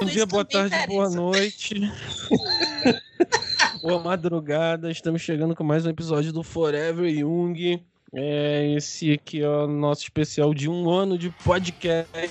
[0.00, 1.74] Bom dia, boa tarde, boa noite.
[3.82, 4.90] boa madrugada.
[4.90, 7.82] Estamos chegando com mais um episódio do Forever Young.
[8.12, 12.30] É, esse aqui é o nosso especial de um ano de podcast.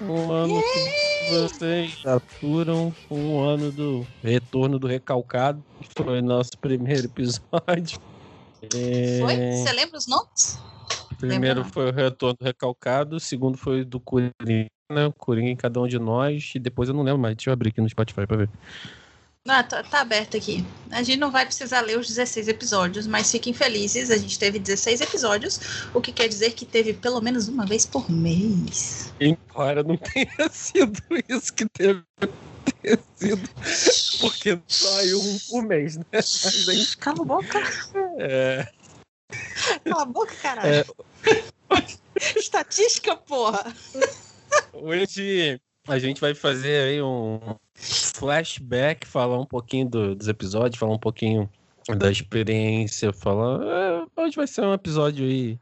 [0.00, 2.94] Um ano que vocês aturam.
[3.10, 5.62] Um ano do retorno do recalcado.
[5.80, 8.00] Que foi nosso primeiro episódio.
[8.74, 9.18] É...
[9.20, 9.36] Foi?
[9.36, 10.58] Você lembra os nomes?
[11.28, 15.12] Primeiro foi o retorno do recalcado, o segundo foi do Coringa, né?
[15.16, 17.36] Coringa em cada um de nós, e depois eu não lembro mais.
[17.36, 18.50] Deixa eu abrir aqui no Spotify pra ver.
[19.46, 20.64] Ah, tá, tá, aberto aqui.
[20.90, 24.10] A gente não vai precisar ler os 16 episódios, mas fiquem felizes.
[24.10, 25.60] A gente teve 16 episódios,
[25.94, 29.12] o que quer dizer que teve pelo menos uma vez por mês.
[29.20, 32.02] Embora não tenha sido isso que teve
[32.82, 33.48] ter sido.
[34.20, 36.04] Porque saiu um por mês, né?
[36.12, 36.94] Mas.
[36.96, 37.60] Cala a boca.
[38.18, 38.68] É.
[39.84, 40.68] Cala a boca, caralho.
[40.68, 40.84] É...
[42.38, 43.74] Estatística, porra.
[44.72, 47.40] Hoje a gente vai fazer aí um
[47.74, 51.50] flashback, falar um pouquinho do, dos episódios, falar um pouquinho
[51.98, 53.60] da experiência, falar.
[53.64, 55.58] É, hoje vai ser um episódio aí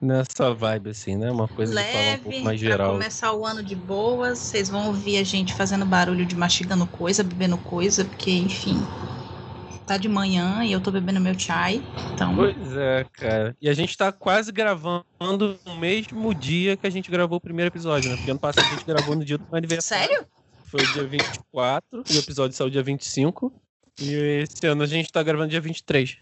[0.00, 1.30] nessa vibe, assim, né?
[1.30, 2.88] Uma coisa Leve, de falar um pouco mais geral.
[2.90, 6.86] Pra começar o ano de boas, vocês vão ouvir a gente fazendo barulho de mastigando
[6.86, 8.76] coisa, bebendo coisa, porque, enfim,
[9.86, 11.82] tá de manhã e eu tô bebendo meu chai,
[12.12, 12.34] então...
[12.34, 13.56] Pois é, cara.
[13.60, 17.68] E a gente tá quase gravando no mesmo dia que a gente gravou o primeiro
[17.68, 18.16] episódio, né?
[18.16, 20.08] Porque ano passado a gente gravou no dia do meu aniversário.
[20.08, 20.26] Sério?
[20.66, 23.52] Foi o dia 24, e o episódio saiu dia 25.
[24.00, 26.16] E esse ano a gente tá gravando dia 23.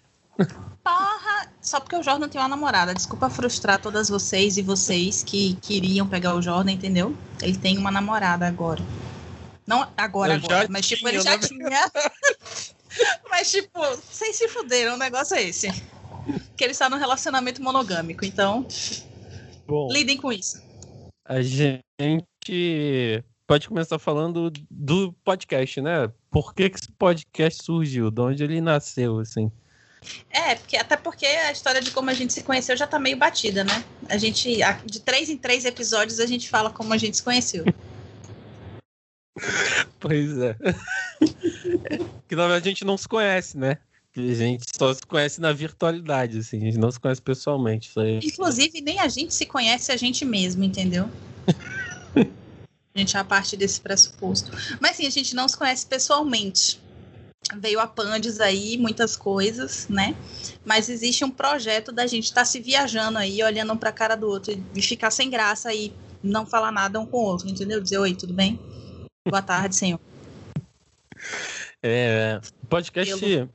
[0.85, 1.49] Porra!
[1.61, 2.93] Só porque o Jordan tem uma namorada.
[2.93, 7.17] Desculpa frustrar todas vocês e vocês que queriam pegar o Jordan, entendeu?
[7.41, 8.83] Ele tem uma namorada agora.
[9.67, 11.71] Não agora, agora, mas tipo, ele já tinha.
[13.31, 15.69] mas tipo, vocês se fuderam, o negócio é esse.
[16.57, 18.67] Que ele está num relacionamento monogâmico, então.
[19.67, 20.63] Bom, lidem com isso.
[21.25, 21.83] A gente
[23.47, 26.11] pode começar falando do podcast, né?
[26.31, 28.11] Por que, que esse podcast surgiu?
[28.11, 29.51] De onde ele nasceu, assim?
[30.31, 33.17] É, porque, até porque a história de como a gente se conheceu já tá meio
[33.17, 33.85] batida, né?
[34.09, 37.65] A gente, de três em três episódios, a gente fala como a gente se conheceu.
[39.99, 40.57] Pois é.
[42.33, 43.77] que na verdade a gente não se conhece, né?
[44.17, 47.91] A gente só se conhece na virtualidade, assim, a gente não se conhece pessoalmente.
[48.01, 48.21] Aí...
[48.25, 51.11] Inclusive, nem a gente se conhece a gente mesmo, entendeu?
[52.17, 54.51] a gente é a parte desse pressuposto.
[54.81, 56.81] Mas sim, a gente não se conhece pessoalmente
[57.59, 60.17] veio a Pandes aí, muitas coisas, né?
[60.65, 64.15] Mas existe um projeto da gente estar tá se viajando aí, olhando um pra cara
[64.15, 67.79] do outro e ficar sem graça aí, não falar nada um com o outro, entendeu?
[67.79, 68.59] Dizer, oi, tudo bem?
[69.29, 70.01] Boa tarde, senhor.
[71.83, 73.13] É, podcast...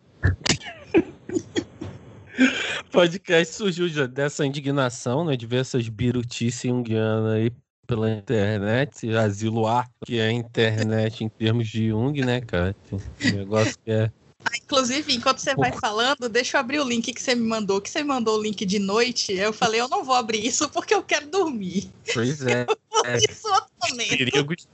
[2.92, 7.52] podcast surgiu dessa indignação, né, de ver essas birutices junguianas aí
[7.88, 12.76] pela internet, asilo ar, que é a internet em termos de Jung, né, cara?
[12.92, 14.12] Um negócio que é.
[14.44, 17.82] Ah, inclusive, enquanto você vai falando, deixa eu abrir o link que você me mandou.
[17.82, 19.34] Que você me mandou o link de noite.
[19.34, 21.90] Eu falei, eu não vou abrir isso porque eu quero dormir.
[22.14, 22.66] Pois é.
[23.06, 23.18] é.
[23.18, 24.12] Isso outro momento.
[24.12, 24.68] Os perigos,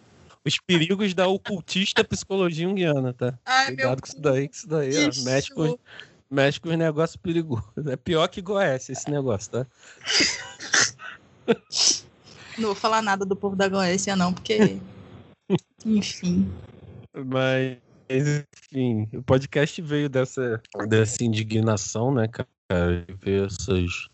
[0.46, 3.38] os perigos da ocultista psicologia junguiana, tá?
[3.46, 5.24] Ai, Cuidado com isso daí, com isso daí, ó.
[5.24, 5.80] Mexe com,
[6.30, 7.88] mexe com os negócios perigosos.
[7.88, 9.68] É pior que Goiás esse negócio, tá?
[12.58, 14.80] Não vou falar nada do povo da Goécia, não, porque.
[15.86, 16.52] Enfim.
[17.26, 17.78] Mas,
[18.10, 22.48] enfim, o podcast veio dessa, dessa indignação, né, cara?
[23.20, 24.08] Ver essas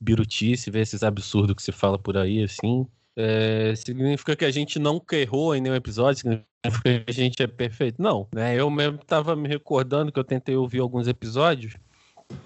[0.00, 2.86] birutices, ver esses absurdos que se fala por aí, assim.
[3.16, 7.46] É, significa que a gente não errou em nenhum episódio, significa que a gente é
[7.46, 8.00] perfeito.
[8.00, 8.54] Não, né?
[8.54, 11.74] Eu mesmo tava me recordando que eu tentei ouvir alguns episódios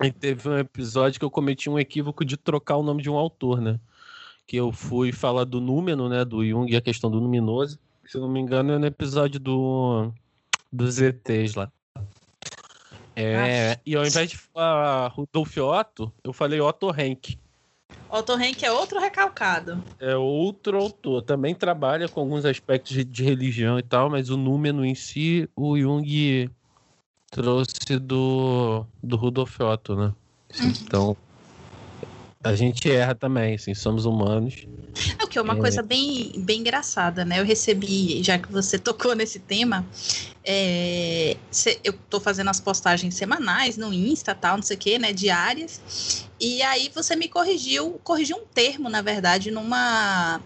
[0.02, 3.16] e teve um episódio que eu cometi um equívoco de trocar o nome de um
[3.16, 3.80] autor, né?
[4.50, 7.78] que eu fui falar do número, né, do Jung e a questão do luminoso.
[8.04, 10.12] Se não me engano, é no episódio do
[10.72, 11.70] dos ETs lá.
[13.14, 17.38] É, e ao invés de falar Rudolf Otto, eu falei Otto Henk.
[18.10, 19.82] Otto Henk é outro recalcado.
[20.00, 21.22] É outro autor.
[21.22, 25.48] Também trabalha com alguns aspectos de, de religião e tal, mas o número em si,
[25.54, 26.50] o Jung
[27.30, 30.12] trouxe do, do Rudolf Otto, né?
[30.60, 30.72] Uhum.
[30.82, 31.16] Então,
[32.42, 34.66] a gente erra também, assim, somos humanos.
[35.18, 35.58] É o que é uma é...
[35.58, 37.38] coisa bem, bem engraçada, né?
[37.38, 39.86] Eu recebi, já que você tocou nesse tema,
[40.44, 41.36] é,
[41.84, 45.12] eu tô fazendo as postagens semanais no Insta, tal, não sei o que, né?
[45.12, 46.26] Diárias.
[46.40, 50.40] E aí você me corrigiu, corrigiu um termo, na verdade, numa,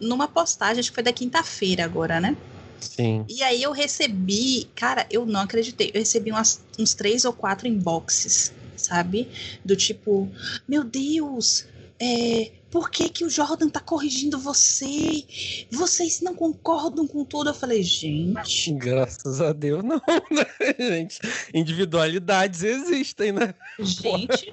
[0.00, 2.36] numa postagem, acho que foi da quinta-feira agora, né?
[2.80, 3.24] Sim.
[3.28, 7.68] E aí eu recebi, cara, eu não acreditei, eu recebi umas, uns três ou quatro
[7.68, 9.28] inboxes sabe?
[9.64, 10.30] Do tipo,
[10.68, 11.66] meu Deus,
[12.00, 15.24] é, por que, que o Jordan tá corrigindo você?
[15.70, 17.50] Vocês não concordam com tudo?
[17.50, 18.72] Eu falei, gente.
[18.72, 20.44] Graças a Deus, não, né,
[20.78, 21.20] gente?
[21.54, 23.54] Individualidades existem, né?
[23.78, 24.52] Gente.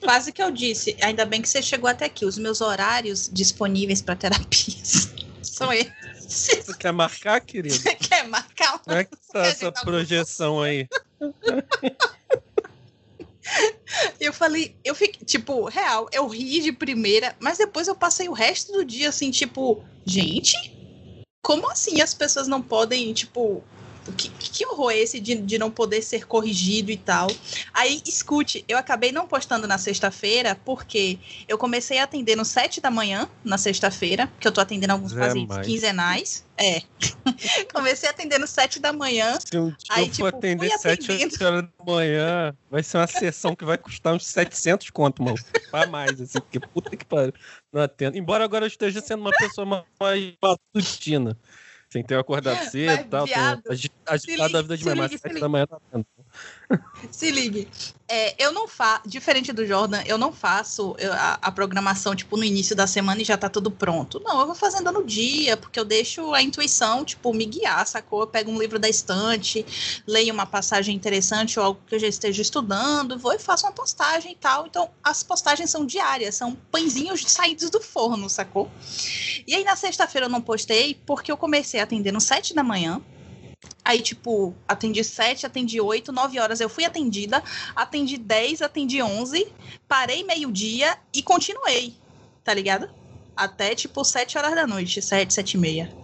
[0.00, 2.26] Quase que eu disse, ainda bem que você chegou até aqui.
[2.26, 5.08] Os meus horários disponíveis para terapias
[5.40, 5.92] são esses.
[6.26, 7.78] Você quer marcar, querido?
[8.00, 8.80] quer marcar?
[8.80, 10.88] Como é que tá essa projeção aí?
[14.18, 18.32] Eu falei, eu fiquei, tipo, real, eu ri de primeira, mas depois eu passei o
[18.32, 20.56] resto do dia assim, tipo, gente,
[21.42, 23.62] como assim as pessoas não podem, tipo,
[24.12, 27.28] que, que horror é esse de, de não poder ser corrigido e tal?
[27.72, 31.18] Aí, escute, eu acabei não postando na sexta-feira porque
[31.48, 35.16] eu comecei a atender no sete da manhã, na sexta-feira, que eu tô atendendo alguns
[35.16, 36.44] é pacientes quinzenais.
[36.56, 36.82] É.
[37.72, 39.38] comecei a atender no sete da manhã.
[39.40, 41.10] Se um dia aí, eu tipo, for atender sete
[41.42, 45.36] horas da manhã, vai ser uma sessão que vai custar uns 700 conto, mano.
[45.70, 47.32] Pra mais, assim, porque puta que pariu.
[47.72, 48.16] Não atendo.
[48.16, 51.36] Embora agora eu esteja sendo uma pessoa mais matutina
[51.94, 53.24] sem ter acordado cedo e tal.
[54.08, 56.04] Agitado da vida de manhã, mas sete da manhã tá vendo.
[57.10, 57.68] Se ligue.
[58.06, 62.44] É, eu não faço, diferente do Jordan, eu não faço a, a, programação, tipo, no
[62.44, 64.20] início da semana e já tá tudo pronto.
[64.22, 68.20] Não, eu vou fazendo no dia, porque eu deixo a intuição, tipo, me guiar, sacou?
[68.20, 69.64] Eu pego um livro da estante,
[70.06, 73.72] leio uma passagem interessante ou algo que eu já esteja estudando, vou e faço uma
[73.72, 74.66] postagem e tal.
[74.66, 78.70] Então, as postagens são diárias, são pãezinhos saídos do forno, sacou?
[79.46, 82.62] E aí, na sexta-feira eu não postei, porque eu comecei a atender no sete da
[82.62, 83.00] manhã,
[83.84, 87.42] Aí, tipo, atendi 7, atendi 8, 9 horas eu fui atendida,
[87.76, 89.46] atendi 10, atendi 11,
[89.86, 91.94] parei meio-dia e continuei,
[92.42, 92.88] tá ligado?
[93.36, 95.96] Até, tipo, 7 horas da noite, 7, 7 e meia.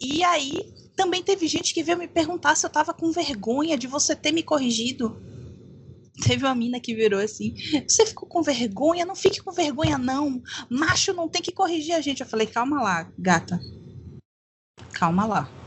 [0.00, 3.86] E aí, também teve gente que veio me perguntar se eu tava com vergonha de
[3.86, 5.20] você ter me corrigido.
[6.22, 7.54] Teve uma mina que virou assim:
[7.86, 9.04] Você ficou com vergonha?
[9.04, 10.40] Não fique com vergonha, não.
[10.70, 12.20] Macho não tem que corrigir a gente.
[12.20, 13.58] Eu falei: Calma lá, gata.
[14.92, 15.63] Calma lá.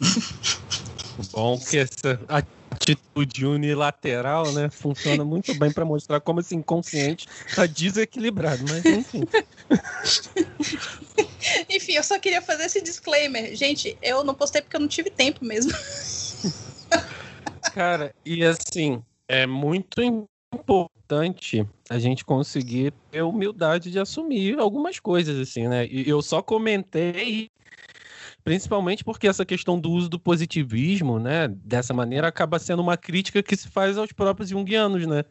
[1.32, 7.66] Bom que essa atitude unilateral, né, funciona muito bem para mostrar como esse inconsciente está
[7.66, 9.22] desequilibrado, mas enfim.
[11.70, 13.54] enfim, eu só queria fazer esse disclaimer.
[13.54, 15.72] Gente, eu não postei porque eu não tive tempo mesmo.
[17.72, 20.00] Cara, e assim, é muito
[20.54, 25.86] importante a gente conseguir ter humildade de assumir algumas coisas, assim, né?
[25.86, 27.50] E eu só comentei
[28.46, 33.42] Principalmente porque essa questão do uso do positivismo, né, dessa maneira, acaba sendo uma crítica
[33.42, 35.24] que se faz aos próprios junguianos, né?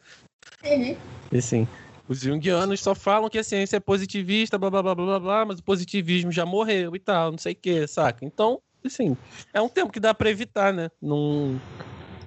[0.65, 0.97] Uhum.
[1.33, 1.65] Assim,
[2.09, 5.59] os junguianos só falam que a ciência é positivista, blá, blá, blá, blá, blá, mas
[5.59, 8.25] o positivismo já morreu e tal, não sei o que, saca?
[8.25, 9.15] Então, assim,
[9.53, 10.91] é um tempo que dá para evitar, né?
[11.01, 11.57] Não,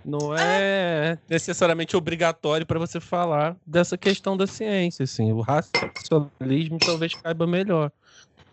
[0.03, 5.33] não é necessariamente obrigatório para você falar dessa questão da ciência, assim.
[5.33, 7.93] O racionalismo talvez caiba melhor.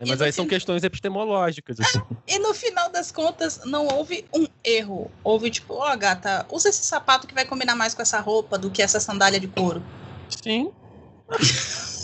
[0.00, 1.80] Mas aí são questões epistemológicas.
[1.80, 2.00] Assim.
[2.28, 5.10] E no final das contas, não houve um erro.
[5.22, 8.58] Houve tipo, ó, oh, gata, usa esse sapato que vai combinar mais com essa roupa
[8.58, 9.82] do que essa sandália de couro.
[10.28, 10.72] Sim.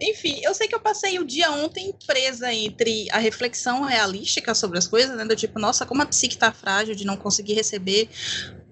[0.00, 4.78] Enfim, eu sei que eu passei o dia ontem presa entre a reflexão realística sobre
[4.78, 5.24] as coisas, né?
[5.24, 8.08] Do tipo, nossa, como a psique tá frágil de não conseguir receber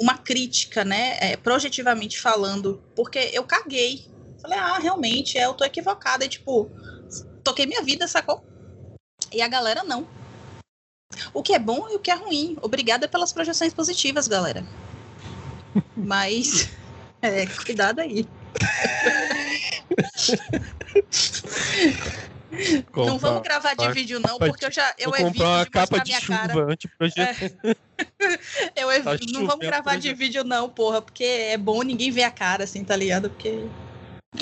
[0.00, 1.16] uma crítica, né?
[1.20, 2.82] É, projetivamente falando.
[2.96, 4.06] Porque eu caguei.
[4.40, 6.24] Falei, ah, realmente, é, eu tô equivocada.
[6.24, 6.68] E, tipo,
[7.42, 8.44] toquei minha vida, sacou?
[9.32, 10.06] E a galera não.
[11.32, 12.56] O que é bom e o que é ruim.
[12.62, 14.64] Obrigada pelas projeções positivas, galera.
[15.96, 16.70] Mas,
[17.20, 18.26] é, cuidado aí.
[22.92, 25.70] Comprar, não vamos gravar de vídeo não, porque eu já eu evito comprar uma de
[25.70, 26.76] capa de chuva cara.
[27.16, 27.76] É.
[28.76, 32.24] eu evito, tá não vamos gravar de vídeo não, porra, porque é bom ninguém ver
[32.24, 33.30] a cara assim, tá ligado?
[33.30, 33.66] Porque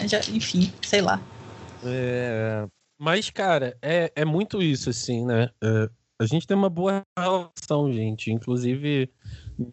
[0.07, 1.21] já, enfim, sei lá.
[1.85, 2.66] É,
[3.00, 5.49] mas, cara, é, é muito isso, assim, né?
[5.64, 5.88] É,
[6.21, 8.30] a gente tem uma boa relação, gente.
[8.30, 9.11] Inclusive,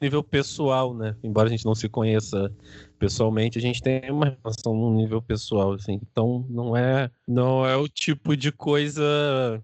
[0.01, 1.13] nível pessoal, né?
[1.21, 2.49] Embora a gente não se conheça
[2.97, 5.99] pessoalmente, a gente tem uma relação no nível pessoal, assim.
[6.09, 9.61] Então, não é, não é o tipo de coisa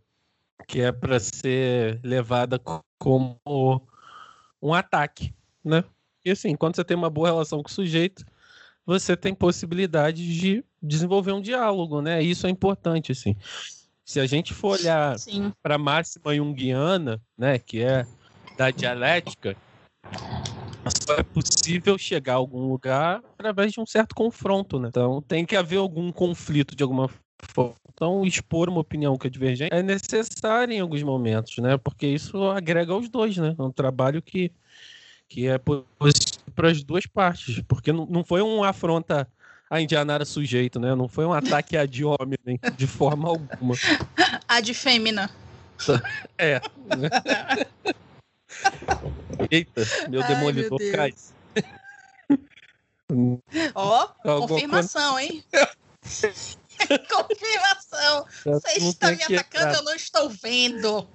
[0.67, 2.59] que é para ser levada
[2.99, 3.39] como
[4.61, 5.85] um ataque, né?
[6.25, 8.25] E assim, quando você tem uma boa relação com o sujeito,
[8.85, 12.21] você tem possibilidade de desenvolver um diálogo, né?
[12.21, 13.35] Isso é importante, assim.
[14.05, 15.15] Se a gente for olhar
[15.61, 18.05] para a máxima junguiana, né, que é
[18.57, 19.55] da dialética,
[21.07, 24.89] só é possível chegar a algum lugar através de um certo confronto, né?
[24.89, 27.09] Então tem que haver algum conflito de alguma
[27.41, 27.75] forma.
[27.93, 31.77] Então, expor uma opinião que é divergente é necessário em alguns momentos, né?
[31.77, 33.55] Porque isso agrega aos dois, né?
[33.57, 34.51] É um trabalho que,
[35.29, 39.27] que é positivo para as duas partes, porque não, não foi uma afronta
[39.69, 40.93] a Indianara sujeito, né?
[40.93, 42.37] Não foi um ataque a de homem,
[42.75, 43.75] de forma alguma.
[44.47, 45.29] A de fêmea.
[46.37, 46.61] É.
[49.49, 51.13] Eita, meu Ai, demolidor meu cai.
[53.73, 55.43] Ó, oh, confirmação, hein?
[57.09, 58.25] confirmação.
[58.43, 61.07] Você está me atacando, eu não estou vendo.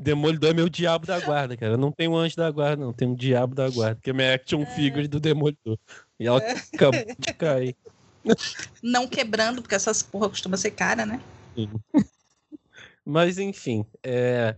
[0.00, 1.72] Demolidor é meu diabo da guarda, cara.
[1.72, 2.92] Eu não tenho anjo da guarda, não.
[2.92, 4.66] Tem um diabo da guarda, que é minha action é.
[4.66, 5.76] figure do Demolidor.
[6.20, 6.52] E ela é.
[6.52, 7.76] acabou de cair.
[8.82, 11.20] Não quebrando, porque essas porra costuma ser cara, né?
[11.54, 11.70] Sim.
[13.04, 14.54] Mas, enfim, é,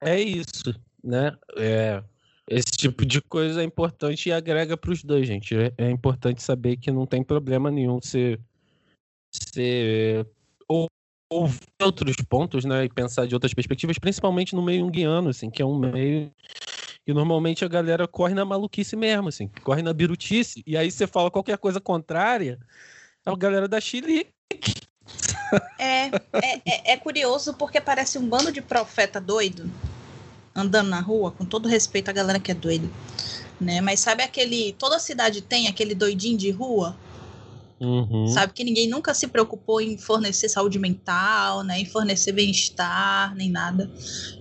[0.00, 1.36] é isso, né?
[1.56, 2.02] É,
[2.48, 5.54] esse tipo de coisa é importante e agrega para os dois, gente.
[5.54, 8.40] É, é, importante saber que não tem problema nenhum ser,
[9.30, 10.26] ser
[11.34, 12.84] ouvir outros pontos, né?
[12.84, 16.30] E pensar de outras perspectivas, principalmente no meio junguiano, assim, que é um meio
[17.06, 21.06] que normalmente a galera corre na maluquice mesmo, assim, corre na birutice, e aí você
[21.06, 22.58] fala qualquer coisa contrária,
[23.26, 24.26] a galera da Chile
[25.78, 29.70] é, é, é, é, curioso porque parece um bando de profeta doido
[30.54, 32.88] andando na rua, com todo respeito à galera que é doida,
[33.60, 33.80] né?
[33.80, 34.72] Mas sabe aquele.
[34.74, 36.96] Toda cidade tem aquele doidinho de rua?
[37.84, 38.26] Uhum.
[38.26, 41.80] Sabe que ninguém nunca se preocupou em fornecer saúde mental, né?
[41.80, 43.90] Em fornecer bem-estar, nem nada.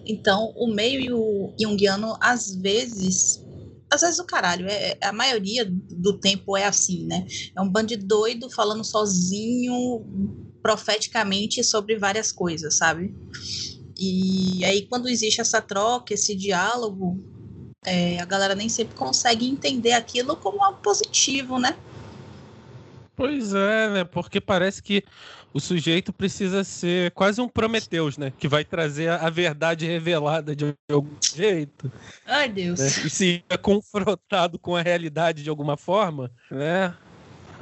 [0.06, 3.44] Então, o meio junguiano, às vezes,
[3.92, 7.26] às vezes o caralho, é, a maioria do tempo é assim, né?
[7.56, 10.06] É um bando de doido falando sozinho,
[10.62, 13.14] profeticamente sobre várias coisas, sabe?
[14.00, 17.20] E aí, quando existe essa troca, esse diálogo,
[17.86, 21.78] é, a galera nem sempre consegue entender aquilo como algo positivo, né?
[23.16, 24.04] Pois é, né?
[24.04, 25.04] Porque parece que
[25.54, 28.34] o sujeito precisa ser quase um Prometeus, né?
[28.38, 31.92] Que vai trazer a verdade revelada de algum jeito.
[32.26, 32.80] Ai, Deus.
[32.80, 32.88] Né?
[33.06, 36.96] E se é confrontado com a realidade de alguma forma, né?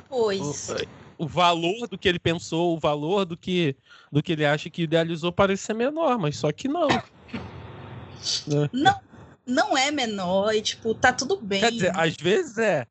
[0.07, 0.73] Pois
[1.21, 3.75] o valor do que ele pensou, o valor do que,
[4.11, 6.87] do que ele acha que idealizou parece ser menor, mas só que não.
[6.87, 8.69] Né?
[8.73, 8.99] Não,
[9.45, 11.61] não é menor e, tipo, tá tudo bem.
[11.61, 12.85] Quer dizer, às vezes é.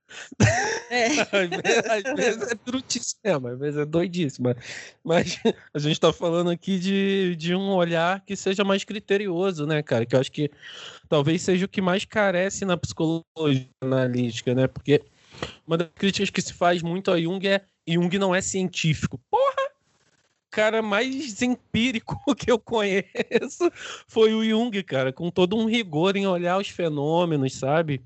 [0.91, 1.07] é.
[1.31, 4.57] às, vezes, às vezes é brutíssima, às vezes é doidíssima.
[5.05, 5.39] Mas
[5.73, 10.05] a gente tá falando aqui de, de um olhar que seja mais criterioso, né, cara?
[10.05, 10.51] Que eu acho que
[11.09, 14.67] talvez seja o que mais carece na psicologia analítica, né?
[14.67, 15.03] Porque
[15.67, 19.21] uma das críticas que se faz muito a Jung é Jung não é científico.
[19.31, 19.50] Porra!
[20.51, 23.71] Cara mais empírico que eu conheço
[24.09, 28.03] foi o Jung, cara, com todo um rigor em olhar os fenômenos, sabe?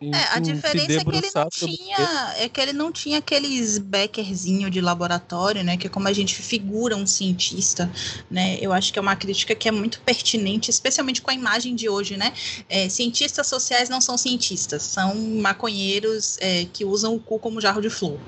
[0.00, 4.70] é, a diferença é que ele não tinha, é que ele não tinha aqueles beckerzinho
[4.70, 5.76] de laboratório, né?
[5.76, 7.90] Que é como a gente figura um cientista,
[8.30, 8.58] né?
[8.60, 11.88] Eu acho que é uma crítica que é muito pertinente, especialmente com a imagem de
[11.88, 12.32] hoje, né?
[12.68, 17.80] É, cientistas sociais não são cientistas, são maconheiros é, que usam o cu como jarro
[17.80, 18.18] de flor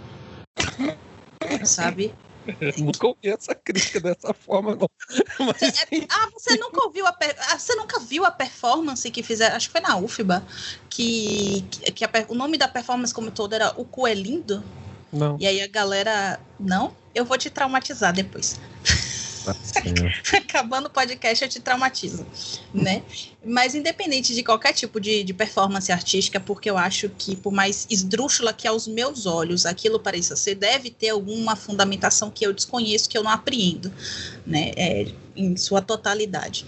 [1.64, 2.12] sabe?
[2.78, 4.88] Nunca ouvi essa crítica dessa forma, não.
[5.38, 7.16] Mas, é, ah, você nunca ouviu a
[7.48, 9.56] ah, você nunca viu a performance que fizeram?
[9.56, 10.42] Acho que foi na UFBA
[10.88, 11.62] que,
[11.94, 14.62] que a, o nome da performance como todo era O Cu é Lindo.
[15.12, 15.36] Não.
[15.40, 18.60] E aí a galera, não, eu vou te traumatizar depois.
[20.36, 22.26] Acabando o podcast, eu te traumatizo,
[22.72, 23.02] né?
[23.44, 27.86] Mas independente de qualquer tipo de, de, performance artística, porque eu acho que, por mais
[27.88, 33.08] esdrúxula que aos meus olhos aquilo pareça ser, deve ter alguma fundamentação que eu desconheço,
[33.08, 33.90] que eu não apreendo,
[34.46, 34.72] né?
[34.76, 36.66] É, em sua totalidade.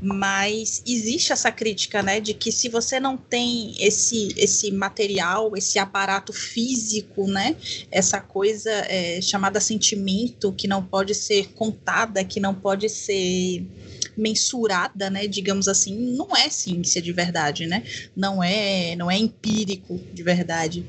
[0.00, 5.78] Mas existe essa crítica, né, de que se você não tem esse, esse material, esse
[5.78, 7.56] aparato físico, né,
[7.90, 13.66] essa coisa é, chamada sentimento que não pode ser contada, que não pode ser
[14.18, 17.82] mensurada, né, digamos assim, não é ciência de verdade, né?
[18.16, 20.84] Não é, não é empírico de verdade.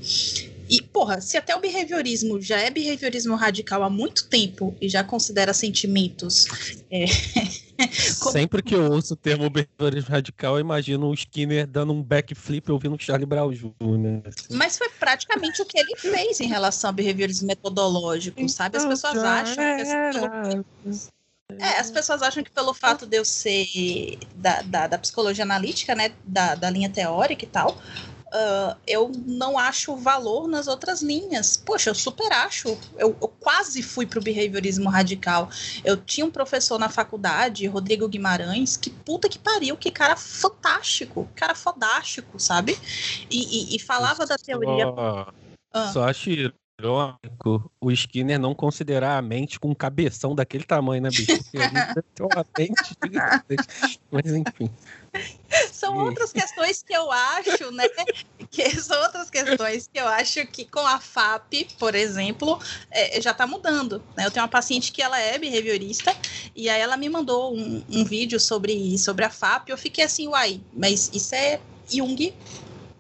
[0.70, 5.04] E, porra, se até o behaviorismo já é behaviorismo radical há muito tempo e já
[5.04, 6.46] considera sentimentos.
[6.92, 7.06] É,
[8.22, 8.32] como...
[8.32, 12.72] Sempre que eu ouço o termo behaviorismo radical, eu imagino o Skinner dando um backflip
[12.72, 13.72] ouvindo o Charlie Brown Jr.
[14.26, 14.56] Assim.
[14.56, 18.78] Mas foi praticamente o que ele fez em relação ao behaviorismo metodológico, sabe?
[18.78, 21.19] As então, pessoas acham que.
[21.58, 23.68] É, as pessoas acham que pelo fato de eu ser
[24.36, 29.58] da, da, da psicologia analítica, né, da, da linha teórica e tal, uh, eu não
[29.58, 31.58] acho valor nas outras linhas.
[31.58, 32.78] Poxa, eu super acho.
[32.98, 35.50] Eu, eu quase fui para o behaviorismo radical.
[35.84, 41.28] Eu tinha um professor na faculdade, Rodrigo Guimarães, que puta que pariu, que cara fantástico,
[41.36, 42.78] cara fodástico, sabe?
[43.30, 44.86] E, e, e falava da teoria.
[44.86, 45.34] Só,
[45.74, 45.92] ah.
[45.92, 46.30] só acho
[46.80, 51.44] irônico o Skinner não considerar a mente com um cabeção daquele tamanho, né, bicho?
[51.52, 53.58] Tem uma mente
[54.10, 54.72] Mas enfim.
[55.72, 57.86] São outras questões que eu acho, né?
[58.50, 62.60] que são outras questões que eu acho que com a FAP, por exemplo,
[62.92, 64.02] é, já está mudando.
[64.16, 64.26] Né?
[64.26, 66.16] Eu tenho uma paciente que ela é behaviorista
[66.56, 70.28] e aí ela me mandou um, um vídeo sobre, sobre a FAP eu fiquei assim,
[70.28, 72.34] uai, mas isso é Jung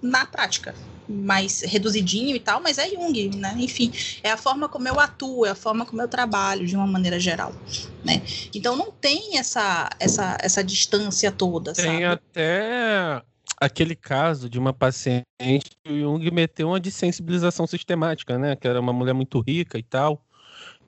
[0.01, 0.73] na prática
[1.09, 3.55] mais reduzidinho e tal, mas é Jung, né?
[3.57, 6.85] Enfim, é a forma como eu atuo, é a forma como eu trabalho de uma
[6.85, 7.53] maneira geral,
[8.05, 8.21] né?
[8.53, 12.05] Então não tem essa essa, essa distância toda, tem sabe?
[12.05, 13.21] até
[13.59, 15.25] aquele caso de uma paciente
[15.83, 18.55] que o Jung meteu uma de sensibilização sistemática, né?
[18.55, 20.23] Que era uma mulher muito rica e tal,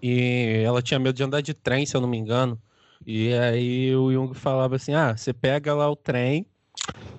[0.01, 2.61] e ela tinha medo de andar de trem, se eu não me engano.
[3.05, 6.45] E aí o Jung falava assim: ah, você pega lá o trem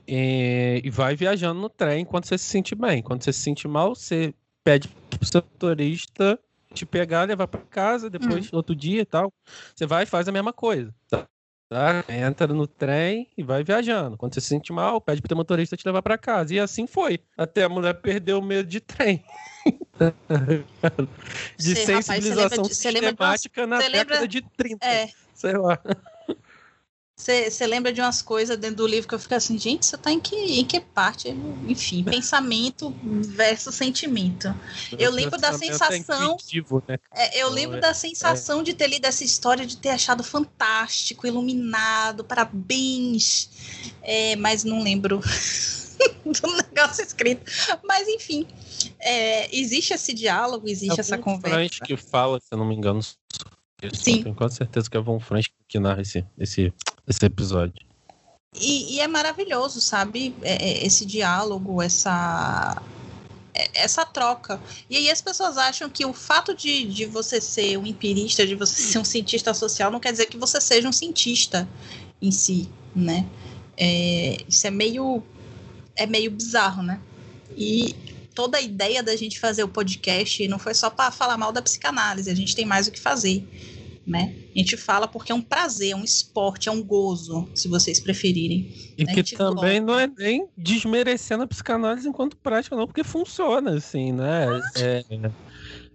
[0.07, 3.03] e, e vai viajando no trem enquanto você se sente bem.
[3.03, 6.39] Quando você se sente mal, você pede pro seu motorista
[6.75, 8.51] te pegar, levar para casa, depois, Hum.
[8.57, 9.33] outro dia e tal.
[9.75, 10.95] Você vai e faz a mesma coisa.
[11.69, 12.05] Tá?
[12.09, 14.17] Entra no trem e vai viajando.
[14.19, 16.55] Quando você se sente mal, pede pro teu motorista te levar para casa.
[16.55, 17.19] E assim foi.
[17.37, 19.25] Até a mulher perdeu o medo de trem.
[21.59, 24.43] de Você, rapaz, você lembra sensibilização de- você lembra sistemática na você lembra- década de
[24.57, 24.87] 30.
[24.87, 25.79] É, Sei lá.
[27.15, 30.11] Você lembra de umas coisas dentro do livro que eu fico assim, gente, você tá
[30.11, 31.29] em que, em que parte?
[31.69, 34.53] Enfim, pensamento versus sentimento.
[34.99, 36.99] Eu lembro da é sensação- intuitivo, né?
[37.13, 41.27] É, eu lembro é- da sensação de ter lido essa história, de ter achado fantástico,
[41.27, 43.49] iluminado, parabéns.
[44.03, 45.21] É, mas não lembro
[46.25, 47.45] do negócio escrito.
[47.85, 48.49] Mas enfim,
[48.99, 51.85] é, existe esse diálogo, existe essa conversa.
[51.85, 53.01] Que fala, se eu não me engano.
[53.93, 54.23] Sim.
[54.23, 56.73] Tenho quase certeza que é Von Franz que narra esse, esse,
[57.09, 57.85] esse episódio.
[58.55, 60.35] E, e é maravilhoso, sabe?
[60.43, 62.81] É, é, esse diálogo, essa
[63.55, 64.61] é, essa troca.
[64.89, 68.55] E aí as pessoas acham que o fato de, de você ser um empirista, de
[68.55, 71.69] você ser um cientista social, não quer dizer que você seja um cientista
[72.21, 73.27] em si, né?
[73.77, 75.23] É, isso é meio
[75.97, 77.01] é meio bizarro, né?
[77.57, 77.95] E
[78.35, 81.61] toda a ideia da gente fazer o podcast não foi só para falar mal da
[81.61, 83.47] psicanálise, a gente tem mais o que fazer,
[84.07, 84.35] né?
[84.55, 88.01] A gente fala porque é um prazer, é um esporte, é um gozo, se vocês
[88.01, 88.73] preferirem.
[88.99, 93.77] E A que também não é nem desmerecendo a psicanálise enquanto prática, não, porque funciona,
[93.77, 94.47] assim, né?
[94.77, 95.05] É,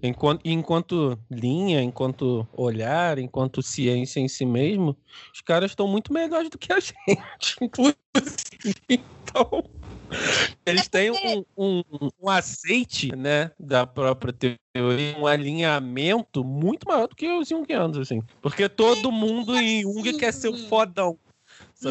[0.02, 4.96] enquanto, enquanto linha, enquanto olhar, enquanto ciência em si mesmo,
[5.34, 7.96] os caras estão muito melhores do que a gente, inclusive.
[8.90, 9.64] Então,
[10.66, 11.84] eles têm um, um,
[12.22, 14.34] um aceite, né, da própria
[14.74, 18.22] teoria, um alinhamento muito maior do que os jungianos, assim.
[18.42, 21.18] Porque todo mundo em Jung quer ser o fodão.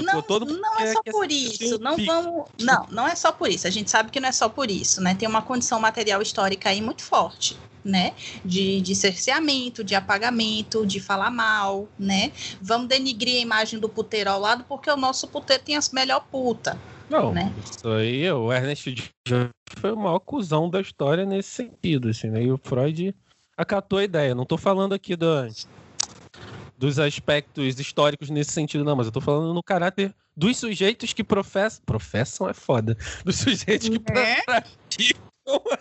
[0.02, 0.40] sacou?
[0.40, 1.79] Não, não é só por isso.
[1.79, 2.44] Não vamos.
[2.61, 3.66] Não, não é só por isso.
[3.66, 5.14] A gente sabe que não é só por isso, né?
[5.14, 8.12] Tem uma condição material histórica aí muito forte, né?
[8.44, 12.33] De, de cerceamento, de apagamento, de falar mal, né?
[12.61, 16.26] Vamos denigrir a imagem do puteiro ao lado porque o nosso puteiro tem as melhor
[16.31, 16.76] puta.
[17.09, 17.53] Não, né?
[17.64, 22.42] isso aí, o Ernest Jones foi o maior cuzão da história nesse sentido, assim, né?
[22.42, 23.14] E o Freud
[23.57, 24.35] acatou a ideia.
[24.35, 25.27] Não tô falando aqui do,
[26.77, 31.25] dos aspectos históricos nesse sentido, não, mas eu tô falando no caráter dos sujeitos que
[31.25, 31.83] professam.
[31.87, 32.97] Professam é foda.
[33.25, 34.42] Dos sujeitos que É?
[34.42, 35.23] praticam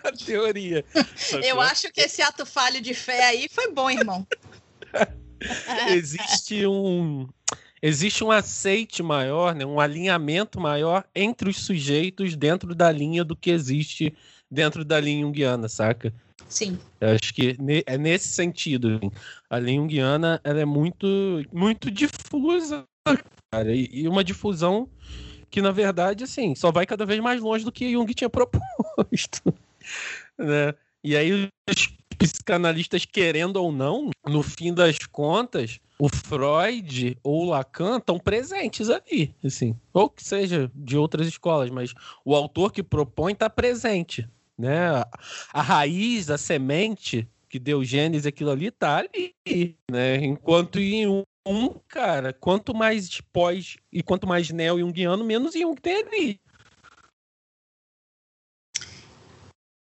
[0.04, 0.84] a teoria.
[1.44, 4.26] Eu acho que esse ato falho de fé aí foi bom, irmão.
[5.90, 7.28] existe um
[7.82, 13.36] existe um aceite maior, né, um alinhamento maior entre os sujeitos dentro da linha do
[13.36, 14.14] que existe
[14.50, 16.12] dentro da linha junguiana, saca?
[16.48, 16.78] Sim.
[17.00, 18.96] Eu acho que é nesse sentido.
[18.96, 19.10] assim.
[19.50, 21.06] A linha junguiana ela é muito,
[21.52, 22.84] muito difusa,
[23.50, 24.88] cara, e, e uma difusão
[25.50, 29.54] que, na verdade, assim, só vai cada vez mais longe do que Jung tinha proposto.
[30.38, 30.74] né?
[31.02, 37.50] E aí os psicanalistas, querendo ou não, no fim das contas, o Freud ou o
[37.50, 39.74] Lacan estão presentes ali, assim.
[39.92, 44.88] Ou que seja de outras escolas, mas o autor que propõe está presente, né?
[45.52, 50.16] A, raiz, a semente que deu gênese aquilo ali tá ali, né?
[50.16, 56.02] Enquanto em um, um, cara, quanto mais pós e quanto mais neo-jungiano, menos Jung tem
[56.02, 56.40] ali.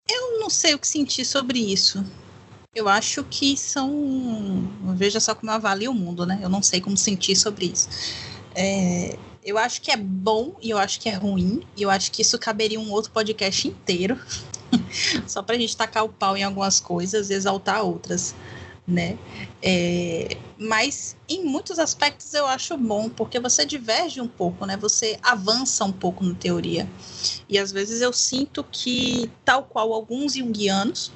[0.08, 2.04] Eu não sei o que sentir sobre isso.
[2.74, 4.68] Eu acho que são.
[4.96, 6.40] Veja só como eu avalio o mundo, né?
[6.42, 7.88] Eu não sei como sentir sobre isso.
[8.54, 11.62] É, eu acho que é bom e eu acho que é ruim.
[11.76, 14.18] E eu acho que isso caberia um outro podcast inteiro.
[15.26, 18.34] só pra gente tacar o pau em algumas coisas e exaltar outras.
[18.86, 19.16] Né?
[19.62, 24.76] É, mas em muitos aspectos eu acho bom, porque você diverge um pouco, né?
[24.76, 26.86] Você avança um pouco na teoria.
[27.48, 31.10] E às vezes eu sinto que, tal qual alguns junguianos,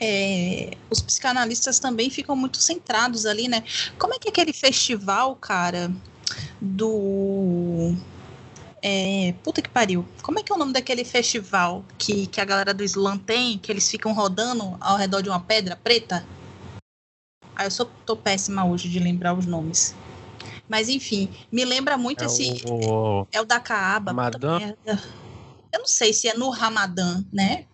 [0.00, 3.62] é, os psicanalistas também ficam muito centrados ali, né?
[3.98, 5.92] Como é que é aquele festival, cara,
[6.60, 7.94] do.
[8.82, 10.06] É, puta que pariu.
[10.22, 13.58] Como é que é o nome daquele festival que, que a galera do Slam tem,
[13.58, 16.26] que eles ficam rodando ao redor de uma pedra preta?
[17.54, 19.94] Ah, eu sou, tô péssima hoje de lembrar os nomes.
[20.68, 22.62] Mas enfim, me lembra muito É esse.
[22.66, 24.12] o- É o da Caaba.
[24.12, 25.02] merda.
[25.72, 27.64] Eu não sei se é no Ramadã, né?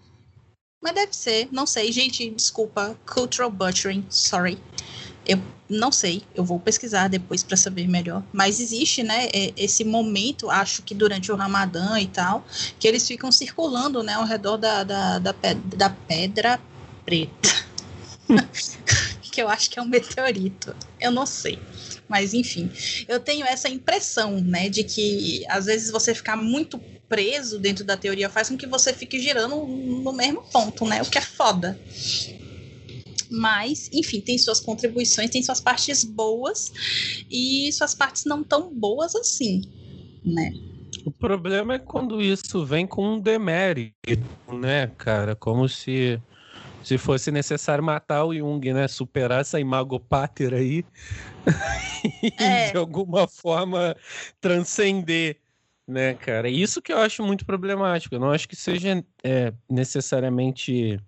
[0.83, 1.91] Mas deve ser, não sei.
[1.93, 2.97] Gente, desculpa.
[3.07, 4.59] Cultural butchering, sorry.
[5.27, 8.23] Eu não sei, eu vou pesquisar depois para saber melhor.
[8.33, 12.45] Mas existe, né, é- esse momento, acho que durante o Ramadã e tal,
[12.79, 16.61] que eles ficam circulando, né, ao redor da, da, da, pe- da pedra
[17.05, 17.49] preta.
[19.37, 20.75] que eu acho que é um meteorito.
[20.99, 21.59] Eu não sei.
[22.09, 22.71] Mas enfim,
[23.07, 27.97] eu tenho essa impressão, né, de que às vezes você ficar muito preso dentro da
[27.97, 31.03] teoria faz com que você fique girando no mesmo ponto, né?
[31.03, 31.79] O que é foda.
[33.31, 36.73] Mas, enfim, tem suas contribuições, tem suas partes boas
[37.31, 39.63] e suas partes não tão boas assim,
[40.25, 40.53] né?
[41.05, 43.95] O problema é quando isso vem com um demérito,
[44.61, 45.37] né, cara?
[45.37, 46.21] Como se
[46.87, 48.87] se fosse necessário matar o Jung, né?
[48.87, 50.85] Superar essa imago pater aí
[52.23, 52.71] e É.
[52.71, 53.97] de alguma forma
[54.41, 55.41] transcender,
[55.85, 56.49] né, cara?
[56.49, 58.15] Isso que eu acho muito problemático.
[58.15, 61.01] Eu não acho que seja é, necessariamente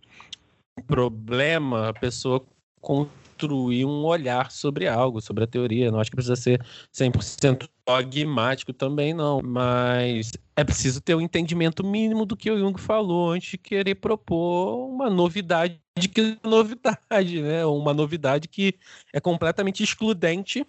[0.88, 2.44] problema a pessoa
[2.80, 5.86] construir um olhar sobre algo, sobre a teoria.
[5.86, 6.60] Eu não acho que precisa ser
[6.92, 9.40] 100% dogmático também, não.
[9.42, 13.94] Mas é preciso ter um entendimento mínimo do que o Jung falou antes de querer
[13.94, 15.80] propor uma novidade
[16.12, 17.64] que é novidade, né?
[17.64, 18.74] Uma novidade que
[19.12, 20.66] é completamente excludente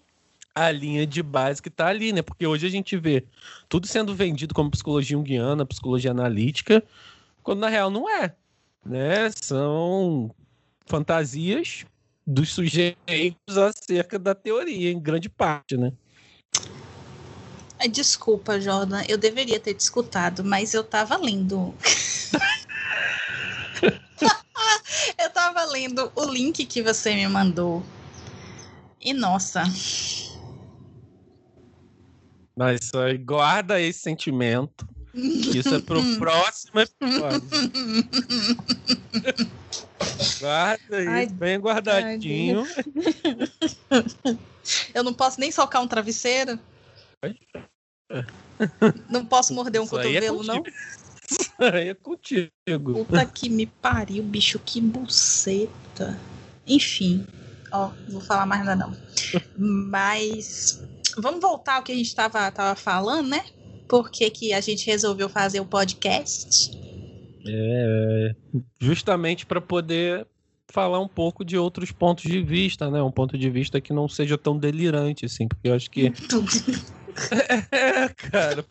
[0.55, 2.21] à linha de base que está ali, né?
[2.21, 3.25] Porque hoje a gente vê
[3.67, 6.83] tudo sendo vendido como psicologia junguiana, psicologia analítica,
[7.43, 8.33] quando na real não é,
[8.85, 9.29] né?
[9.35, 10.33] São
[10.85, 11.85] fantasias
[12.25, 15.91] dos sujeitos acerca da teoria, em grande parte, né?
[17.79, 21.73] Ai, Desculpa, Jordan, eu deveria ter te escutado, mas eu tava lendo.
[25.17, 27.83] eu tava lendo o link que você me mandou.
[28.99, 29.63] E nossa,
[32.59, 32.91] Mas
[33.23, 34.85] guarda esse sentimento.
[35.13, 37.47] que Isso é pro próximo episódio.
[40.41, 42.67] Guarda isso, Ai, bem guardadinho.
[44.93, 46.59] eu não posso nem socar um travesseiro.
[49.09, 50.57] Não posso morder um Isso é cotovelo, não?
[50.57, 50.77] contigo.
[51.29, 52.49] Isso aí é contigo.
[52.93, 56.17] Puta que me pariu, bicho, que buceta.
[56.67, 57.25] Enfim,
[57.71, 58.95] ó, não vou falar mais nada não.
[59.57, 60.83] Mas
[61.17, 63.43] vamos voltar ao que a gente tava, tava falando, né?
[63.87, 66.71] Por que, que a gente resolveu fazer o podcast?
[67.45, 68.35] É,
[68.79, 70.27] justamente para poder
[70.71, 73.01] falar um pouco de outros pontos de vista, né?
[73.01, 76.11] Um ponto de vista que não seja tão delirante, assim, porque eu acho que.
[77.71, 78.65] É, cara,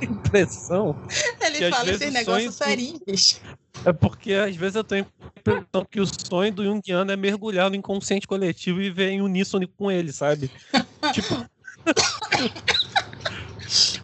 [0.00, 0.96] a impressão
[1.44, 3.40] Ele Que fala vezes esse o negócio sonho- serinho, bicho.
[3.84, 7.68] é porque às vezes eu tenho a impressão que o sonho do Jungiano é mergulhar
[7.70, 10.50] no inconsciente coletivo e ver em uníssono com ele, sabe?
[11.12, 11.44] tipo,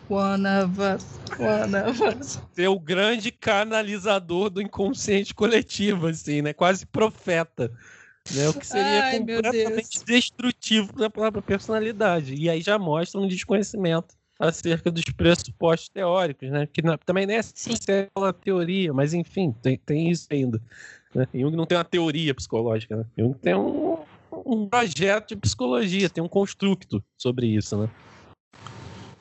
[0.09, 1.05] One of us,
[1.38, 2.38] one of us.
[2.55, 6.53] ser o grande canalizador do inconsciente coletivo, assim, né?
[6.53, 7.73] Quase profeta.
[8.33, 8.49] Né?
[8.49, 12.35] O que seria Ai, completamente destrutivo para a própria personalidade.
[12.35, 16.67] E aí já mostra um desconhecimento acerca dos pressupostos teóricos, né?
[16.67, 17.75] Que não- também nem é Sim.
[18.17, 20.61] uma teoria, mas enfim, tem, tem isso ainda.
[21.15, 21.29] Né?
[21.35, 23.05] Jung não tem uma teoria psicológica, né?
[23.17, 23.99] Jung tem um,
[24.45, 27.89] um projeto de psicologia, tem um construto sobre isso, né?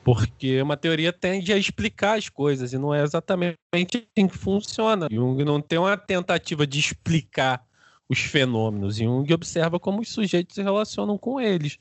[0.02, 5.08] Porque uma teoria tende a explicar as coisas e não é exatamente assim que funciona.
[5.10, 7.64] Jung não tem uma tentativa de explicar
[8.08, 8.96] os fenômenos.
[8.96, 11.78] Jung observa como os sujeitos se relacionam com eles.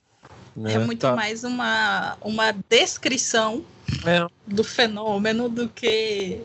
[0.56, 0.74] né?
[0.74, 1.16] É muito Tá.
[1.16, 3.64] mais uma, uma descrição
[4.06, 6.42] É, do fenômeno do que,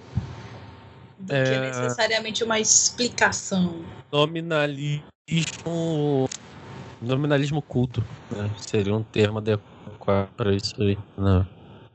[1.19, 1.61] do que É.
[1.61, 3.85] necessariamente uma explicação.
[4.11, 5.03] nominalismo.
[7.01, 8.03] Nominalismo culto.
[8.31, 8.51] né?
[8.59, 10.99] Seria um termo adequado para isso aí.
[11.17, 11.47] Não.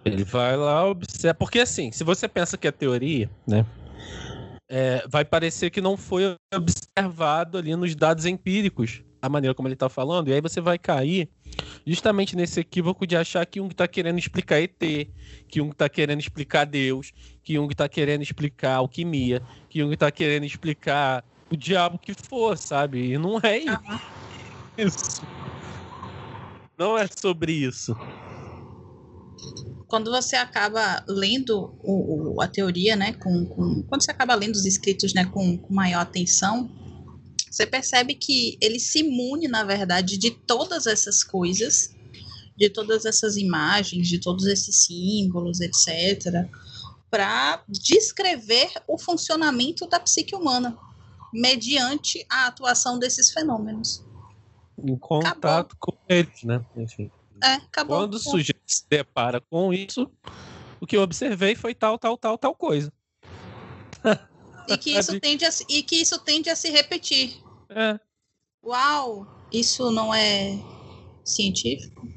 [0.05, 1.33] Ele vai lá, observa.
[1.33, 3.65] Porque assim, se você pensa que é teoria, né?
[4.69, 9.73] É, vai parecer que não foi observado ali nos dados empíricos a maneira como ele
[9.73, 11.29] está falando, e aí você vai cair
[11.87, 16.19] justamente nesse equívoco de achar que Jung está querendo explicar ET, que Jung está querendo
[16.19, 21.97] explicar Deus, que Jung está querendo explicar alquimia, que Jung está querendo explicar o diabo
[21.97, 23.13] que for, sabe?
[23.13, 23.59] E não é
[24.77, 25.21] isso.
[26.77, 27.95] Não é sobre isso.
[29.93, 34.55] Quando você acaba lendo o, o- a teoria, né, com, com- quando você acaba lendo
[34.55, 36.67] os escritos, né, com, com maior atenção,
[37.47, 41.95] você percebe que ele se imune, na verdade, de todas essas coisas
[42.57, 46.47] de todas essas imagens, de todos esses símbolos, etc.,
[47.11, 50.75] para descrever o funcionamento da psique humana
[51.31, 54.03] mediante a atuação desses fenômenos.
[54.83, 55.75] Em contato acabou.
[55.79, 56.65] com eles, né?
[56.75, 57.11] Enfim.
[57.43, 57.97] É, acabou.
[57.97, 60.09] Quando o sujeito se depara com isso,
[60.79, 62.91] o que eu observei foi tal, tal, tal, tal coisa.
[64.65, 67.37] E que isso tende a, e que isso tende a se repetir.
[67.67, 67.99] É.
[68.63, 70.57] Uau, isso não é
[71.25, 72.07] científico?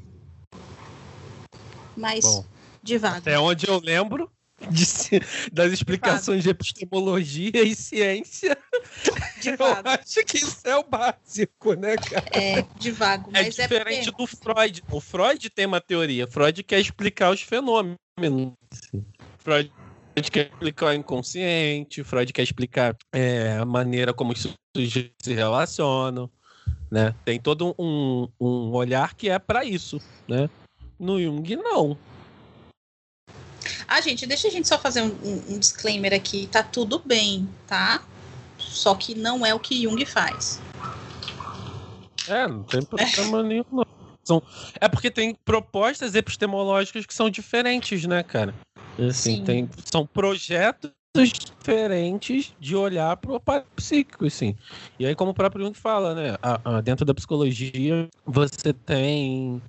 [1.93, 2.45] Mas Bom,
[2.81, 3.17] devagar.
[3.17, 4.31] Até onde eu lembro
[4.69, 8.57] de, das explicações de epistemologia e ciência.
[9.45, 12.25] Eu acho que isso é o básico, né, cara?
[12.31, 13.45] É, devagar.
[13.45, 14.83] É diferente é do Freud.
[14.91, 16.27] O Freud tem uma teoria.
[16.27, 17.97] Freud quer explicar os fenômenos.
[19.39, 19.71] Freud
[20.31, 26.29] quer explicar o inconsciente, Freud quer explicar é, a maneira como os sujeitos se relacionam,
[26.89, 27.13] né?
[27.23, 30.49] Tem todo um, um olhar que é para isso, né?
[30.99, 31.97] No Jung, não.
[33.87, 35.15] Ah, gente, deixa a gente só fazer um,
[35.49, 36.47] um, disclaimer aqui.
[36.47, 38.03] Tá tudo bem, tá?
[38.57, 40.59] Só que não é o que Jung faz.
[42.27, 43.65] É, não tem problema nenhum.
[43.71, 43.87] Não.
[44.23, 44.43] São,
[44.81, 48.53] é porque tem propostas epistemológicas que são diferentes, né, cara?
[48.99, 50.91] Assim, tem, são projetos
[51.23, 53.41] diferentes de olhar para o
[53.75, 54.55] psíquico, assim.
[54.99, 56.37] E aí, como o próprio Jung fala, né?
[56.41, 59.61] A, a, dentro da psicologia, você tem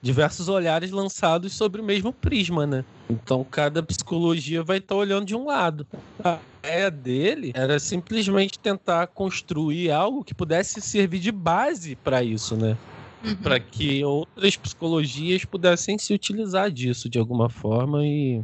[0.00, 2.84] diversos olhares lançados sobre o mesmo prisma, né?
[3.08, 5.86] Então, cada psicologia vai estar tá olhando de um lado.
[6.22, 12.56] A ideia dele era simplesmente tentar construir algo que pudesse servir de base para isso,
[12.56, 12.76] né?
[13.24, 13.36] Uhum.
[13.36, 18.42] Para que outras psicologias pudessem se utilizar disso de alguma forma e,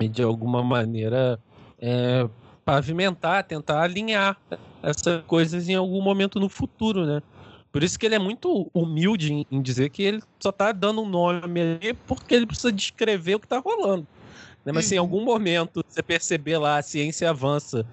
[0.00, 1.38] e de alguma maneira
[1.86, 2.26] é,
[2.64, 4.38] pavimentar, tentar alinhar
[4.82, 7.22] essas coisas em algum momento no futuro, né?
[7.70, 11.08] Por isso que ele é muito humilde em, dizer que ele só está dando um
[11.08, 14.06] nome ali porque ele precisa descrever o que está rolando.
[14.64, 14.72] Né?
[14.72, 15.04] Mas se em uhum.
[15.04, 17.84] algum momento você perceber lá, a ciência avança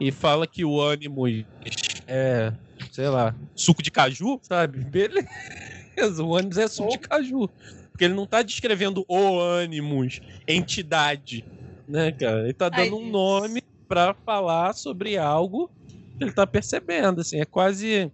[0.00, 1.26] e fala que o ânimo
[2.06, 2.52] é,
[2.92, 4.78] sei lá, suco de caju, sabe?
[4.88, 7.50] Beleza, o ânimo é suco de caju.
[7.90, 11.44] Porque ele não está descrevendo o ânimos, entidade
[11.86, 12.44] né, cara?
[12.44, 15.70] Ele tá dando Ai, um nome para falar sobre algo
[16.16, 18.10] que ele tá percebendo, assim, é quase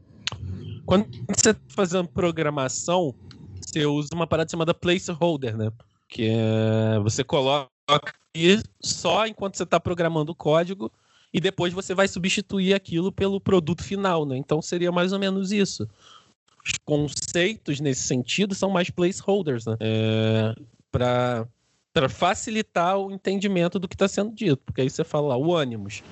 [0.90, 3.14] quando você tá fazendo programação,
[3.61, 5.70] você usa uma parada chamada placeholder, né?
[6.09, 7.70] Que é você coloca
[8.83, 10.90] só enquanto você está programando o código
[11.33, 14.37] e depois você vai substituir aquilo pelo produto final, né?
[14.37, 15.88] Então seria mais ou menos isso.
[16.64, 19.76] Os conceitos nesse sentido são mais placeholders, né?
[19.78, 20.54] É,
[20.90, 21.46] para
[21.92, 24.59] para facilitar o entendimento do que está sendo dito.
[24.64, 26.03] Porque aí você fala lá, o ânimos.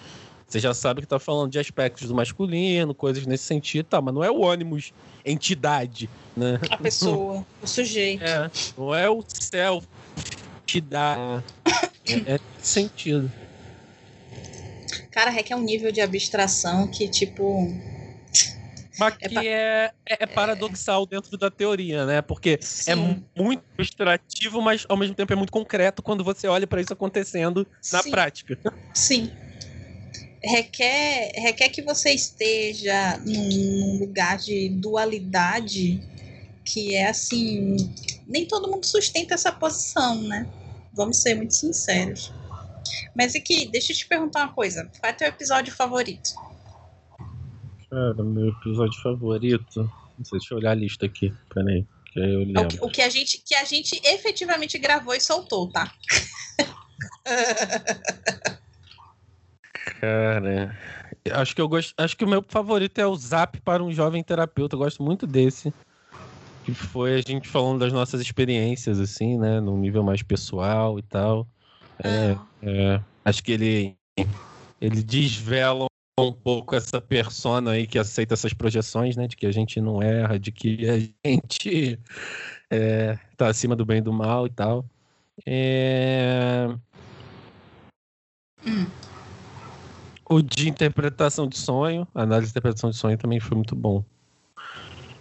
[0.47, 4.15] Você já sabe que está falando de aspectos do masculino, coisas nesse sentido, tá, mas
[4.15, 6.59] não é o ânimos entidade, né?
[6.71, 8.25] A pessoa, o sujeito.
[8.25, 9.87] É, não é o self,
[10.63, 11.45] entidade.
[12.07, 13.31] É, é nesse sentido.
[15.11, 17.69] Cara, requer um nível de abstração que, tipo,
[18.99, 22.21] mas é que é, é, é, paradoxal dentro da teoria, né?
[22.21, 22.91] Porque é Sim.
[22.91, 26.93] é muito ilustrativo, mas ao mesmo tempo é muito concreto quando você olha para isso
[26.93, 28.11] acontecendo na Sim.
[28.11, 28.59] prática.
[28.93, 29.33] Sim.
[30.43, 36.01] Requer, requer que você esteja num, lugar de dualidade
[36.65, 37.77] que é assim.
[38.27, 40.47] Nem todo mundo sustenta essa posição, né?
[40.93, 42.33] Vamos ser muito sinceros.
[43.15, 44.91] Mas aqui, deixa eu te perguntar uma coisa.
[45.01, 46.31] Qual é teu episódio favorito?
[47.91, 49.91] Cara, meu episódio favorito.
[50.19, 51.33] Não sei, deixa eu olhar a lista aqui.
[51.53, 51.87] Peraí.
[52.13, 52.63] Que eu lembro.
[52.63, 55.93] O, que, o que a gente, que a gente efetivamente gravou e soltou, tá?
[60.01, 60.77] Cara,
[61.33, 61.95] acho que eu gosto.
[61.97, 64.75] Acho que o meu favorito é o Zap para um jovem terapeuta.
[64.75, 65.73] Eu gosto muito desse.
[66.65, 69.61] Que foi a gente falando das nossas experiências, assim, né?
[69.61, 71.47] Num nível mais pessoal e tal.
[72.05, 72.47] É, ah.
[72.63, 73.97] é, acho que ele,
[74.81, 75.87] ele desvela
[76.23, 79.27] um pouco essa persona aí que aceita essas projeções, né?
[79.27, 81.99] De que a gente não erra, de que a gente
[82.71, 84.85] é, tá acima do bem e do mal e tal.
[85.47, 86.69] É...
[88.67, 88.87] Hum.
[90.31, 94.05] O de interpretação de sonho, análise de interpretação de sonho também foi muito bom.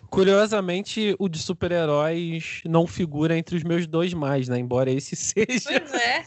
[0.10, 4.58] Curiosamente, o de super-heróis não figura entre os meus dois mais, né?
[4.58, 6.24] Embora esse seja é.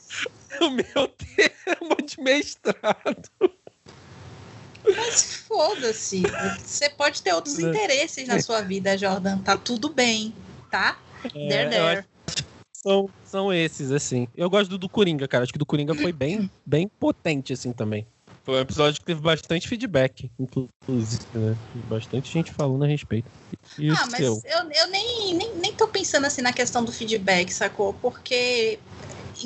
[0.63, 3.31] o meu termo de mestrado.
[4.85, 6.23] Mas foda-se.
[6.65, 9.39] Você pode ter outros interesses na sua vida, Jordan.
[9.39, 10.35] Tá tudo bem,
[10.71, 10.99] tá?
[11.35, 12.05] É, there, there.
[12.73, 14.27] São, são esses, assim.
[14.35, 15.45] Eu gosto do, do Coringa, cara.
[15.45, 18.07] Acho que do Coringa foi bem, bem potente, assim, também.
[18.43, 21.55] Foi um episódio que teve bastante feedback, inclusive, né?
[21.89, 23.29] Bastante gente falando a respeito.
[23.79, 27.53] E ah, mas eu, eu nem, nem, nem tô pensando assim na questão do feedback,
[27.53, 27.93] sacou?
[27.93, 28.79] Porque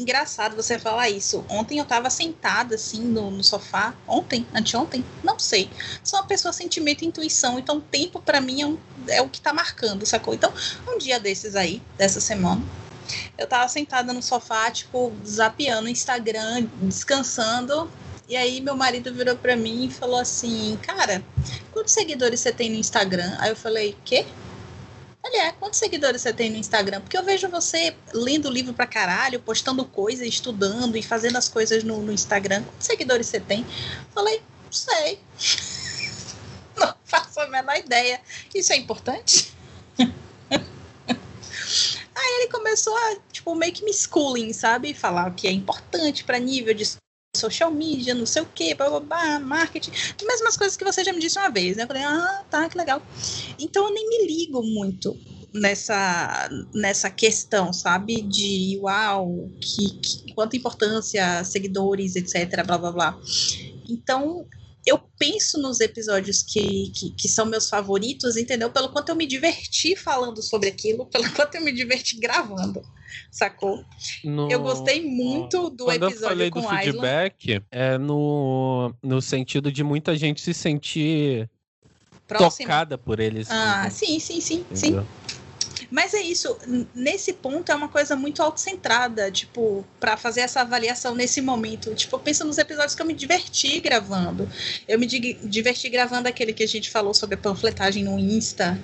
[0.01, 1.45] engraçado você falar isso.
[1.49, 3.95] Ontem eu tava sentada assim no, no, sofá.
[4.07, 4.47] Ontem?
[4.55, 5.05] Anteontem?
[5.23, 5.71] Não sei.
[6.03, 8.79] Sou uma pessoa sentimento e intuição, então tempo para mim é, um,
[9.09, 10.35] é, o que tá marcando, sacou?
[10.35, 10.53] Então,
[10.89, 12.63] um dia desses aí, dessa semana,
[13.37, 17.91] eu tava sentada no sofá, tipo, zapeando Instagram, descansando.
[18.27, 21.23] E aí meu marido virou para mim e falou assim: "Cara,
[21.73, 24.25] quantos seguidores você tem no Instagram?" Aí eu falei: "Quê?"
[25.33, 27.01] É, quantos seguidores você tem no Instagram?
[27.01, 31.83] Porque eu vejo você lendo livro pra caralho, postando coisas, estudando e fazendo as coisas
[31.83, 32.63] no, no Instagram.
[32.63, 33.67] Quantos seguidores você tem?
[34.15, 35.19] Falei, não sei.
[36.77, 38.21] não faço a menor ideia.
[38.55, 39.53] Isso é importante?
[42.17, 44.95] Aí ele começou a, tipo, meio que me schooling, sabe?
[44.95, 46.85] Falar o que é importante para nível de
[47.37, 49.91] social media, não sei o que, blá, marketing,
[50.25, 51.83] mesmas coisas que você já me disse uma vez, né?
[51.83, 53.03] Eu falei, ah, tá, que legal.
[53.59, 55.17] Então eu nem me ligo muito
[55.53, 58.23] nessa, nessa questão, sabe?
[58.23, 63.21] De uau, que, que quanta importância, seguidores, etc, blá blá blá.
[63.89, 64.47] Então
[64.87, 68.71] eu penso nos episódios que, que, que, são meus favoritos, entendeu?
[68.71, 72.83] Pelo quanto eu me diverti falando sobre aquilo, pelo quanto eu me diverti gravando
[73.31, 73.85] sacou?
[74.25, 74.51] No...
[74.51, 79.71] Eu gostei muito do Quando episódio eu falei com do feedback, é no, no sentido
[79.71, 81.49] de muita gente se sentir
[82.27, 82.69] Próxima.
[82.69, 83.49] tocada por eles.
[83.51, 85.03] Ah, sim, sim, sim, Entendeu?
[85.03, 85.44] sim.
[85.95, 86.59] Mas é isso,
[86.93, 91.95] nesse ponto é uma coisa muito autocentrada, tipo, para fazer essa avaliação nesse momento.
[91.95, 94.51] Tipo, pensa nos episódios que eu me diverti gravando.
[94.89, 98.77] Eu me diverti gravando aquele que a gente falou sobre a panfletagem no Insta,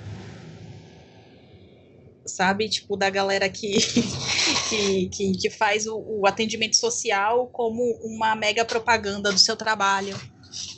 [2.25, 2.69] sabe?
[2.69, 3.73] Tipo, da galera que,
[4.69, 10.17] que, que, que faz o, o, atendimento social como uma mega propaganda do seu trabalho,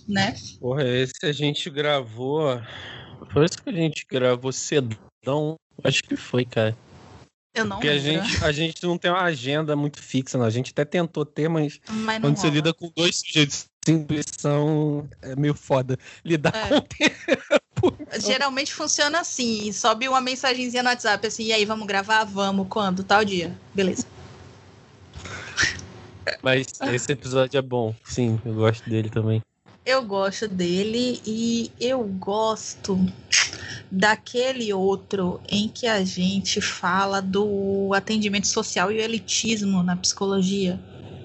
[0.10, 0.34] né?
[0.60, 2.60] Porra, esse a gente gravou.
[3.36, 5.60] Esse que a gente gravou cedão.
[5.84, 6.76] Acho que foi, cara.
[7.54, 10.46] Eu não Porque a gente, a gente não tem uma agenda muito fixa, não.
[10.46, 12.36] A gente até tentou ter, mas, mas quando rola.
[12.36, 16.68] você lida com dois sujeitos sem intuição, é meio foda lidar é.
[16.70, 17.98] com o tempo.
[18.20, 22.24] Geralmente funciona assim: sobe uma mensagenzinha no WhatsApp assim, e aí, vamos gravar?
[22.24, 23.04] Vamos, quando?
[23.04, 23.56] Tal dia.
[23.74, 24.08] Beleza.
[26.42, 29.42] Mas esse episódio é bom, sim, eu gosto dele também.
[29.86, 32.98] Eu gosto dele e eu gosto
[33.92, 40.80] daquele outro em que a gente fala do atendimento social e o elitismo na psicologia.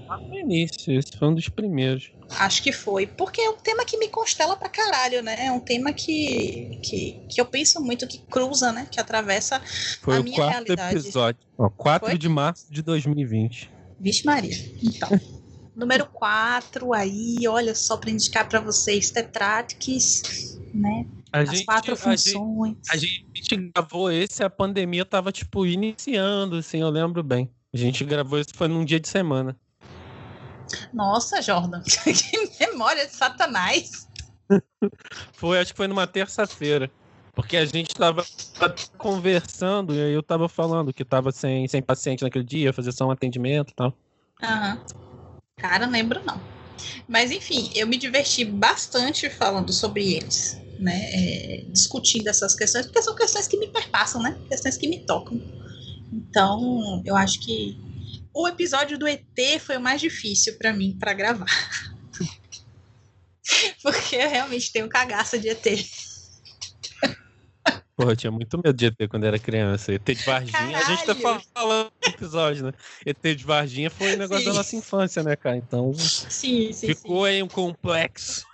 [0.08, 2.10] Ah, no início, esse foi um dos primeiros.
[2.30, 5.46] Acho que foi, porque é um tema que me constela pra caralho, né?
[5.46, 8.86] É um tema que, que, que eu penso muito, que cruza, né?
[8.90, 9.60] Que atravessa
[10.02, 10.98] foi a minha quarto realidade.
[10.98, 11.40] episódio.
[11.56, 12.18] Ó, 4 foi?
[12.18, 13.70] de março de 2020.
[14.00, 14.54] Vixe Maria.
[14.82, 15.08] Então.
[15.78, 21.06] número 4 aí, olha só para indicar para vocês, Tetratics, né?
[21.32, 22.76] A As gente, quatro funções.
[22.90, 27.48] A gente, a gente gravou esse, a pandemia tava, tipo, iniciando, assim, eu lembro bem.
[27.72, 29.56] A gente gravou esse, foi num dia de semana.
[30.92, 34.08] Nossa, Jordan, que memória de satanás.
[35.32, 36.90] foi, acho que foi numa terça-feira.
[37.34, 38.24] Porque a gente tava
[38.96, 43.06] conversando e aí eu tava falando que tava sem, sem paciente naquele dia, fazer só
[43.06, 43.94] um atendimento e tal.
[44.42, 44.80] Aham.
[45.58, 46.40] Cara, lembro não.
[47.08, 53.02] Mas enfim, eu me diverti bastante falando sobre eles né, é, discutindo essas questões, porque
[53.02, 54.38] são questões que me perpassam, né?
[54.48, 55.40] Questões que me tocam.
[56.12, 57.76] Então, eu acho que
[58.32, 59.24] o episódio do ET
[59.60, 61.46] foi o mais difícil para mim para gravar.
[63.82, 65.66] porque eu realmente tenho cagaça de ET.
[67.98, 69.92] Porra, eu tinha muito medo de ET quando era criança.
[69.92, 70.76] ET de Varginha, Caralho.
[70.76, 71.16] a gente tá
[71.52, 72.72] falando do episódio, né?
[73.04, 74.50] ET de Varginha foi um negócio sim.
[74.50, 75.56] da nossa infância, né, cara?
[75.56, 78.46] Então, sim, sim, ficou aí um complexo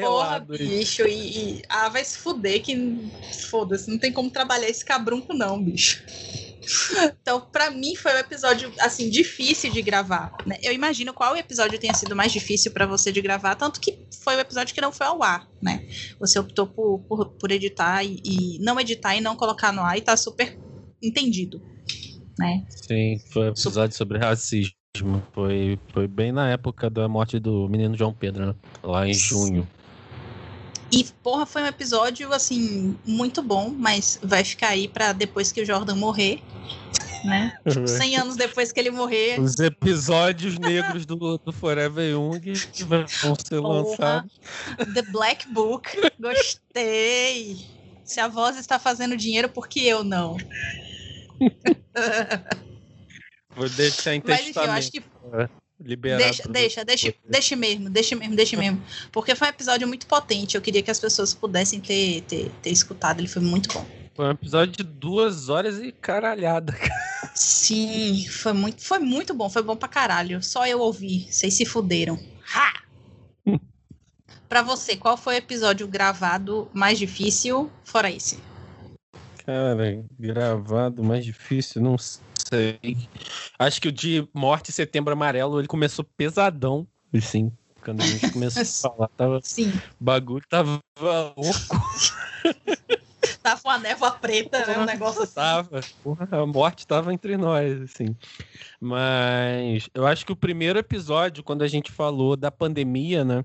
[0.00, 3.10] Porra, bicho, e, e, Ah, vai se fuder que.
[3.48, 6.02] Foda-se, não tem como trabalhar esse cabrunco, não, bicho.
[7.20, 10.34] Então, para mim foi um episódio assim difícil de gravar.
[10.46, 10.56] Né?
[10.62, 14.36] Eu imagino qual episódio tenha sido mais difícil para você de gravar, tanto que foi
[14.36, 15.86] o episódio que não foi ao ar, né?
[16.18, 19.98] Você optou por, por, por editar e, e, não editar e não colocar no ar
[19.98, 20.58] e tá super
[21.02, 21.62] entendido,
[22.38, 22.64] né?
[22.68, 24.74] Sim, foi um episódio sobre racismo.
[25.32, 28.54] Foi, foi bem na época da morte do menino João Pedro, né?
[28.80, 29.66] lá em junho.
[30.92, 35.60] E, porra, foi um episódio, assim, muito bom, mas vai ficar aí pra depois que
[35.60, 36.40] o Jordan morrer,
[37.24, 37.58] né?
[37.68, 39.40] Tipo, 100 anos depois que ele morrer.
[39.40, 42.52] Os episódios negros do, do Forever Young
[42.86, 43.82] vão ser porra.
[43.82, 44.32] lançados.
[44.94, 45.88] The Black Book,
[46.20, 47.56] gostei.
[48.04, 50.36] Se a voz está fazendo dinheiro, por que eu não?
[53.56, 55.02] Vou deixar em Mas enfim, eu acho que
[55.80, 56.18] liberar.
[56.18, 58.82] Deixa, deixa, deixa, deixa mesmo, deixa mesmo, deixa mesmo.
[59.12, 60.54] Porque foi um episódio muito potente.
[60.54, 63.20] Eu queria que as pessoas pudessem ter, ter, ter escutado.
[63.20, 63.86] Ele foi muito bom.
[64.14, 66.74] Foi um episódio de duas horas e caralhada.
[67.34, 69.50] Sim, foi muito, foi muito bom.
[69.50, 70.42] Foi bom pra caralho.
[70.42, 71.26] Só eu ouvi.
[71.30, 72.18] Vocês se fuderam.
[72.54, 72.82] Ha!
[74.48, 78.38] pra você, qual foi o episódio gravado mais difícil, fora esse?
[79.46, 82.78] Cara, gravado mais difícil, não sei.
[83.58, 87.52] Acho que o de Morte Setembro Amarelo, ele começou pesadão, assim.
[87.82, 89.68] Quando a gente começou a falar, tava, Sim.
[90.00, 91.34] o bagulho tava louco.
[93.42, 94.78] Tava uma névoa preta, né?
[94.78, 95.34] Um negócio assim.
[95.34, 95.80] Tava.
[96.02, 98.16] Porra, a morte tava entre nós, assim.
[98.80, 103.44] Mas eu acho que o primeiro episódio, quando a gente falou da pandemia, né?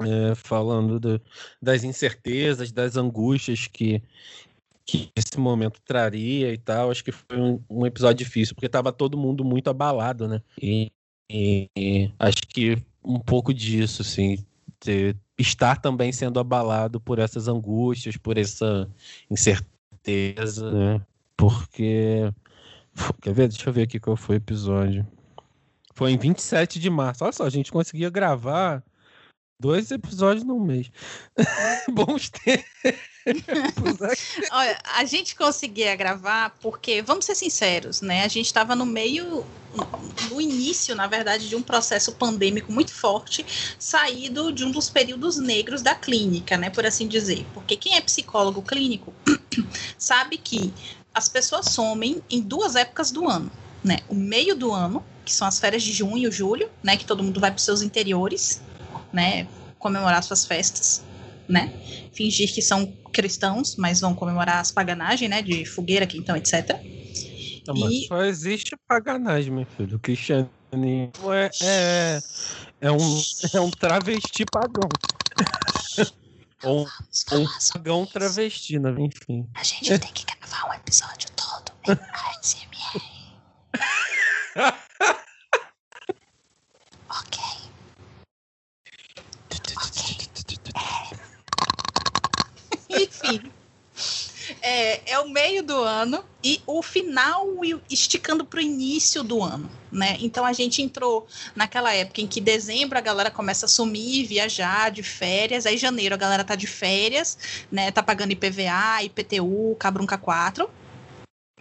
[0.00, 1.22] É, falando do,
[1.62, 4.02] das incertezas, das angústias que,
[4.88, 8.90] que esse momento traria e tal, acho que foi um, um episódio difícil, porque tava
[8.90, 10.40] todo mundo muito abalado, né?
[10.60, 10.90] E,
[11.30, 14.38] e- e acho que um pouco disso, assim,
[14.80, 18.88] ter- estar também sendo abalado por essas angústias, por essa
[19.30, 21.00] incerteza, né?
[21.36, 22.32] Porque.
[23.20, 23.48] Quer ver?
[23.48, 25.06] Deixa eu ver aqui qual foi o episódio.
[25.94, 27.24] Foi em 27 de março.
[27.24, 28.82] Olha só, a gente conseguia gravar
[29.60, 30.90] dois episódios num mês.
[31.90, 32.64] Bons tempos.
[34.52, 38.24] Olha, a gente conseguia gravar porque, vamos ser sinceros, né?
[38.24, 39.44] A gente estava no meio,
[40.30, 43.44] no início, na verdade, de um processo pandêmico muito forte,
[43.78, 46.70] saído de um dos períodos negros da clínica, né?
[46.70, 47.44] Por assim dizer.
[47.52, 49.12] Porque quem é psicólogo clínico
[49.98, 50.72] sabe que
[51.12, 53.50] as pessoas somem em duas épocas do ano,
[53.82, 53.98] né?
[54.08, 56.96] O meio do ano, que são as férias de junho e julho, né?
[56.96, 58.62] Que todo mundo vai para os seus interiores,
[59.12, 59.46] né?
[59.78, 61.04] Comemorar suas festas,
[61.48, 61.72] né?
[62.12, 65.42] Fingir que são cristãos, mas vão comemorar as paganagens, né?
[65.42, 66.78] De fogueira, quentão, etc.
[67.66, 69.96] Não, E- só existe paganagem, meu filho.
[69.96, 70.50] O cristianismo
[71.32, 72.18] é, é,
[72.80, 73.22] é, um,
[73.54, 74.88] é um travesti pagão.
[76.64, 76.86] Ou
[77.32, 78.90] um, um pagão travesti, né?
[78.98, 79.46] enfim.
[79.54, 83.02] A gente tem que gravar um episódio todo em ASMR.
[87.10, 87.38] ok.
[93.34, 93.52] Enfim.
[94.62, 97.46] É, é o meio do ano e o final
[97.90, 100.16] esticando para o início do ano, né?
[100.20, 104.90] Então a gente entrou naquela época em que dezembro a galera começa a sumir, viajar
[104.90, 107.36] de férias, aí janeiro a galera tá de férias,
[107.70, 107.90] né?
[107.90, 110.70] Tá pagando IPVA, IPTU, Cabrunca 4,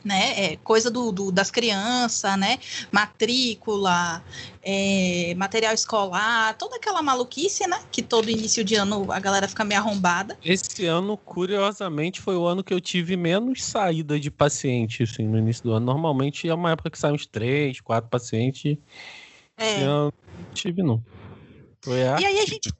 [0.03, 0.53] né?
[0.53, 2.59] É, coisa do, do- das crianças, né?
[2.91, 4.23] Matrícula,
[4.63, 7.79] é, material escolar, toda aquela maluquice, né?
[7.91, 10.37] Que todo início de ano a galera fica meio arrombada.
[10.43, 15.37] Esse ano, curiosamente, foi o ano que eu tive menos saída de paciente, assim, no
[15.37, 15.85] início do ano.
[15.85, 18.77] Normalmente é uma época que saem uns três, quatro pacientes.
[19.59, 19.83] Esse É.
[19.83, 21.03] ano não tive, não.
[21.81, 22.71] Foi E aí a gente.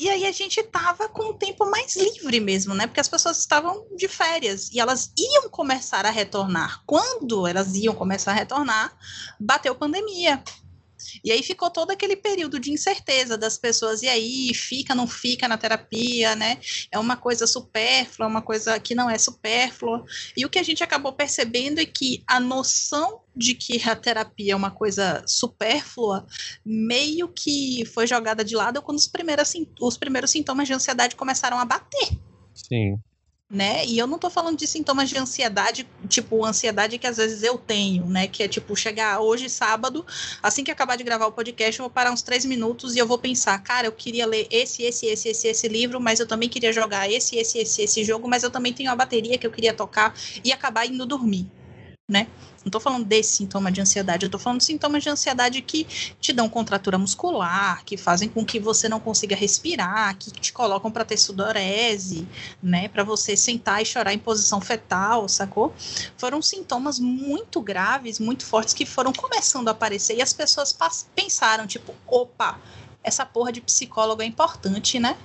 [0.00, 2.86] E aí a gente tava com o tempo mais livre mesmo, né?
[2.86, 6.82] Porque as pessoas estavam de férias e elas iam começar a retornar.
[6.86, 8.96] Quando elas iam começar a retornar,
[9.38, 10.42] bateu pandemia.
[11.24, 14.02] E aí ficou todo aquele período de incerteza das pessoas.
[14.02, 16.58] E aí, fica, não fica na terapia, né?
[16.90, 20.04] É uma coisa supérflua, uma coisa que não é supérflua.
[20.36, 24.52] E o que a gente acabou percebendo é que a noção de que a terapia
[24.52, 26.26] é uma coisa supérflua
[26.64, 31.58] meio que foi jogada de lado quando os primeiros, os primeiros sintomas de ansiedade começaram
[31.58, 32.18] a bater,
[32.54, 32.98] Sim.
[33.50, 33.84] Né?
[33.84, 37.58] E eu não tô falando de sintomas de ansiedade, tipo ansiedade que às vezes eu
[37.58, 38.28] tenho, né?
[38.28, 40.06] Que é tipo chegar hoje, sábado,
[40.40, 43.06] assim que acabar de gravar o podcast, eu vou parar uns três minutos e eu
[43.06, 46.48] vou pensar, cara, eu queria ler esse, esse, esse, esse, esse livro, mas eu também
[46.48, 49.50] queria jogar esse, esse, esse, esse jogo, mas eu também tenho a bateria que eu
[49.50, 51.50] queria tocar e acabar indo dormir,
[52.10, 52.26] né?
[52.62, 55.84] Não tô falando desse sintoma de ansiedade, eu tô falando de sintomas de ansiedade que
[56.20, 60.90] te dão contratura muscular, que fazem com que você não consiga respirar, que te colocam
[60.90, 62.28] para ter sudorese,
[62.62, 65.72] né, para você sentar e chorar em posição fetal, sacou?
[66.18, 70.76] Foram sintomas muito graves, muito fortes que foram começando a aparecer e as pessoas
[71.14, 72.60] pensaram, tipo, opa,
[73.02, 75.16] essa porra de psicólogo é importante, né?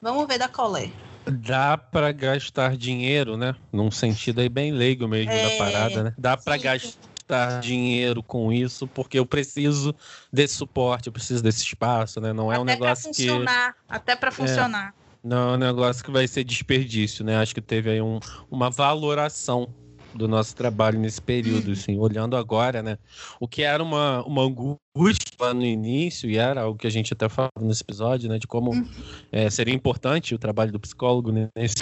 [0.00, 0.90] Vamos ver da colé.
[1.30, 3.54] Dá pra gastar dinheiro, né?
[3.72, 6.14] Num sentido aí bem leigo mesmo da É, parada, né?
[6.18, 6.62] Dá pra sim.
[6.62, 9.94] gastar dinheiro com isso, porque eu preciso
[10.32, 12.32] desse suporte, eu preciso desse espaço, né?
[12.32, 13.14] Não é um até para negócio que.
[13.26, 14.94] funcionar, até para funcionar.
[15.22, 17.36] Não é um negócio que vai ser desperdício, né?
[17.36, 18.18] Acho que teve aí um-
[18.50, 19.72] uma valoração
[20.14, 21.72] do nosso trabalho nesse período, Uhum.
[21.72, 22.98] assim, olhando agora, né?
[23.40, 27.12] O que era uma, uma angústia lá no início, e era algo que a gente
[27.12, 28.38] até falou nesse episódio, né?
[28.38, 28.86] De como Uhum.
[29.30, 31.74] é, seria importante o trabalho do psicólogo nesse,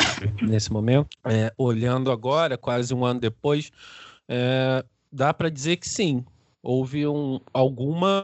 [0.42, 1.08] nesse momento.
[1.24, 3.70] É, olhando agora, quase um ano depois,
[4.28, 6.24] é, dá para dizer que sim.
[6.62, 8.22] houve um, alguma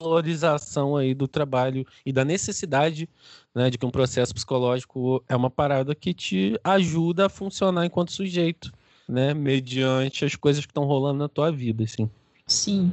[0.00, 3.08] valorização aí do trabalho e da necessidade
[3.54, 8.10] né, de que um processo psicológico é uma parada que te ajuda a funcionar enquanto
[8.12, 8.72] sujeito,
[9.08, 12.10] né, mediante as coisas que estão rolando na tua vida, assim.
[12.46, 12.92] Sim.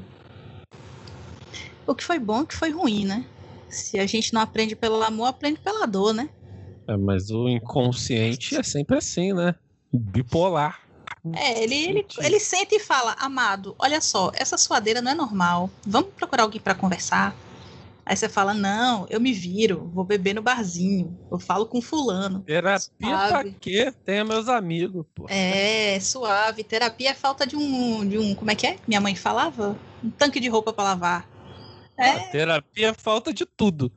[1.86, 3.26] O que foi bom, o que foi ruim, né?
[3.70, 6.30] Se a gente não aprende pelo amor, aprende pela dor, né?
[6.88, 9.56] É, mas o inconsciente é sempre assim, né?
[9.92, 10.80] Bipolar.
[11.36, 15.70] É, ele, ele, ele senta e fala, amado, olha só, essa suadeira não é normal.
[15.86, 17.36] Vamos procurar alguém para conversar.
[18.06, 22.42] Aí você fala, não, eu me viro, vou beber no barzinho, eu falo com fulano.
[22.42, 23.52] Terapia suave.
[23.52, 23.94] pra quê?
[24.04, 25.26] Tenha meus amigos, pô.
[25.30, 26.64] É, suave.
[26.66, 28.78] Terapia é falta de um, de um, como é que é?
[28.86, 29.78] Minha mãe falava?
[30.04, 31.30] Um tanque de roupa para lavar.
[31.98, 32.20] É.
[32.32, 33.92] terapia é falta de tudo.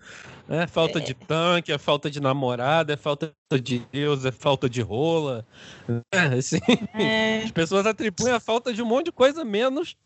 [0.49, 1.03] É falta é.
[1.03, 5.45] de tanque, é falta de namorada, é falta de Deus, é falta de rola.
[6.13, 6.61] É, assim,
[6.95, 7.43] é.
[7.43, 9.97] As pessoas atribuem a falta de um monte de coisa menos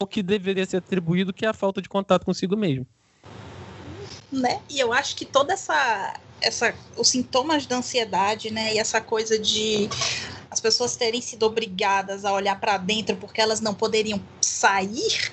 [0.00, 2.86] o que deveria ser atribuído, que é a falta de contato consigo mesmo.
[4.32, 4.62] Né?
[4.70, 9.38] E eu acho que toda essa, essa os sintomas da ansiedade, né, e essa coisa
[9.38, 9.90] de
[10.50, 15.32] as pessoas terem sido obrigadas a olhar para dentro porque elas não poderiam sair.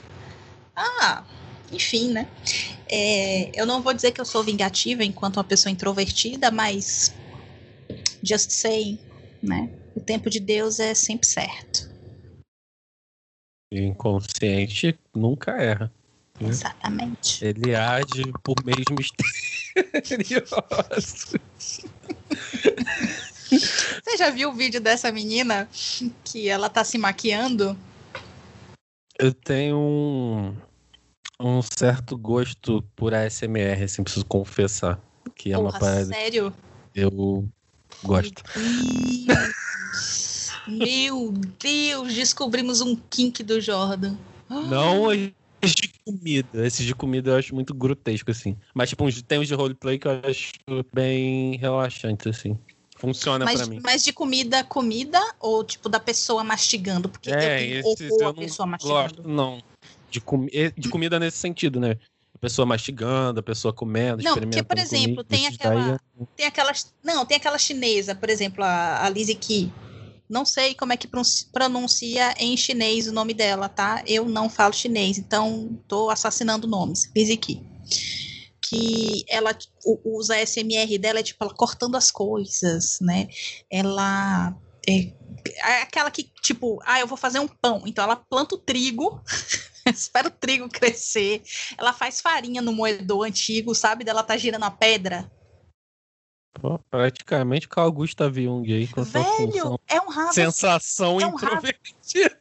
[0.76, 1.24] Ah,
[1.72, 2.28] enfim, né?
[2.89, 7.14] É, eu não vou dizer que eu sou vingativa enquanto uma pessoa introvertida, mas
[8.24, 9.00] just say,
[9.41, 9.70] né?
[9.95, 11.89] O tempo de Deus é sempre certo.
[13.72, 15.91] Inconsciente nunca erra.
[16.39, 16.49] Né?
[16.49, 17.43] Exatamente.
[17.45, 18.85] Ele age por meios
[20.05, 21.35] misteriosos.
[23.49, 25.67] Você já viu o vídeo dessa menina
[26.23, 27.77] que ela tá se maquiando?
[29.17, 30.55] Eu tenho um,
[31.39, 34.99] um certo gosto por ASMR, assim, preciso confessar.
[35.35, 36.05] Que é Porra, uma parada.
[36.05, 36.53] Sério?
[36.95, 37.49] Eu
[38.03, 38.43] gosto.
[40.67, 44.15] Meu Deus, descobrimos um kink do Jordan.
[44.47, 45.07] Não
[45.62, 46.66] de comida.
[46.66, 48.57] Esses de comida eu acho muito grotesco, assim.
[48.74, 50.53] Mas, tipo, tem uns de roleplay que eu acho
[50.93, 52.57] bem relaxantes, assim.
[52.95, 53.80] Funciona mas, pra mim.
[53.84, 57.07] Mas de comida, comida ou, tipo, da pessoa mastigando?
[57.07, 59.01] Porque é, eu tenho eu a pessoa mastigando.
[59.01, 59.64] Gosto, não
[60.10, 61.97] de, com, de comida nesse sentido, né?
[62.34, 66.93] A pessoa mastigando, a pessoa comendo, Não, porque, por exemplo, tem aquela, é tem aquelas.
[67.03, 69.72] Não, tem aquela chinesa, por exemplo, a, a Lizzie Ki.
[70.30, 71.09] Não sei como é que
[71.51, 74.03] pronuncia em chinês o nome dela, tá?
[74.05, 77.09] Eu não falo chinês, então tô assassinando nomes.
[77.15, 77.65] Lizzie Ki.
[78.61, 79.57] Que ela
[80.05, 83.27] usa a SMR dela, é tipo, ela cortando as coisas, né?
[83.71, 84.55] Ela
[84.88, 85.11] é,
[85.47, 87.82] é aquela que, tipo, ah, eu vou fazer um pão.
[87.88, 89.23] Então ela planta o trigo
[89.86, 91.41] espera o trigo crescer.
[91.77, 94.03] Ela faz farinha no moedor antigo, sabe?
[94.03, 95.32] Dela tá girando a pedra.
[96.54, 100.34] Pô, praticamente Carl Gustav Jung aí com Velho, é um Harvest.
[100.34, 102.38] Sensação é um introvertida.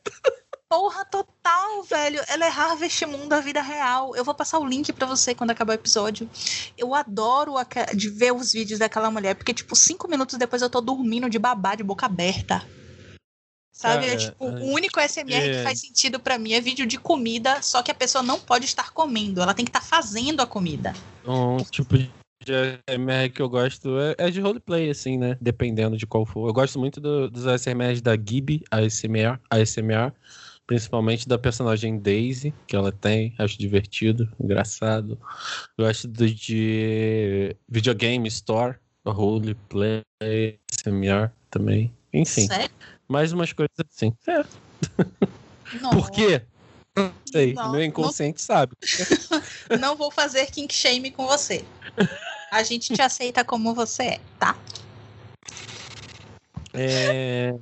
[0.68, 2.20] Porra, total, velho.
[2.28, 4.14] Ela é Harvest Moon da vida real.
[4.14, 6.28] Eu vou passar o link para você quando acabar o episódio.
[6.76, 7.54] Eu adoro
[7.94, 11.38] de ver os vídeos daquela mulher, porque, tipo, cinco minutos depois eu tô dormindo de
[11.38, 12.62] babá, de boca aberta.
[13.72, 14.06] Sabe?
[14.06, 15.58] É, é tipo, é, o único SMR é.
[15.58, 18.64] que faz sentido para mim é vídeo de comida, só que a pessoa não pode
[18.64, 20.92] estar comendo, ela tem que estar tá fazendo a comida.
[21.24, 21.94] Um tipo
[22.42, 25.36] ASMR que eu gosto é, é, de roleplay, assim, né?
[25.40, 26.48] Dependendo de qual for.
[26.48, 30.12] Eu gosto muito do, dos ASMRs da Gibi, ASMR, ASMR,
[30.66, 35.18] principalmente da personagem Daisy, que ela tem, acho divertido, engraçado.
[35.78, 38.76] Gosto do de Videogame Store,
[39.06, 41.92] roleplay, ASMR também.
[42.12, 42.46] Enfim.
[42.46, 42.70] Sério?
[43.08, 44.14] Mais umas coisas assim.
[44.26, 44.44] É.
[45.92, 46.42] Por quê?
[46.98, 47.54] Não sei.
[47.54, 48.44] Não, meu inconsciente não...
[48.46, 48.72] sabe.
[49.80, 51.64] não vou fazer kink shame com você.
[52.50, 54.56] A gente te aceita como você é, tá?
[56.72, 57.54] É...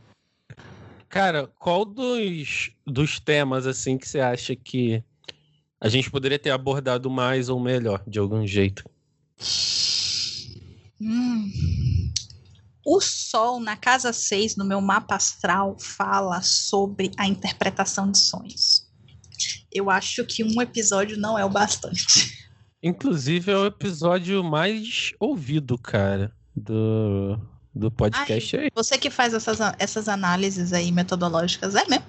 [1.08, 5.02] Cara, qual dos, dos temas assim que você acha que
[5.80, 8.84] a gente poderia ter abordado mais ou melhor, de algum jeito?
[11.00, 11.50] Hum,
[12.84, 18.75] o Sol, na casa 6, no meu mapa astral, fala sobre a interpretação de sonhos.
[19.76, 22.48] Eu acho que um episódio não é o bastante.
[22.82, 27.38] Inclusive, é o episódio mais ouvido, cara, do,
[27.74, 28.70] do podcast Ai, aí.
[28.74, 32.06] Você que faz essas, essas análises aí metodológicas, é mesmo?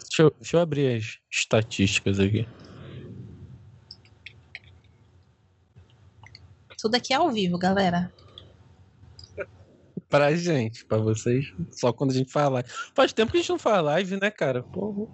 [0.00, 2.46] Deixa eu, deixa eu abrir as estatísticas aqui.
[6.78, 8.12] Tudo aqui é ao vivo, galera
[10.08, 12.68] pra gente, pra vocês, só quando a gente fala live.
[12.94, 14.62] Faz tempo que a gente não faz live, né, cara?
[14.62, 15.12] Porra.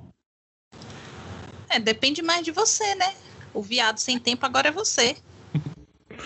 [1.73, 3.15] É, depende mais de você, né?
[3.55, 5.17] O viado sem tempo agora é você.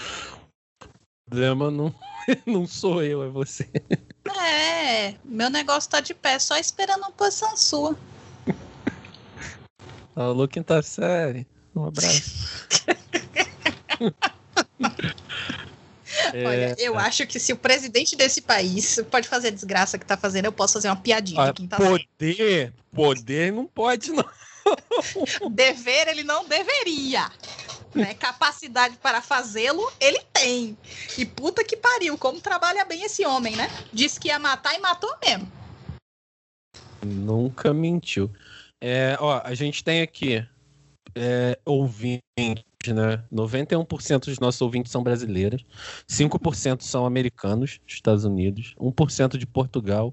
[0.74, 1.94] o problema não,
[2.44, 3.68] não sou eu, é você.
[4.36, 7.96] É, meu negócio tá de pé, só esperando uma posição sua.
[10.16, 11.46] Alô, quinta série.
[11.76, 12.66] Um abraço.
[16.34, 17.02] Olha, eu É.
[17.02, 20.52] acho que se o presidente desse país pode fazer a desgraça que tá fazendo, eu
[20.52, 22.08] posso fazer uma piadinha Ah, de quinta série.
[22.18, 24.24] poder, poder não pode, não.
[25.50, 27.30] Dever ele não deveria.
[27.94, 28.14] Né?
[28.14, 30.76] Capacidade para fazê-lo, ele tem.
[31.16, 33.70] E puta que pariu, como trabalha bem esse homem, né?
[33.92, 35.50] Disse que ia matar e matou mesmo.
[37.02, 38.30] Nunca mentiu.
[38.80, 40.46] É, ó, a gente tem aqui
[41.14, 42.22] é, ouvintes,
[42.88, 43.22] né?
[43.32, 45.64] 91% dos nossos ouvintes são brasileiros,
[46.08, 50.12] 5% são americanos, Estados Unidos, 1% de Portugal,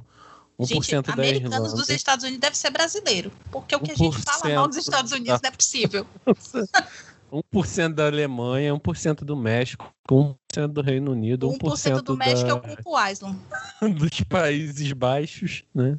[0.60, 1.76] 1% Gente, da americanos Irlanda.
[1.76, 3.32] dos Estados Unidos deve ser brasileiro.
[3.52, 6.08] Porque o que a gente fala mal dos 1% Estados Unidos não é possível.
[7.52, 12.50] 1% da Alemanha, 1% do México, 1% do Reino Unido, 1%, 1% do México da,
[12.50, 13.40] é o Culpo Island.
[13.98, 15.98] dos Países Baixos, né?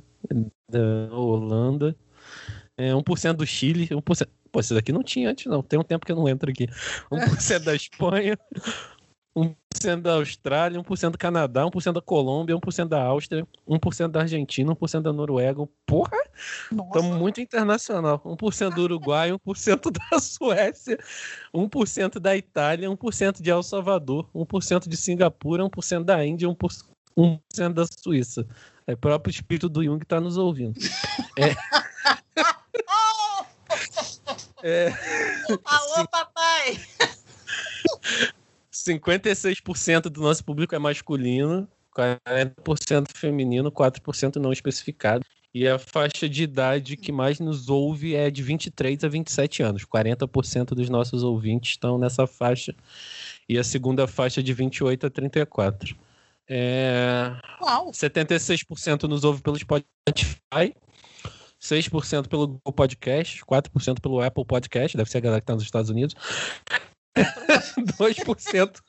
[0.71, 1.97] Da Holanda,
[2.77, 4.29] é, 1% do Chile, 1%.
[4.53, 5.61] Pô, esse daqui não tinha antes, não.
[5.61, 6.69] Tem um tempo que eu não entro aqui.
[7.11, 8.39] 1% da Espanha,
[9.75, 14.75] 1% da Austrália, 1% do Canadá, 1% da Colômbia, 1% da Áustria, 1% da Argentina,
[14.75, 15.69] 1% da Noruega.
[15.85, 16.17] Porra!
[16.71, 18.21] Estamos muito internacional.
[18.25, 20.99] 1% do Uruguai, 1% da Suécia,
[21.55, 26.85] 1% da Itália, 1% de El Salvador, 1% de Singapura, 1% da Índia, 1%,
[27.17, 28.47] 1% da Suíça.
[28.87, 30.79] É o próprio espírito do Jung que está nos ouvindo.
[34.67, 34.89] É,
[35.67, 36.81] Alô, papai!
[38.87, 45.25] 56% do nosso público é masculino, 40% feminino, 4% não especificado.
[45.55, 49.85] E a faixa de idade que mais nos ouve é de 23 a 27 anos.
[49.85, 52.75] 40% dos nossos ouvintes estão nessa faixa.
[53.49, 55.97] E a segunda faixa é de 28 a 34.
[56.49, 57.33] É...
[57.63, 57.93] Uau!
[57.93, 60.75] 76% nos ouve pelo Spotify,
[61.61, 65.63] 6% pelo Google Podcast, 4% pelo Apple Podcast, deve ser a galera que está nos
[65.63, 66.15] Estados Unidos,
[67.99, 68.83] 2%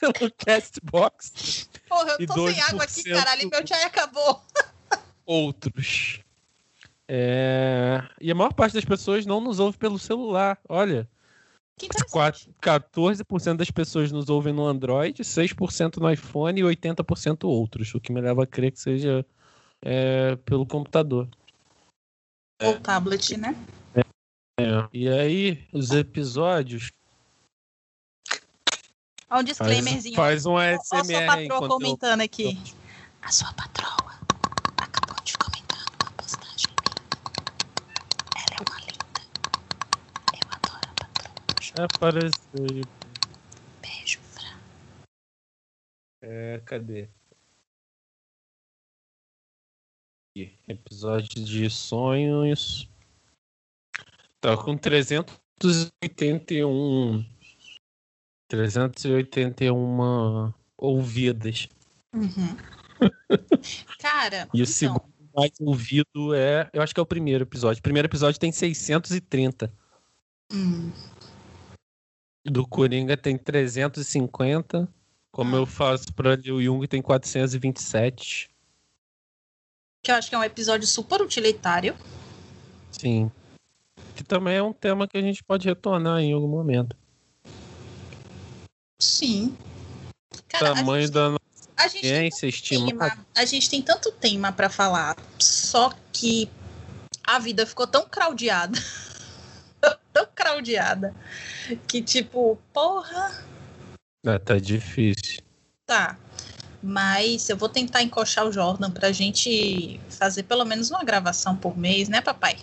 [0.00, 4.42] pelo Castbox, Porra, eu tô sem água aqui, 12% caralho, e meu chai acabou.
[5.24, 6.20] outros.
[7.08, 10.58] É, E a maior parte das pessoas não nos ouve pelo celular.
[10.68, 11.08] Olha,
[11.78, 12.10] Que interessante.
[12.10, 18.00] quatro- 14% das pessoas nos ouvem no Android, 6% no iPhone e 80% outros, o
[18.00, 19.24] que me leva a crer que seja
[19.84, 21.28] é, pelo computador.
[22.60, 23.54] Ou tablet, né?
[24.58, 24.88] É.
[24.90, 26.90] E aí, os episódios.
[29.28, 30.16] Olha um Faz, disclaimerzinho.
[30.16, 32.58] faz um Olha a sua ASMR patroa enquanto eu- comentando aqui.
[33.20, 34.18] A sua patroa
[34.78, 36.96] acabou de comentar uma postagem minha.
[38.36, 39.20] Ela é uma linda.
[40.32, 41.84] Eu adoro a patroa.
[41.84, 42.84] Apareceu.
[43.82, 44.58] Beijo, Fran.
[46.22, 47.08] É, cadê?
[50.68, 52.88] Episódio de sonhos.
[54.46, 57.24] Tá com 381.
[58.48, 61.66] 381 ouvidas.
[62.14, 62.56] Uhum.
[63.98, 66.70] Cara, E o então, segundo mais ouvido é.
[66.72, 67.80] Eu acho que é o primeiro episódio.
[67.80, 69.68] O primeiro episódio tem 630.
[70.52, 70.92] hum,
[72.44, 74.88] Do Coringa tem 350.
[75.32, 75.58] Como Ah.
[75.58, 78.48] eu faço pra o Jung, tem 427.
[80.04, 81.96] que eu acho que é um episódio super utilitário.
[82.92, 83.28] Sim.
[84.16, 86.96] Que também é um tema que a gente pode retornar em algum momento.
[88.98, 89.56] Sim.
[90.48, 91.46] Cara, Tamanho gente, da nossa
[91.76, 92.86] a gente estima.
[92.86, 96.50] tema, a gente tem tanto tema pra falar, só que
[97.22, 98.78] a vida ficou tão craudiada,
[100.12, 101.14] tão craudiada,
[101.86, 103.44] que tipo, porra,
[104.24, 105.42] É, tá difícil.
[105.84, 106.18] tá.
[106.82, 111.76] Mas eu vou tentar encoxar o Jordan pra gente fazer pelo menos uma gravação por
[111.76, 112.56] mês, né, papai?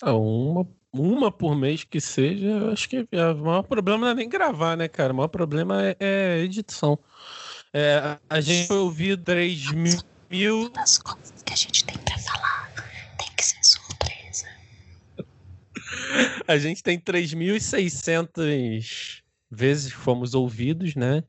[0.00, 4.08] Ah, uma, uma por mês que seja, eu acho que é, o maior problema não
[4.08, 5.12] é nem gravar, né, cara?
[5.12, 6.98] O maior problema é, é edição.
[7.72, 9.98] É, a- gente foi ouvir 3 mil.
[10.70, 12.72] Das coisas que a gente tem pra falar,
[13.18, 14.46] tem que ser surpresa.
[16.46, 21.22] A gente tem 3.600 vezes fomos ouvidos, né?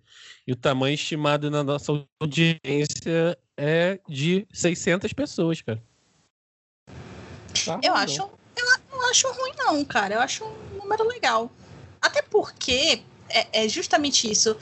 [0.47, 5.81] E o tamanho estimado na nossa audiência é de 600 pessoas, cara.
[7.65, 8.29] Tá Eu acho,
[9.09, 10.15] acho ruim não, cara.
[10.15, 11.51] Eu acho um número legal.
[12.01, 14.55] Até porque é, é justamente isso.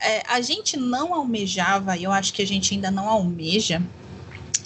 [0.00, 3.82] É, a gente não almejava, e eu acho que a gente ainda não almeja.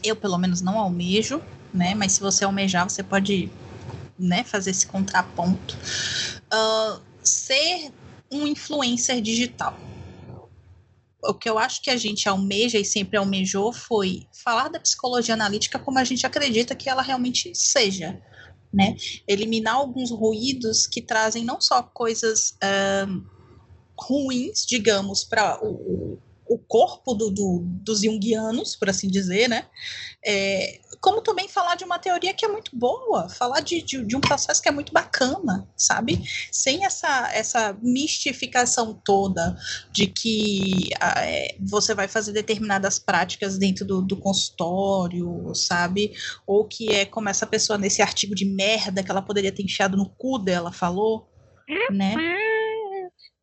[0.03, 1.95] Eu pelo menos não almejo, né?
[1.95, 3.51] Mas se você almejar, você pode,
[4.19, 5.77] né, fazer esse contraponto.
[6.51, 7.93] Ah, ser
[8.31, 9.79] um influencer digital.
[11.23, 15.35] O que eu acho que a gente almeja e sempre almejou foi falar da psicologia
[15.35, 18.21] analítica como a gente acredita que ela realmente seja
[18.77, 18.95] né?
[19.27, 23.25] Eliminar alguns ruídos que trazem não só coisas uh,
[23.99, 26.19] ruins, digamos, para o,
[26.49, 29.67] o corpo do, do, dos junguianos, por assim dizer, né?
[30.25, 34.17] É, como também falar de uma teoria que é muito boa, falar de, de, de,
[34.17, 36.23] um processo que é muito bacana, sabe?
[36.51, 39.57] Sem essa, essa mistificação toda
[39.93, 46.13] de que ah, é, você vai fazer determinadas práticas dentro do, do, consultório, sabe?
[46.47, 49.97] Ou que é como essa pessoa nesse artigo de merda que ela poderia ter enfiado
[49.97, 51.29] no cu dela falou,
[51.91, 52.15] né?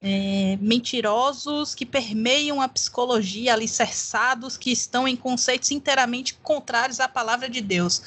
[0.04, 7.50] É, mentirosos que permeiam a psicologia, alicerçados que estão em conceitos inteiramente contrários à palavra
[7.50, 8.02] de Deus.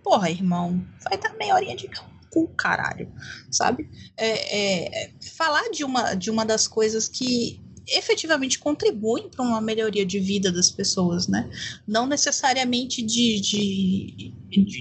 [0.00, 1.90] Porra, irmão, vai dar meia horinha de
[2.30, 3.12] cu, caralho,
[3.50, 3.90] sabe?
[4.16, 10.06] É, é, falar de uma, de uma das coisas que efetivamente contribuem para uma melhoria
[10.06, 11.50] de vida das pessoas, né?
[11.86, 14.32] Não necessariamente de, de,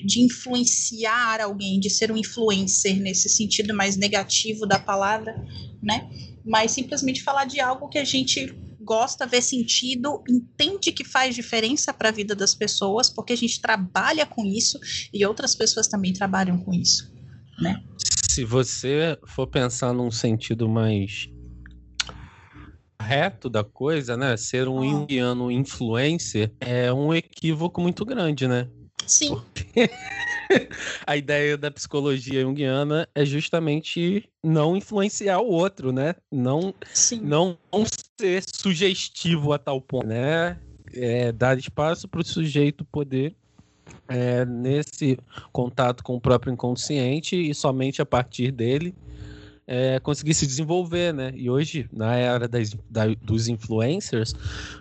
[0.06, 5.44] de, influenciar alguém, de ser um influencer nesse sentido mais negativo da palavra,
[5.82, 6.08] né?
[6.50, 11.94] Mas simplesmente falar de algo que a gente gosta, vê sentido, entende que faz diferença
[11.94, 14.80] para a vida das pessoas, porque a gente trabalha com isso
[15.14, 17.14] e outras pessoas também trabalham com isso,
[17.62, 17.84] né?
[18.32, 21.30] Se você for pensar num sentido mais
[23.00, 24.36] reto da coisa, né?
[24.36, 24.84] Ser um oh.
[24.84, 28.68] indiano influencer é um equívoco muito grande, né?
[29.06, 29.30] Sim.
[29.54, 29.90] Porque
[31.06, 36.16] a ideia da psicologia junguiana é justamente não influenciar o outro, né?
[36.32, 37.22] Não, Sim.
[37.22, 37.58] não
[38.20, 40.58] ser sugestivo a tal ponto, né?
[40.94, 43.36] É, dar espaço para o sujeito poder
[44.08, 45.20] é, nesse
[45.52, 48.96] contato com o próprio inconsciente e somente a partir dele
[49.68, 51.32] é, conseguir se desenvolver, né?
[51.36, 54.34] E hoje, na era das, da, dos influencers,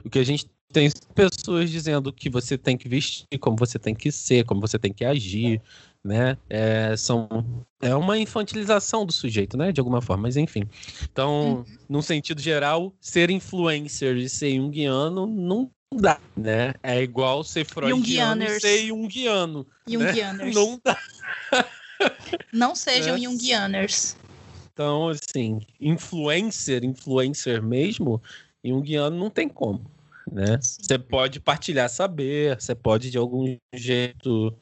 [0.03, 3.95] o que a gente tem pessoas dizendo que você tem que vestir, como você tem
[3.95, 5.62] que ser, como você tem que agir,
[6.05, 6.37] né?
[6.49, 9.73] É, são, é uma infantilização do sujeito, né?
[9.73, 10.69] De alguma forma, mas enfim.
[11.11, 11.64] Então, uhum.
[11.89, 16.75] num sentido geral, ser influencer e ser junguiano não dá, né?
[16.83, 19.66] É igual ser freudiano e ser junguiano.
[19.87, 20.55] Jungianers.
[20.55, 20.61] Né?
[20.61, 20.99] Não dá.
[22.53, 23.21] Não sejam é.
[23.21, 24.16] junguianers.
[24.73, 28.23] Então, assim, influencer, influencer mesmo,
[28.62, 29.97] junguiano não tem como
[30.33, 30.59] né?
[30.61, 34.57] Você pode partilhar saber, você pode de algum jeito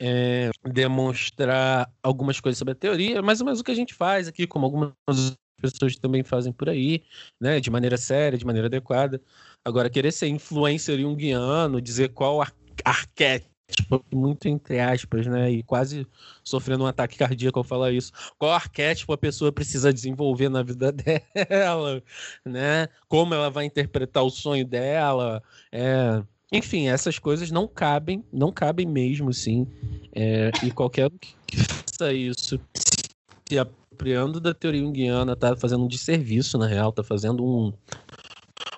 [0.00, 4.28] é, demonstrar algumas coisas sobre a teoria, mais ou menos o que a gente faz
[4.28, 4.92] aqui, como algumas
[5.60, 7.02] pessoas também fazem por aí,
[7.40, 7.60] né?
[7.60, 9.20] De maneira séria, de maneira adequada.
[9.64, 12.54] Agora, querer ser influencer junguiano, dizer qual ar
[12.84, 13.55] arquétipo tipo,
[14.12, 15.50] muito entre aspas, né?
[15.50, 16.06] E quase
[16.42, 18.12] sofrendo um ataque cardíaco ao falar isso.
[18.38, 22.02] Qual arquétipo a pessoa precisa desenvolver na vida dela,
[22.44, 22.88] né?
[23.08, 25.42] Como ela vai interpretar o sonho dela.
[25.72, 26.22] É...
[26.52, 29.66] Enfim, essas coisas não cabem, não cabem mesmo, sim.
[30.14, 30.50] É...
[30.62, 31.10] E qualquer
[31.46, 32.60] que faça isso
[33.48, 37.72] se apropriando da teoria junguiana tá fazendo um desserviço, na real, tá fazendo um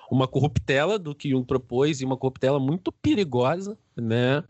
[0.09, 4.43] uma corruptela do que Jung propôs e uma corruptela muito perigosa, né?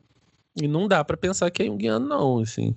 [0.59, 2.75] E não dá para pensar que é junguiano, não, assim.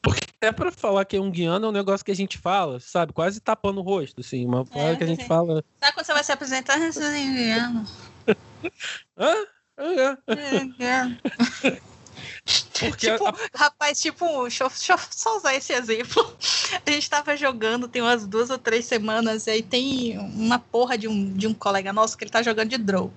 [0.00, 3.12] Porque até para falar que é junguiano é um negócio que a gente fala, sabe?
[3.12, 4.44] Quase tapando o rosto, assim.
[4.44, 5.64] Uma é, que a gente fala.
[5.80, 6.80] Sabe quando você vai se apresentar?
[6.80, 7.86] Eu sou junguiano.
[9.16, 9.34] Hã?
[9.78, 10.16] É.
[12.78, 13.34] Porque tipo, a...
[13.54, 16.36] rapaz, tipo, deixa eu, deixa eu, só usar esse exemplo.
[16.84, 20.98] A gente tava jogando tem umas duas ou três semanas, e aí tem uma porra
[20.98, 23.10] de um, de um colega nosso que ele tá jogando de draw.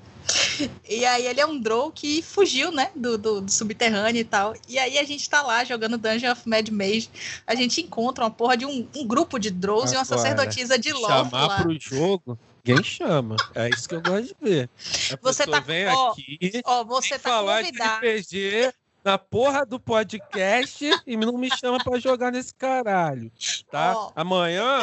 [0.88, 4.56] E aí ele é um Drow que fugiu, né, do, do, do, subterrâneo e tal.
[4.68, 7.10] E aí a gente tá lá jogando Dungeon of Mad Mage.
[7.46, 10.92] A gente encontra uma porra de um, um grupo de Drows e uma sacerdotisa de
[10.94, 11.62] Loth Chamar lá.
[11.62, 12.38] pro jogo...
[12.68, 13.36] Ninguém chama.
[13.54, 14.70] É isso que eu gosto de ver.
[15.14, 18.02] A você tá vem ó, aqui ó, você tá falar convidado.
[18.02, 18.74] de RPG
[19.06, 23.32] na porra do podcast e não me chama para jogar nesse caralho,
[23.70, 23.94] tá?
[23.96, 24.12] Oh.
[24.16, 24.82] Amanhã,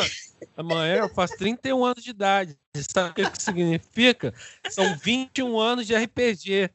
[0.56, 2.56] amanhã eu faço 31 anos de idade.
[2.76, 4.32] Sabe o que, que significa?
[4.70, 6.70] São 21 anos de RPG.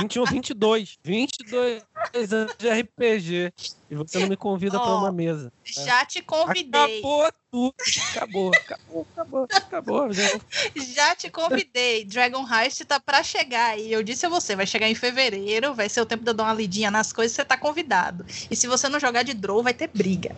[0.00, 0.98] 21, 22.
[1.02, 1.82] 22
[2.32, 3.52] anos de RPG.
[3.90, 5.52] E você não me convida oh, para uma mesa.
[5.64, 6.98] Já te convidei.
[6.98, 7.74] Acabou tudo.
[8.14, 10.12] Acabou, acabou, acabou, acabou.
[10.12, 10.28] Já,
[10.76, 12.04] já te convidei.
[12.04, 13.78] Dragon Heist tá para chegar.
[13.78, 16.34] E eu disse a você, vai chegar em fevereiro, vai ser o tempo de eu
[16.34, 18.24] dar uma lidinha nas coisas, você tá convidado.
[18.50, 20.36] E se você não jogar de draw, vai ter briga.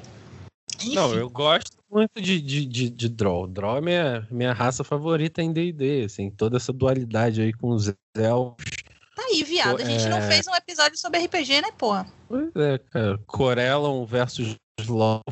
[0.76, 0.94] Enfim.
[0.94, 3.46] Não, eu gosto muito de, de, de, de Draw.
[3.46, 7.92] Draw é minha, minha raça favorita em D&D, assim, toda essa dualidade aí com os
[8.16, 8.64] elfos.
[9.32, 10.08] Aí, viado, a gente é...
[10.08, 12.06] não fez um episódio sobre RPG, né, porra?
[12.28, 13.18] Pois é, cara.
[13.26, 14.56] Corellon versus
[14.86, 15.22] Loth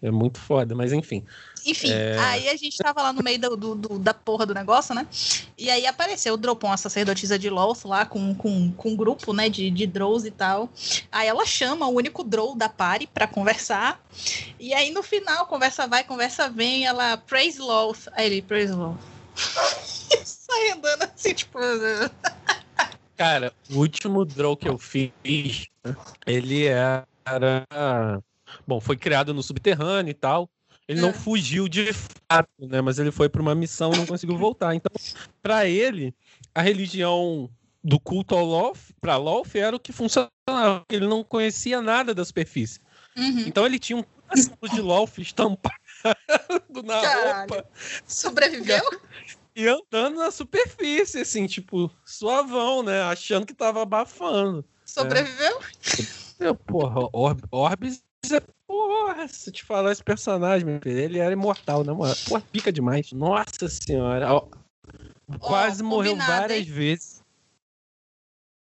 [0.00, 1.24] É muito foda, mas enfim.
[1.64, 2.18] Enfim, é...
[2.18, 5.06] aí a gente tava lá no meio do, do, do, da porra do negócio, né?
[5.58, 9.32] E aí apareceu o Dropon, a sacerdotisa de Loth, lá com, com, com um grupo,
[9.32, 10.70] né, de, de Drows e tal.
[11.10, 14.00] Aí ela chama o único Drow da party pra conversar.
[14.58, 18.08] E aí no final, conversa vai, conversa vem, ela praise Loth.
[18.12, 18.98] Aí ele, praise Loth.
[20.24, 21.58] Sai andando assim, tipo...
[23.22, 25.12] Cara, o último Drow que eu fiz,
[26.26, 27.06] ele era
[28.66, 30.50] Bom, foi criado no subterrâneo e tal.
[30.88, 31.02] Ele é.
[31.02, 32.80] não fugiu de fato, né?
[32.80, 34.74] Mas ele foi para uma missão e não conseguiu voltar.
[34.74, 34.90] Então,
[35.40, 36.12] para ele,
[36.52, 37.48] a religião
[37.82, 40.84] do culto ao Loth, para Loth, era o que funcionava.
[40.90, 42.80] Ele não conhecia nada da superfície.
[43.16, 43.44] Uhum.
[43.46, 44.04] Então ele tinha um
[44.34, 45.76] símbolo de Loth estampado
[46.84, 47.38] na Caralho.
[47.38, 47.70] roupa.
[48.04, 48.82] Sobreviveu?
[49.54, 53.02] E andando na superfície, assim, tipo, suavão, né?
[53.02, 54.64] Achando que tava abafando.
[54.84, 55.60] Sobreviveu?
[56.40, 56.52] É.
[56.54, 58.02] porra, Orb, Orbis
[58.66, 62.14] Porra, se te falar esse personagem, meu filho, ele era imortal, né, mano?
[62.26, 63.12] Porra, pica demais.
[63.12, 64.28] Nossa senhora.
[65.40, 66.72] Quase oh, morreu várias hein?
[66.72, 67.22] vezes.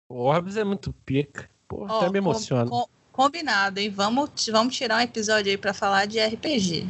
[0.09, 1.49] O Orbis é muito pica.
[1.67, 2.69] Porra, oh, até me emociona.
[2.69, 3.89] Com, combinado, hein?
[3.89, 6.87] Vamos, vamos tirar um episódio aí pra falar de RPG.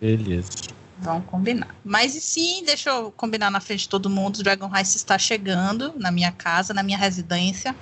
[0.00, 0.75] Beleza.
[0.98, 1.74] Vamos combinar.
[1.84, 4.42] Mas e sim, deixa eu combinar na frente de todo mundo.
[4.42, 7.76] Dragon Heist está chegando na minha casa, na minha residência.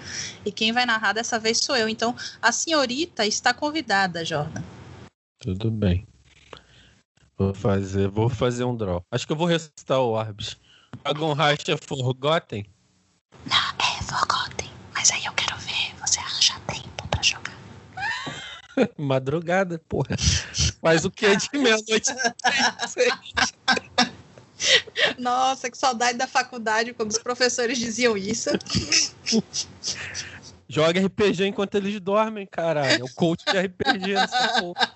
[0.45, 1.89] E quem vai narrar dessa vez sou eu.
[1.89, 4.63] Então, a senhorita está convidada, Jordan.
[5.39, 6.07] Tudo bem.
[7.37, 9.05] Vou fazer, vou fazer um draw.
[9.11, 10.57] Acho que eu vou ressuscitar o Orbs.
[11.03, 12.67] Dragon Heist é Forgotten?
[13.47, 14.71] Não, é Forgotten.
[14.93, 17.55] Mas aí eu quero ver você arranjar tempo para jogar.
[18.99, 20.17] Madrugada, porra.
[20.81, 22.13] Faz o que de meia-noite?
[25.19, 28.51] Nossa, que saudade da faculdade quando os professores diziam isso.
[30.69, 33.03] Joga RPG enquanto eles dormem, caralho.
[33.03, 34.95] É o coach de RPG nessa porra.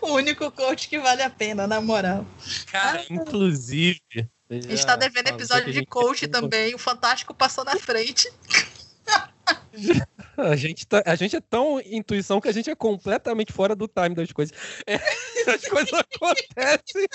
[0.00, 2.24] O único coach que vale a pena, na moral.
[2.70, 4.00] Cara, inclusive.
[4.48, 6.74] A gente tá devendo episódio de coach também.
[6.74, 8.32] O Fantástico passou na frente.
[10.36, 13.86] A gente, tá, a gente é tão intuição que a gente é completamente fora do
[13.86, 14.56] time das coisas.
[14.86, 14.94] É,
[15.50, 17.06] as coisas acontecem.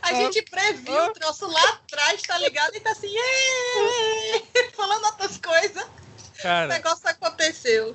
[0.00, 2.74] A gente previu o troço lá atrás, tá ligado?
[2.74, 3.12] E tá assim,
[4.74, 5.86] falando outras coisas.
[6.40, 7.94] Cara, o negócio aconteceu.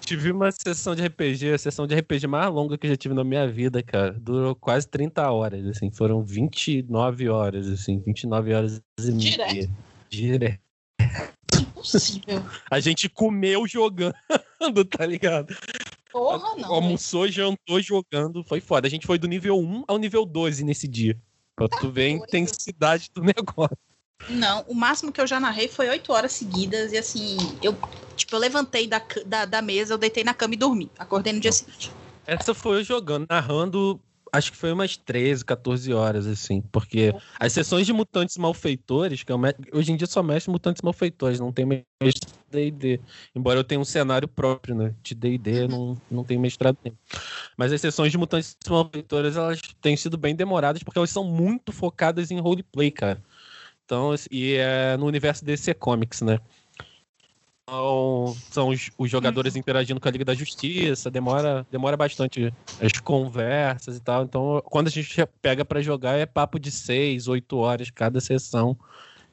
[0.00, 3.14] Tive uma sessão de RPG, a sessão de RPG mais longa que eu já tive
[3.14, 4.12] na minha vida, cara.
[4.12, 5.90] Durou quase 30 horas, assim.
[5.90, 8.00] Foram 29 horas, assim.
[8.00, 9.20] 29 horas e meia.
[9.20, 9.70] Direto.
[10.10, 10.64] Direto
[12.70, 14.14] A gente comeu jogando,
[14.90, 15.56] tá ligado?
[16.10, 16.72] Porra, não.
[16.72, 18.86] Almoçou, jantou jogando, foi foda.
[18.86, 21.18] A gente foi do nível 1 ao nível 12 nesse dia.
[21.56, 23.76] Pra tá tu ver a intensidade do negócio.
[24.28, 27.76] Não, o máximo que eu já narrei foi 8 horas seguidas e assim, eu,
[28.16, 30.90] tipo, eu levantei da, da, da mesa, eu deitei na cama e dormi.
[30.98, 31.90] Acordei no dia seguinte.
[32.26, 34.00] Essa foi eu jogando, narrando
[34.34, 39.30] acho que foi umas 13, 14 horas, assim, porque as sessões de mutantes malfeitores, que
[39.30, 43.00] eu é hoje em dia só mexe mutantes malfeitores, não tem mestre D&D,
[43.34, 46.96] embora eu tenha um cenário próprio, né, de D&D, não, não tenho mestrado nenhum.
[47.56, 51.72] Mas as sessões de mutantes malfeitores, elas têm sido bem demoradas, porque elas são muito
[51.72, 53.22] focadas em roleplay, cara.
[53.84, 56.40] Então, e é no universo DC Comics, né?
[58.50, 59.60] São os, os, jogadores uhum.
[59.60, 64.24] interagindo com a Liga da Justiça, demora, demora bastante as conversas e tal.
[64.24, 68.76] Então, quando a gente pega para jogar, é papo de seis, oito horas cada sessão.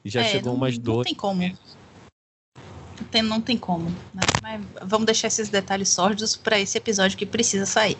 [0.04, 0.96] E já é, chegou não, umas 12.
[0.96, 1.42] Não tem como.
[1.42, 3.90] Não tem, não tem como.
[4.14, 4.22] Né?
[4.42, 7.98] Mas vamos deixar esses detalhes sórdidos para esse episódio que precisa sair.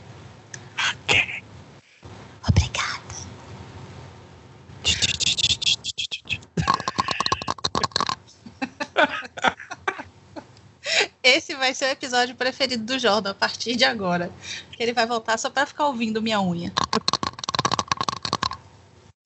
[2.48, 3.01] Obrigada.
[11.22, 14.28] Esse vai ser o episódio preferido do Jordan a partir de agora.
[14.76, 16.72] Ele vai voltar só para ficar ouvindo minha unha.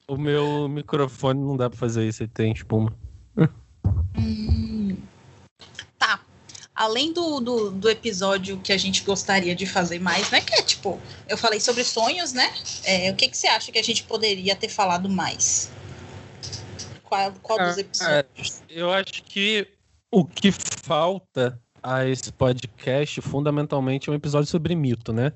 [0.07, 2.95] O meu microfone não dá para fazer isso, ele tem espuma.
[4.19, 4.97] Hum,
[5.99, 6.21] tá.
[6.75, 10.43] Além do, do, do, episódio que a gente gostaria de fazer mais, né?
[10.43, 12.53] Que é tipo, eu falei sobre sonhos, né?
[12.85, 15.73] É, o que, que você acha que a gente poderia ter falado mais?
[17.03, 18.63] Qual, qual dos ah, episódios?
[18.69, 19.67] eu acho que
[20.11, 25.33] o que falta a esse podcast, fundamentalmente, é um episódio sobre mito, né?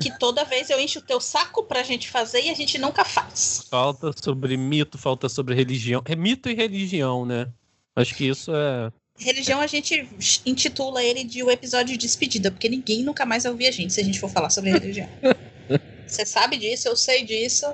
[0.00, 3.04] Que toda vez eu encho o teu saco pra gente fazer e a gente nunca
[3.04, 3.68] faz.
[3.70, 6.02] Falta sobre mito, falta sobre religião.
[6.06, 7.46] É mito e religião, né?
[7.94, 8.90] Acho que isso é.
[9.16, 10.08] Religião a gente
[10.44, 13.92] intitula ele de o episódio de despedida, porque ninguém nunca mais vai ouvir a gente
[13.92, 15.08] se a gente for falar sobre religião.
[16.04, 17.66] Você sabe disso, eu sei disso.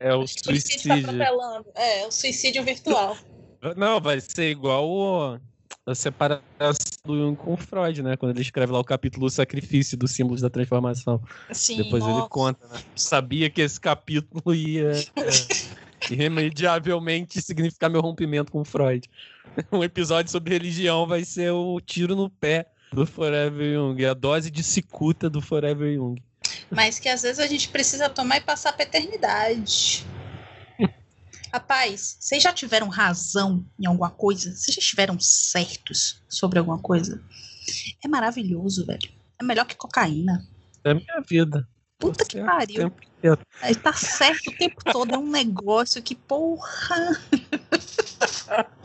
[0.00, 1.16] É o suicídio.
[1.16, 3.16] Tá é, o suicídio virtual.
[3.76, 5.38] Não, vai ser igual o
[5.86, 6.42] a separação
[7.06, 8.16] do Jung com o Freud, né?
[8.16, 11.22] Quando ele escreve lá o capítulo O Sacrifício dos Símbolos da Transformação.
[11.52, 12.20] Sim, Depois nossa.
[12.20, 12.80] ele conta, né?
[12.94, 19.08] Sabia que esse capítulo ia é, irremediavelmente significar meu rompimento com o Freud.
[19.72, 24.50] Um episódio sobre religião vai ser o tiro no pé do Forever Young, a dose
[24.50, 26.16] de cicuta do Forever Young.
[26.70, 30.04] Mas que às vezes a gente precisa tomar e passar pra eternidade.
[31.56, 34.54] Rapaz, vocês já tiveram razão em alguma coisa?
[34.54, 37.22] Vocês já estiveram certos sobre alguma coisa?
[38.04, 39.08] É maravilhoso, velho.
[39.40, 40.46] É melhor que cocaína.
[40.84, 41.66] É minha vida.
[41.98, 42.92] Puta Tô que certo pariu.
[43.24, 43.38] o.
[43.62, 45.14] Aí tá certo o tempo todo.
[45.14, 47.18] É um negócio que, porra.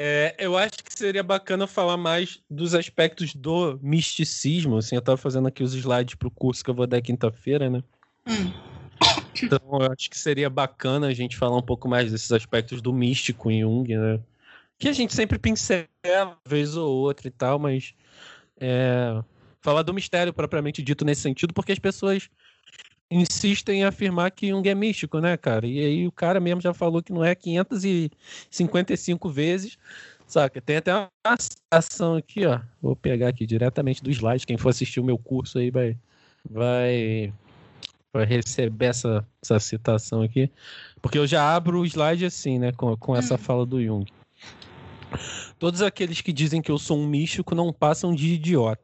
[0.00, 4.76] É, eu acho que seria bacana falar mais dos aspectos do misticismo.
[4.76, 7.82] Assim, eu tava fazendo aqui os slides pro curso que eu vou dar quinta-feira, né?
[8.24, 8.77] Hum.
[9.46, 12.92] Então, eu acho que seria bacana a gente falar um pouco mais desses aspectos do
[12.92, 14.20] místico em Jung, né?
[14.78, 15.88] Que a gente sempre pincela,
[16.46, 17.94] vez ou outra e tal, mas
[18.60, 19.22] é,
[19.60, 22.30] falar do mistério propriamente dito nesse sentido, porque as pessoas
[23.10, 25.66] insistem em afirmar que Jung é místico, né, cara?
[25.66, 29.78] E aí o cara mesmo já falou que não é 555 vezes,
[30.26, 30.60] saca?
[30.60, 32.60] Tem até uma citação aqui, ó.
[32.80, 34.46] Vou pegar aqui diretamente do slide.
[34.46, 35.96] Quem for assistir o meu curso aí vai,
[36.48, 37.32] vai,
[38.12, 40.50] vai receber essa, essa citação aqui.
[41.00, 43.38] Porque eu já abro o slide assim, né, com, com essa Hum.
[43.38, 44.06] fala do Jung.
[45.58, 48.82] Todos aqueles que dizem que eu sou um místico não passam de idiota.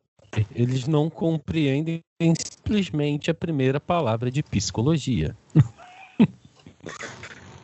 [0.55, 5.37] Eles não compreendem simplesmente a primeira palavra de psicologia.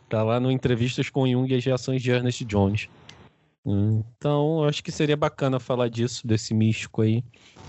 [0.07, 2.87] tá lá no Entrevistas com Jung e as reações de Ernest Jones.
[3.65, 7.23] Então, eu acho que seria bacana falar disso, desse místico aí.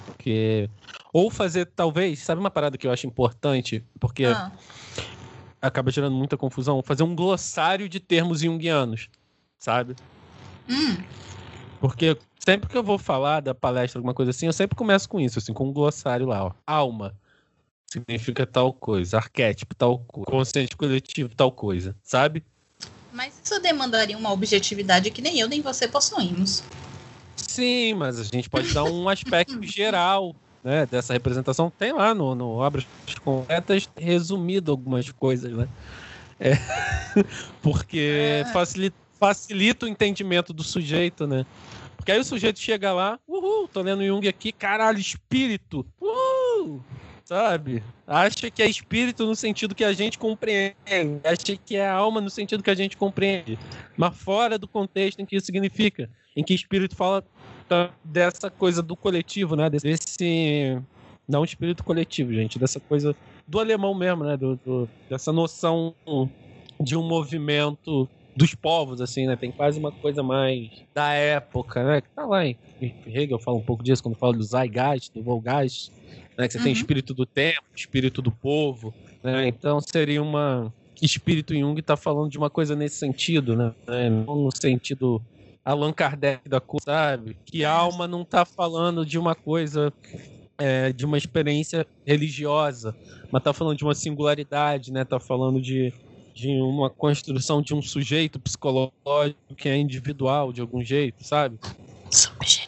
[0.06, 0.68] Porque...
[1.12, 3.84] Ou fazer, talvez, sabe uma parada que eu acho importante?
[4.00, 4.50] Porque Ah,
[5.60, 6.82] acaba gerando muita confusão.
[6.82, 9.08] Fazer um glossário de termos junguianos,
[9.58, 9.94] sabe?
[10.68, 10.96] hum,
[11.80, 15.20] Porque sempre que eu vou falar da palestra, alguma coisa assim, eu sempre começo com
[15.20, 16.52] isso, assim, com um glossário lá, ó.
[16.66, 17.14] Alma
[17.90, 22.42] significa tal coisa, arquétipo tal coisa, consciente coletivo tal coisa, sabe?
[23.12, 26.62] mas isso demandaria uma objetividade que nem eu nem você possuímos.
[27.36, 31.70] Sim, mas a gente pode dar um aspecto geral, né, dessa representação.
[31.70, 32.86] Tem lá no, no Obras
[33.24, 35.68] Completas resumido algumas coisas, né?
[36.40, 36.52] É,
[37.62, 38.52] porque Ah.
[38.52, 41.44] facilita, facilita o entendimento do sujeito, né?
[41.96, 46.82] Porque aí o sujeito chega lá, uhul, tô lendo Jung aqui, caralho, espírito, uhul,
[47.24, 47.82] sabe?
[48.06, 50.76] Acha que é espírito no sentido que a gente compreende,
[51.24, 53.58] acha que é alma no sentido que a gente compreende,
[53.96, 57.24] mas fora do contexto em que isso significa, em que espírito fala
[58.04, 59.70] dessa coisa do coletivo, né?
[59.70, 60.78] Desse.
[61.26, 63.14] Não espírito coletivo, gente, dessa coisa
[63.46, 64.36] do alemão mesmo, né?
[64.36, 65.94] Do, do- dessa noção
[66.80, 69.36] de um movimento dos povos, assim, né?
[69.36, 72.00] Tem quase uma coisa mais da época, né?
[72.00, 72.56] Que tá lá em
[73.06, 75.92] Hegel fala um pouco disso quando fala do Zeitgeist, do Volgeist,
[76.36, 76.46] né?
[76.46, 76.78] Que você tem Uhum.
[76.78, 79.46] espírito do tempo, espírito do povo, né?
[79.48, 83.72] Então seria uma espírito Jung tá falando de uma coisa nesse sentido, né?
[84.08, 85.20] Não no sentido
[85.64, 87.36] Allan Kardec da coisa, sabe?
[87.44, 89.92] Que alma não tá falando de uma coisa
[90.58, 92.94] é, de uma experiência religiosa,
[93.30, 95.04] mas tá falando de uma singularidade, né?
[95.04, 95.92] Tá falando de,
[96.34, 101.58] de uma construção de um sujeito psicológico que é individual de algum jeito, sabe?
[102.10, 102.61] Subjetividade.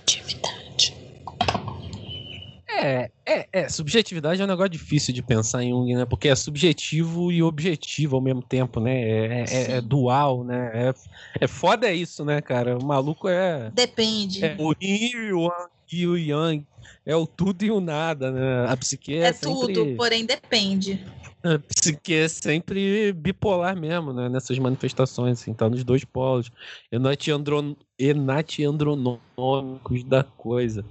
[2.85, 6.05] É, é, é, subjetividade é um negócio difícil de pensar em Jung, né?
[6.05, 9.01] Porque é subjetivo e objetivo ao mesmo tempo, né?
[9.01, 10.71] É, é- é- é dual, né?
[10.75, 10.93] É,
[11.41, 12.79] é foda isso, né, cara?
[12.79, 14.45] O maluco é, Depende.
[14.45, 16.67] é o yin e o yang, e o yang.
[17.07, 18.67] É o tudo e o nada, né?
[18.69, 19.73] A psique é, É sempre...
[19.73, 21.03] tudo, porém depende.
[21.43, 24.29] A psique é sempre bipolar mesmo, né?
[24.29, 26.51] Nessas manifestações, assim, tá nos dois polos.
[26.93, 27.75] Enatiandron...
[27.99, 30.85] Enatiandronômicos da coisa.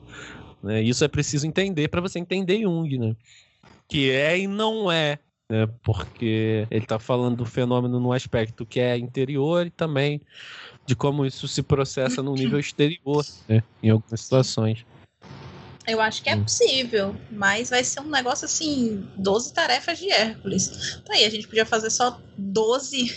[0.63, 0.81] Né?
[0.81, 3.15] Isso é preciso entender para você entender Jung, né?
[3.87, 5.67] Que é e não é, né?
[5.83, 10.21] Porque ele tá falando do fenômeno no aspecto que é interior e também
[10.85, 13.61] de como isso se processa no nível exterior, né?
[13.81, 14.85] Em algumas situações.
[15.85, 16.43] Eu acho que é Hum.
[16.43, 21.01] possível, mas vai ser um negócio assim, 12 tarefas de Hércules.
[21.05, 23.11] Tá aí, a gente podia fazer só 12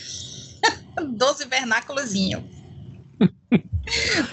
[1.17, 2.56] 12 vernáculozinho.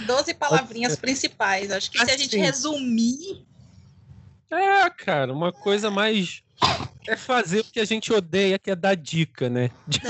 [0.05, 1.71] 12 palavrinhas principais.
[1.71, 2.39] Acho que se a gente Assim.
[2.39, 3.45] resumir,
[4.49, 6.41] É, cara, uma coisa mais.
[7.07, 9.69] É fazer o que a gente odeia, que é dar dica, né?
[9.87, 9.99] De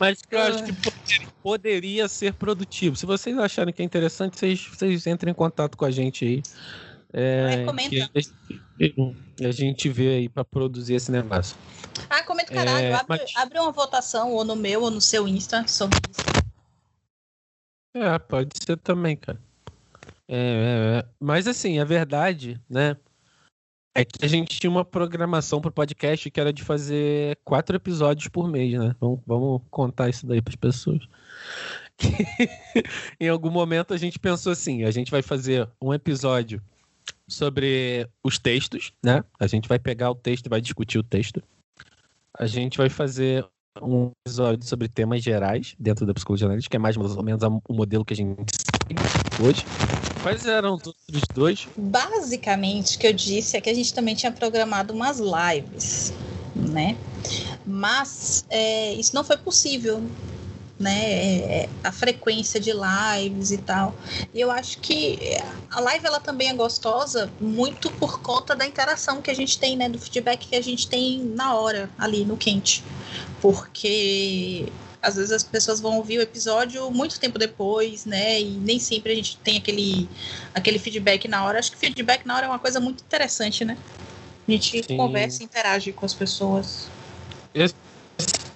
[0.00, 2.96] Mas que eu acho que poderia, poderia ser produtivo.
[2.96, 6.42] Se vocês acharem que é interessante, vocês, vocês entrem em contato com a gente aí.
[7.12, 8.10] É, comenta.
[9.44, 11.56] a, gente, vê aí pra produzir esse negócio.
[12.08, 15.28] ah, comenta caralho, É, abre, mas- abre uma votação ou no meu ou no seu
[15.28, 16.42] Insta sobre isso.
[17.94, 19.38] É, pode ser também, cara.
[20.26, 21.04] É, é, é.
[21.20, 22.96] Mas assim, a verdade, né?
[23.94, 28.26] É que a gente tinha uma programação pro podcast que era de fazer quatro episódios
[28.28, 28.96] por mês, né?
[28.98, 31.06] Vamos, vamos contar isso daí para as pessoas.
[33.20, 36.62] Em algum momento a gente pensou assim: a gente vai fazer um episódio
[37.32, 39.24] sobre os textos, né?
[39.40, 41.42] A gente vai pegar o texto e vai discutir o texto.
[42.38, 43.44] A gente vai fazer
[43.80, 47.72] um episódio sobre temas gerais dentro da psicologia analítica, que é mais ou menos o
[47.72, 49.64] modelo que a gente segue hoje.
[50.22, 51.68] Quais eram os outros dois?
[51.76, 56.12] Basicamente, o que eu disse é que a gente também tinha programado umas lives,
[56.54, 56.96] né?
[57.66, 60.02] Mas é, isso não foi possível
[60.82, 63.94] né, é, a frequência de lives e tal.
[64.34, 65.18] E eu acho que
[65.70, 69.76] a live ela também é gostosa muito por conta da interação que a gente tem,
[69.76, 72.82] né, do feedback que a gente tem na hora ali no quente.
[73.40, 74.66] Porque
[75.00, 78.40] às vezes as pessoas vão ouvir o episódio muito tempo depois, né?
[78.40, 80.08] E nem sempre a gente tem aquele,
[80.54, 81.58] aquele feedback na hora.
[81.58, 83.76] Acho que feedback na hora é uma coisa muito interessante, né?
[84.46, 84.96] A gente Sim.
[84.96, 86.88] conversa e interage com as pessoas.
[87.52, 87.74] Esse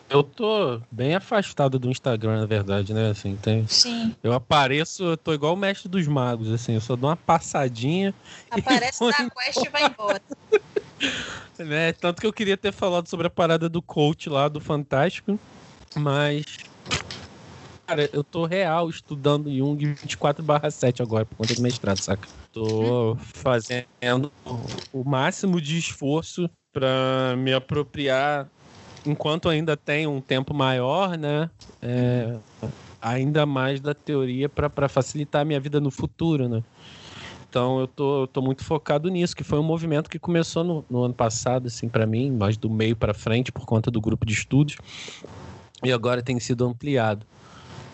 [0.08, 3.10] eu tô bem afastado do Instagram, na verdade, né?
[3.10, 3.66] Assim, tem...
[3.66, 4.14] Sim.
[4.22, 8.14] Eu apareço, eu tô igual o mestre dos magos, assim, eu só dou uma passadinha.
[8.50, 10.22] Aparece na quest e vai embora.
[11.58, 11.92] né?
[11.92, 15.38] Tanto que eu queria ter falado sobre a parada do coach lá do Fantástico,
[15.96, 16.44] mas.
[17.86, 22.28] Cara, eu tô real estudando Jung 24/7 agora, por conta do mestrado, saca?
[22.52, 24.32] Tô fazendo
[24.92, 28.48] o máximo de esforço para me apropriar
[29.06, 31.50] enquanto ainda tem um tempo maior, né?
[31.80, 32.36] É,
[33.00, 36.62] ainda mais da teoria para facilitar a minha vida no futuro, né?
[37.48, 40.84] Então eu tô, eu tô muito focado nisso, que foi um movimento que começou no,
[40.90, 44.26] no ano passado, assim, para mim, mais do meio para frente, por conta do grupo
[44.26, 44.76] de estudos,
[45.82, 47.24] e agora tem sido ampliado.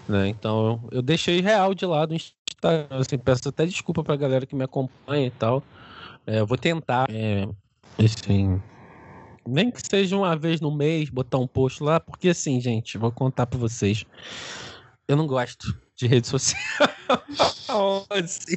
[0.09, 0.29] Né?
[0.29, 4.57] Então eu, deixei real de lado o Instagram, assim, peço até desculpa pra galera que
[4.57, 5.63] me acompanha e tal.
[6.27, 7.47] É, eu vou tentar, é,
[7.99, 8.61] assim,
[9.47, 13.13] nem que seja uma vez no mês, botar um post lá, porque assim, gente, vou
[13.13, 14.05] contar para vocês.
[15.07, 16.57] Eu não gosto de rede social,
[18.11, 18.57] assim,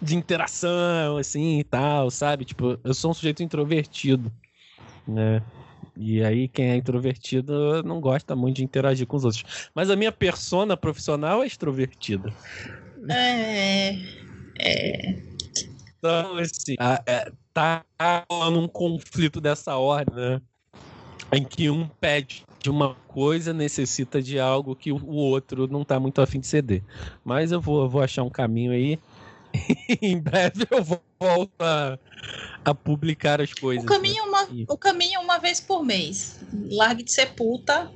[0.00, 2.44] de interação, assim e tal, sabe?
[2.44, 4.32] Tipo, eu sou um sujeito introvertido,
[5.06, 5.42] né?
[5.96, 9.44] E aí, quem é introvertido não gosta muito de interagir com os outros.
[9.74, 12.32] Mas a minha persona profissional é extrovertida.
[13.08, 13.96] É.
[14.58, 15.22] É.
[15.98, 17.84] Então, assim, a, é, tá
[18.30, 20.42] rolando um conflito dessa ordem, né?
[21.32, 26.00] Em que um pede de uma coisa, necessita de algo que o outro não tá
[26.00, 26.82] muito afim de ceder.
[27.24, 28.98] Mas eu vou, vou achar um caminho aí.
[30.02, 31.98] em breve eu volto a,
[32.64, 33.84] a publicar as coisas.
[33.84, 34.30] O caminho, né?
[34.30, 36.40] uma, o caminho uma vez por mês.
[36.70, 37.90] Largue de ser puta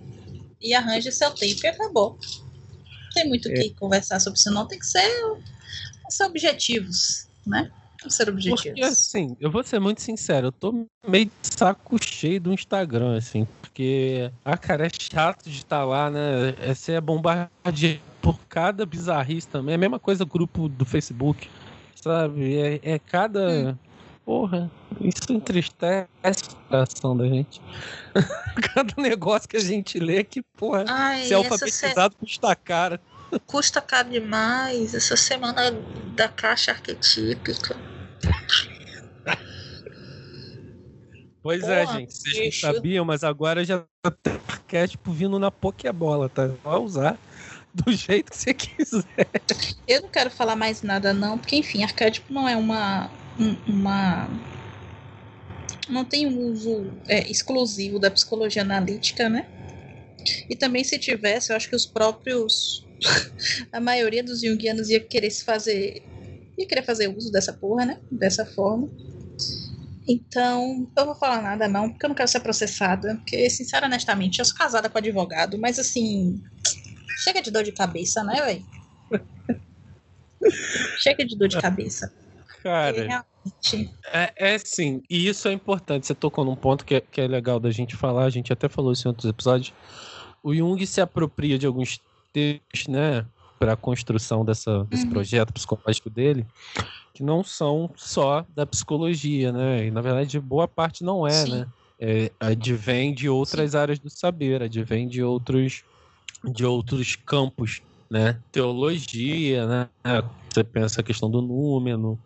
[0.61, 2.19] e arranje seu tempo e acabou.
[2.21, 3.55] Não tem muito o é.
[3.55, 4.67] que conversar sobre isso, não.
[4.69, 5.11] Tem que ser,
[6.11, 7.73] ser objetivos, né?
[8.09, 8.63] Ser objetivos.
[8.63, 13.17] Porque, assim, eu vou ser muito sincero, eu tô meio de saco cheio do Instagram,
[13.17, 16.55] assim, porque, ah, cara, é chato de estar lá, né?
[16.61, 19.73] Essa é bombardeado por cada bizarrice também.
[19.73, 21.49] É a mesma coisa grupo do Facebook,
[21.95, 22.57] sabe?
[22.57, 23.49] É, é cada.
[23.49, 23.77] Hum.
[24.25, 24.71] Porra,
[25.01, 26.33] isso entristece a
[26.69, 27.63] coração da gente.
[28.75, 32.21] cada negócio que a gente lê que, porra, Ai, ser alfabetizado se...
[32.21, 33.01] custa cara.
[33.47, 34.95] Custa caro demais.
[34.95, 35.71] Essa semana
[36.15, 37.77] da caixa arquetípica.
[41.43, 42.15] Pois é, Porra, é, gente.
[42.15, 42.67] Vocês bicho.
[42.67, 43.85] não sabiam, mas agora já
[44.23, 46.47] tem arquétipo vindo na Pokébola, tá?
[46.63, 47.19] Vai usar
[47.73, 49.31] do jeito que você quiser.
[49.87, 53.11] Eu não quero falar mais nada, não, porque, enfim, arquétipo não é uma.
[53.67, 54.29] uma
[55.89, 59.47] não tem um uso é, exclusivo da psicologia analítica, né?
[60.51, 62.87] E também, se tivesse, eu acho que os próprios.
[63.73, 66.03] a maioria dos junguianos ia querer se fazer
[66.59, 68.01] ia querer fazer uso dessa porra, né?
[68.11, 68.91] Dessa forma.
[70.09, 73.15] Então, eu vou falar nada não, porque eu não quero ser processada.
[73.17, 76.43] Porque, sincero, honestamente, eu sou casada com advogado, mas assim.
[77.23, 78.67] Chega de dor de cabeça, né, velho?
[80.99, 82.13] chega de dor de cabeça.
[82.63, 83.25] Cara.
[84.13, 86.07] É, é sim, e isso é importante.
[86.07, 88.69] Você tocou num ponto que é, que é legal da gente falar, a gente até
[88.69, 89.73] falou isso em outros episódios.
[90.43, 91.99] O Jung se apropria de alguns
[92.33, 93.27] textos, né?
[93.59, 95.11] para a construção dessa, desse uhum.
[95.11, 96.47] projeto psicológico dele,
[97.13, 99.87] que não são só da psicologia, né?
[99.87, 101.51] E na verdade boa parte não é, Sim.
[101.51, 101.67] né?
[102.01, 103.79] É, advém de outras Sim.
[103.79, 105.83] áreas do saber, advém de outros
[106.45, 108.41] de outros campos, né?
[108.53, 109.89] Teologia, né?
[110.49, 112.17] Você pensa a questão do número,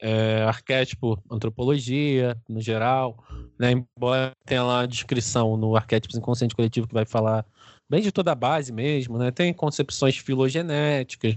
[0.00, 3.22] é, arquétipo, antropologia, no geral,
[3.56, 3.70] né?
[3.70, 7.46] Embora tenha lá a descrição no arquétipos inconsciente coletivo que vai falar
[7.90, 9.32] bem de toda a base mesmo, né?
[9.32, 11.36] Tem concepções filogenéticas,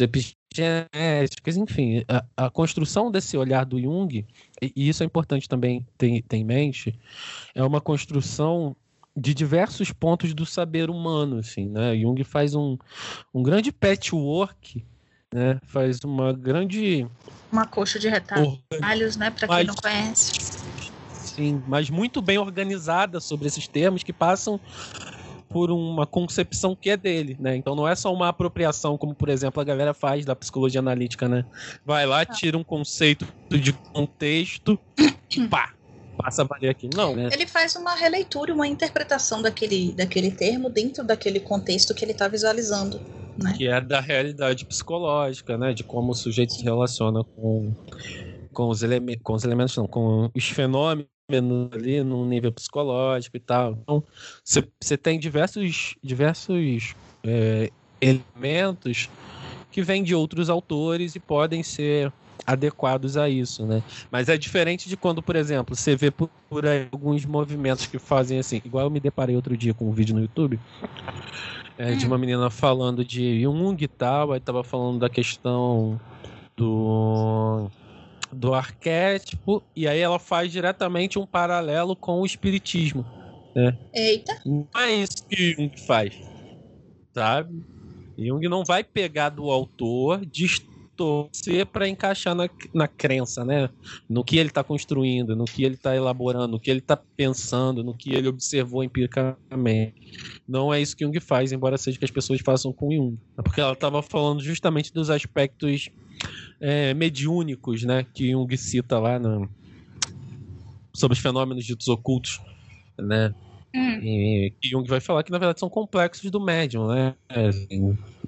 [0.00, 4.26] epigenéticas, enfim, a, a, construção desse olhar do Jung,
[4.62, 6.98] e, e isso é importante também ter, ter em mente,
[7.54, 8.74] é uma construção
[9.14, 11.94] de diversos pontos do saber humano, assim, né?
[11.94, 12.78] Jung faz um,
[13.32, 14.82] um grande patchwork,
[15.32, 15.60] né?
[15.66, 17.06] Faz uma grande
[17.52, 19.30] uma coxa de retalhos, né?
[19.30, 20.32] Para quem não conhece.
[21.12, 24.58] Sim, mas muito bem organizada sobre esses termos que passam
[25.54, 27.54] por uma concepção que é dele, né?
[27.54, 31.28] Então não é só uma apropriação, como por exemplo a galera faz da psicologia analítica,
[31.28, 31.44] né?
[31.86, 32.34] Vai lá, tá.
[32.34, 34.76] tira um conceito de contexto,
[35.48, 35.72] pá,
[36.18, 36.90] passa a valer aqui.
[36.92, 37.28] Não, né?
[37.32, 42.26] Ele faz uma releitura, uma interpretação daquele, daquele termo dentro daquele contexto que ele está
[42.26, 43.00] visualizando.
[43.40, 43.54] Né?
[43.56, 45.72] Que é da realidade psicológica, né?
[45.72, 46.58] De como o sujeito Sim.
[46.58, 47.72] se relaciona com,
[48.52, 51.13] com, os, elementos, com os elementos, não, com os fenômenos
[51.72, 53.78] ali no nível psicológico e tal.
[53.82, 54.02] Então,
[54.80, 57.70] você tem diversos, diversos é,
[58.00, 59.08] elementos
[59.70, 62.12] que vêm de outros autores e podem ser
[62.46, 63.82] adequados a isso, né?
[64.10, 67.98] Mas é diferente de quando, por exemplo, você vê por, por aí alguns movimentos que
[67.98, 70.60] fazem assim, igual eu me deparei outro dia com um vídeo no YouTube
[71.78, 72.18] é, de uma hum.
[72.18, 75.98] menina falando de Jung e tal, aí tava falando da questão
[76.54, 77.70] do
[78.34, 83.04] do arquétipo, e aí ela faz diretamente um paralelo com o espiritismo.
[83.54, 83.76] Né?
[83.94, 84.40] Eita!
[84.44, 86.14] Não é isso que Jung faz,
[87.14, 87.62] sabe?
[88.18, 93.68] Jung não vai pegar do autor, distorcer para encaixar na, na crença, né?
[94.08, 97.82] No que ele está construindo, no que ele está elaborando, no que ele está pensando,
[97.82, 100.40] no que ele observou empiricamente.
[100.46, 103.18] Não é isso que Jung faz, embora seja que as pessoas façam com Jung.
[103.38, 105.90] É porque ela estava falando justamente dos aspectos
[106.60, 108.06] é, mediúnicos, né?
[108.14, 109.48] Que Jung cita lá no,
[110.92, 112.40] sobre os fenômenos ditos ocultos,
[112.98, 113.34] né?
[113.74, 114.00] Hum.
[114.02, 117.14] E, Jung vai falar que na verdade são complexos do médium, né?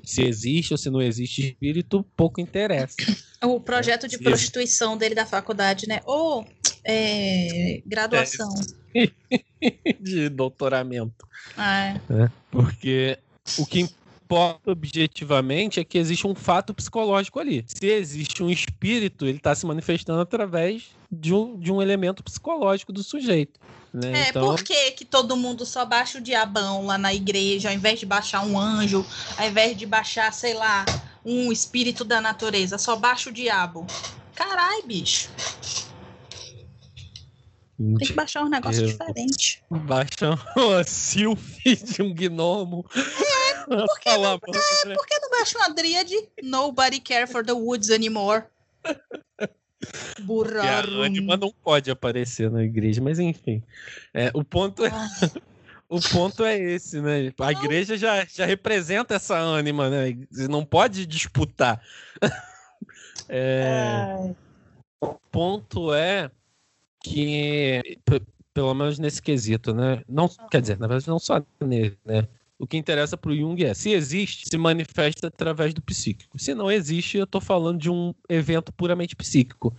[0.02, 2.96] Se existe ou se não existe espírito, pouco interessa.
[3.42, 6.00] O projeto de prostituição dele da faculdade, né?
[6.04, 6.44] Ou
[6.84, 8.48] é, graduação.
[8.94, 9.10] É.
[10.00, 11.26] de doutoramento.
[11.56, 12.00] Ah, é.
[12.10, 12.30] é.
[12.50, 13.18] Porque
[13.58, 13.88] o que
[14.26, 17.64] importa objetivamente é que existe um fato psicológico ali.
[17.68, 22.92] Se existe um espírito, ele está se manifestando através de um, de um elemento psicológico
[22.92, 23.60] do sujeito.
[23.94, 24.24] Né?
[24.24, 24.46] É, então...
[24.46, 28.06] por que, que todo mundo só baixa o diabão lá na igreja, ao invés de
[28.06, 29.06] baixar um anjo,
[29.38, 30.84] ao invés de baixar, sei lá,
[31.24, 33.86] um espírito da natureza, só baixa o diabo?
[34.34, 35.30] Carai, bicho.
[37.78, 38.88] Tem que baixar um negócio Eu...
[38.88, 39.62] diferente.
[39.70, 42.84] Baixa uma selfie de um gnomo.
[43.66, 46.14] Por que, não, é, por que não baixa uma dríade?
[46.42, 48.44] Nobody care for the woods anymore.
[50.22, 51.02] Burrarum.
[51.02, 53.62] A anima não pode aparecer na igreja, mas enfim.
[54.14, 54.90] É, o ponto é.
[55.88, 57.32] o ponto é esse, né?
[57.38, 60.16] A igreja já, já representa essa ânima, né?
[60.48, 61.80] Não pode disputar.
[63.28, 64.32] É,
[65.00, 66.30] o ponto é
[67.02, 67.98] que,
[68.54, 70.00] pelo menos nesse quesito, né?
[70.08, 72.28] Não, quer dizer, na verdade, não só nele, né?
[72.58, 76.38] O que interessa para o Jung é se existe, se manifesta através do psíquico.
[76.38, 79.76] Se não existe, eu estou falando de um evento puramente psíquico.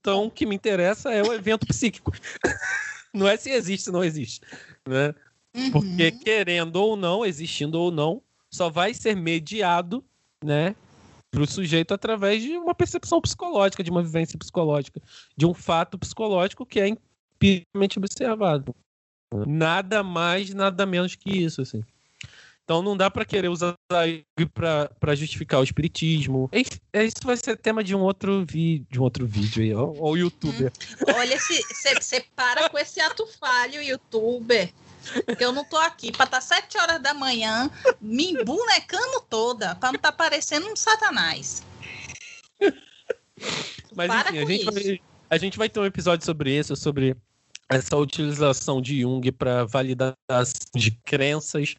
[0.00, 2.12] Então, o que me interessa é o evento psíquico.
[3.12, 4.40] não é se existe, se não existe,
[4.88, 5.14] né?
[5.54, 5.70] Uhum.
[5.70, 10.04] Porque querendo ou não, existindo ou não, só vai ser mediado,
[10.42, 10.74] né,
[11.30, 15.00] para o sujeito através de uma percepção psicológica, de uma vivência psicológica,
[15.36, 18.74] de um fato psicológico que é empiricamente observado.
[19.46, 21.84] Nada mais, nada menos que isso, assim.
[22.64, 23.74] Então não dá para querer usar
[24.98, 26.48] para justificar o espiritismo.
[26.92, 29.92] É, isso vai ser tema de um outro vídeo, de um outro vídeo aí, ó,
[29.98, 30.72] o youtuber.
[30.72, 31.12] Hum.
[31.14, 34.72] Olha, você para com esse ato falho, youtuber.
[35.26, 37.70] Porque eu não tô aqui para estar tá sete horas da manhã
[38.00, 41.62] me embonecando toda, para não estar tá parecendo um satanás.
[43.94, 47.14] Mas enfim, a gente, vai, a gente vai ter um episódio sobre isso, sobre
[47.68, 50.16] essa utilização de Jung para validação
[50.74, 51.74] de crenças,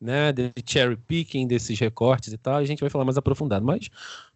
[0.00, 3.88] né, de cherry picking desses recortes e tal, a gente vai falar mais aprofundado, mas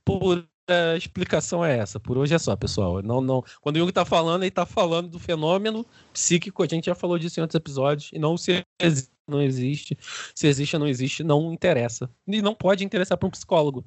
[0.05, 2.01] por a explicação é essa.
[2.01, 3.03] Por hoje é só, pessoal.
[3.03, 3.45] Não, não.
[3.61, 6.63] Quando o Jung está falando, ele está falando do fenômeno psíquico.
[6.63, 8.11] A gente já falou disso em outros episódios.
[8.13, 9.99] E não se existe, não existe.
[10.35, 12.11] Se existe ou não existe, não interessa.
[12.27, 13.85] E não pode interessar para um psicólogo.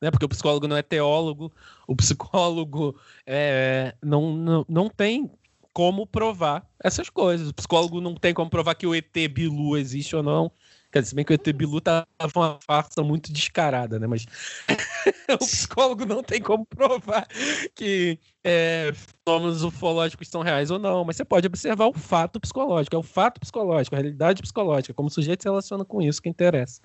[0.00, 0.10] Né?
[0.10, 1.52] Porque o psicólogo não é teólogo.
[1.86, 2.96] O psicólogo
[3.26, 5.30] é, não, não, não tem
[5.72, 7.48] como provar essas coisas.
[7.48, 10.50] O psicólogo não tem como provar que o ET Bilu existe ou não.
[10.92, 14.06] Quer dizer, se bem que o ET Bilu tava uma farsa muito descarada, né?
[14.06, 14.26] Mas
[15.32, 17.26] o psicólogo não tem como provar
[17.74, 18.92] que é,
[19.24, 23.02] fenômenos ufológicos são reais ou não, mas você pode observar o fato psicológico, é o
[23.02, 26.82] fato psicológico, a realidade psicológica, como o sujeito se relaciona com isso que interessa.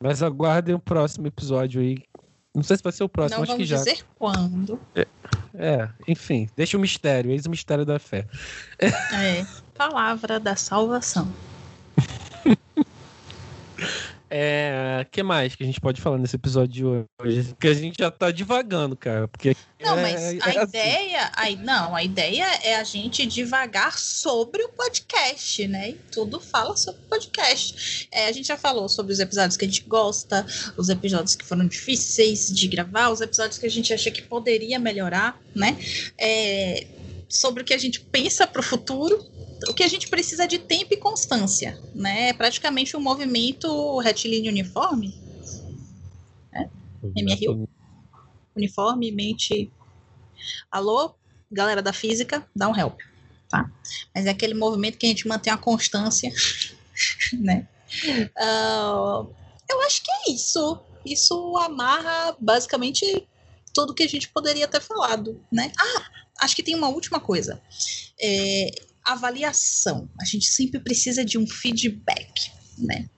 [0.00, 1.98] Mas aguardem o próximo episódio aí.
[2.54, 3.76] Não sei se vai ser o próximo, Não acho que vamos já.
[3.76, 4.80] dizer quando.
[4.96, 5.06] É,
[6.06, 8.26] enfim, deixa o mistério, eis o mistério da fé.
[8.80, 9.44] É.
[9.76, 11.32] Palavra da salvação.
[14.32, 17.48] É, que mais que a gente pode falar nesse episódio de hoje?
[17.48, 19.26] Porque a gente já tá divagando, cara.
[19.26, 20.68] Porque Não, é- mas é a assim.
[20.68, 25.90] ideia, a, não, a ideia é a gente devagar sobre o podcast, né?
[25.90, 28.08] E tudo fala sobre o podcast.
[28.12, 30.46] É, a gente já falou sobre os episódios que a gente gosta,
[30.76, 34.78] os episódios que foram difíceis de gravar, os episódios que a gente acha que poderia
[34.78, 35.76] melhorar, né?
[36.16, 36.86] É,
[37.28, 39.24] sobre o que a gente pensa para o futuro.
[39.68, 42.30] O que a gente precisa de tempo e constância, né?
[42.30, 45.14] É praticamente um movimento retilíneo uniforme,
[47.16, 47.68] MRU.
[48.54, 49.72] uniforme, mente.
[50.70, 51.14] Alô,
[51.50, 53.00] galera da física, dá um help,
[53.48, 53.70] tá?
[54.14, 56.32] Mas é aquele movimento que a gente mantém a constância,
[57.38, 57.68] né?
[58.36, 59.24] Ah,
[59.68, 60.80] eu acho que é isso.
[61.04, 63.26] Isso amarra basicamente
[63.74, 65.72] tudo que a gente poderia ter falado, né?
[65.78, 66.10] Ah,
[66.40, 67.60] acho que tem uma última coisa.
[68.20, 68.70] É,
[69.12, 70.08] avaliação.
[70.20, 73.08] A gente sempre precisa de um feedback, né?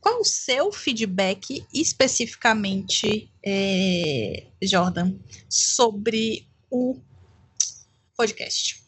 [0.00, 5.14] Qual o seu feedback especificamente, é, Jordan,
[5.48, 7.00] sobre o
[8.16, 8.82] podcast?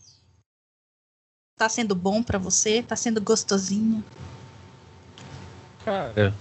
[1.57, 2.83] Tá sendo bom pra você?
[2.83, 4.05] Tá sendo gostosinho?
[5.85, 6.35] Cara,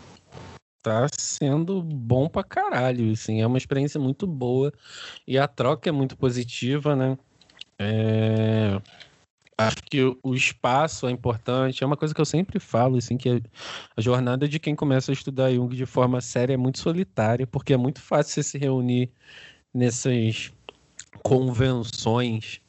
[0.82, 4.74] tá sendo bom pra caralho, assim, é uma experiência muito boa
[5.26, 7.18] e a troca é muito positiva, né?
[7.80, 8.82] É,
[9.68, 13.42] Acho que o- espaço é importante, é uma coisa que eu sempre falo, assim, que
[13.96, 17.74] a jornada de quem começa a estudar Jung de forma séria é muito solitária, porque
[17.74, 19.10] é muito fácil você se reunir
[19.74, 20.52] nessas
[21.22, 22.62] convenções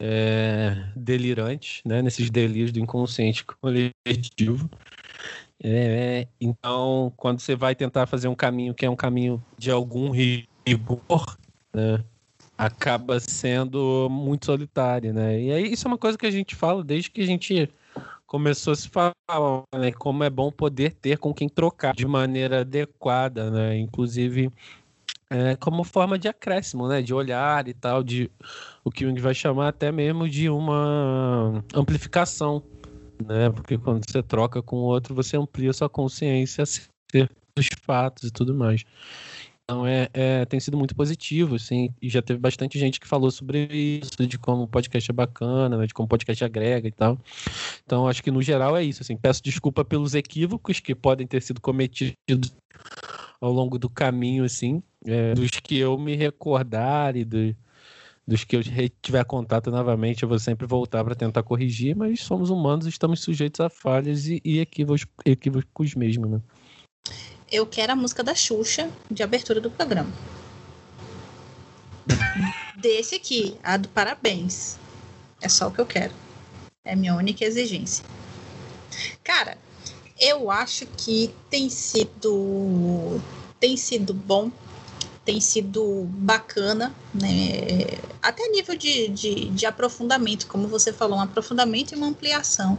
[0.00, 2.00] é, delirantes, né?
[2.02, 4.70] Nesses delírios do inconsciente coletivo.
[5.62, 10.10] É, então, quando você vai tentar fazer um caminho que é um caminho de algum
[10.10, 11.36] rigor,
[11.74, 12.02] né,
[12.58, 15.40] acaba sendo muito solitário, né?
[15.40, 17.70] E aí, isso é uma coisa que a gente fala desde que a gente
[18.26, 19.14] começou a se falar,
[19.72, 19.92] né?
[19.92, 23.78] Como é bom poder ter com quem trocar de maneira adequada, né?
[23.78, 24.50] Inclusive,
[25.30, 27.00] é, como forma de acréscimo, né?
[27.00, 28.28] De olhar e tal, de
[28.82, 32.60] o que vai chamar até mesmo de uma amplificação,
[33.24, 33.50] né?
[33.50, 36.64] Porque quando você troca com o outro, você amplia sua consciência
[37.54, 38.84] dos fatos e tudo mais.
[39.70, 43.30] Então é, é, tem sido muito positivo, assim, e já teve bastante gente que falou
[43.30, 46.90] sobre isso, de como o podcast é bacana, né, de como o podcast agrega e
[46.90, 47.18] tal.
[47.84, 51.42] Então acho que no geral é isso, assim, peço desculpa pelos equívocos que podem ter
[51.42, 52.16] sido cometidos
[53.38, 57.54] ao longo do caminho, assim, é, dos que eu me recordar e do,
[58.26, 58.62] dos que eu
[59.02, 63.60] tiver contato novamente, eu vou sempre voltar para tentar corrigir, mas somos humanos estamos sujeitos
[63.60, 66.40] a falhas e, e equívocos, equívocos mesmo, né?
[67.50, 70.12] Eu quero a música da Xuxa de abertura do programa.
[72.76, 74.76] Desse aqui, a do parabéns.
[75.40, 76.12] É só o que eu quero.
[76.84, 78.04] É a minha única exigência.
[79.24, 79.56] Cara,
[80.18, 83.20] eu acho que tem sido
[83.60, 84.50] tem sido bom,
[85.24, 87.98] tem sido bacana, né?
[88.22, 92.78] Até nível de, de, de aprofundamento, como você falou, um aprofundamento e uma ampliação,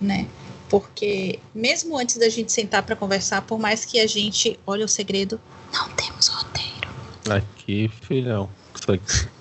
[0.00, 0.28] né?
[0.68, 4.88] Porque mesmo antes da gente sentar para conversar, por mais que a gente, olha o
[4.88, 5.40] segredo,
[5.72, 6.88] não temos roteiro.
[7.30, 8.50] Aqui, filhão.
[8.74, 9.36] Isso aqui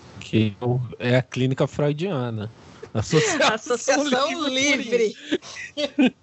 [0.99, 2.51] é a clínica freudiana.
[2.93, 5.15] Associação, Associação Livre.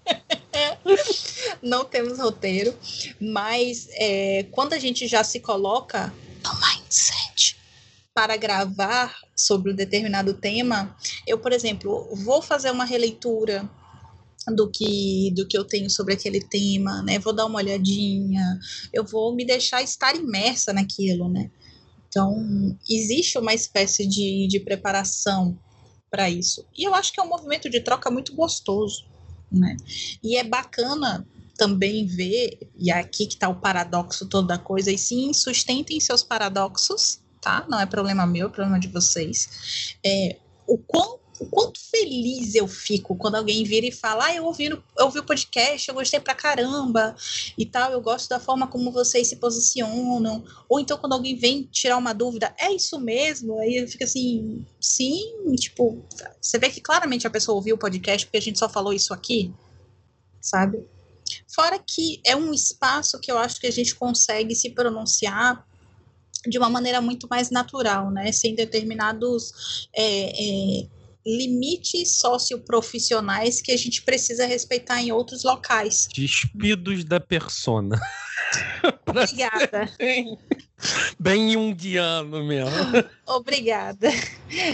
[1.63, 2.75] não temos roteiro,
[3.21, 6.13] mas é, quando a gente já se coloca
[6.43, 7.57] no mindset
[8.15, 10.97] para gravar sobre um determinado tema,
[11.27, 13.69] eu, por exemplo, vou fazer uma releitura
[14.49, 17.19] do que do que eu tenho sobre aquele tema, né?
[17.19, 18.59] Vou dar uma olhadinha,
[18.93, 21.51] eu vou me deixar estar imersa naquilo, né?
[22.09, 25.59] Então, existe uma espécie de, de preparação
[26.11, 26.67] para isso.
[26.77, 29.07] E eu acho que é um movimento de troca muito gostoso,
[29.51, 29.77] né?
[30.23, 34.91] E é bacana também ver, e é aqui que está o paradoxo todo da coisa,
[34.91, 37.65] e sim, sustentem seus paradoxos, tá?
[37.69, 39.97] Não é problema meu, é problema de vocês.
[40.05, 44.45] É, o quão o quanto feliz eu fico quando alguém vira e fala: Ah, eu
[44.45, 47.15] ouvi, no, eu ouvi o podcast, eu gostei pra caramba
[47.57, 50.45] e tal, eu gosto da forma como vocês se posicionam.
[50.69, 53.59] Ou então, quando alguém vem tirar uma dúvida, é isso mesmo?
[53.59, 56.05] Aí fica assim: sim, tipo,
[56.41, 59.13] você vê que claramente a pessoa ouviu o podcast porque a gente só falou isso
[59.15, 59.53] aqui,
[60.41, 60.85] sabe?
[61.55, 65.67] Fora que é um espaço que eu acho que a gente consegue se pronunciar
[66.47, 68.33] de uma maneira muito mais natural, né?
[68.33, 70.87] Sem determinados é, é,
[71.27, 76.09] limites socioprofissionais que a gente precisa respeitar em outros locais.
[76.15, 78.01] Despidos da persona.
[79.07, 79.89] Obrigada.
[79.99, 80.39] bem,
[81.19, 83.05] bem junguiano mesmo.
[83.27, 84.09] Obrigada.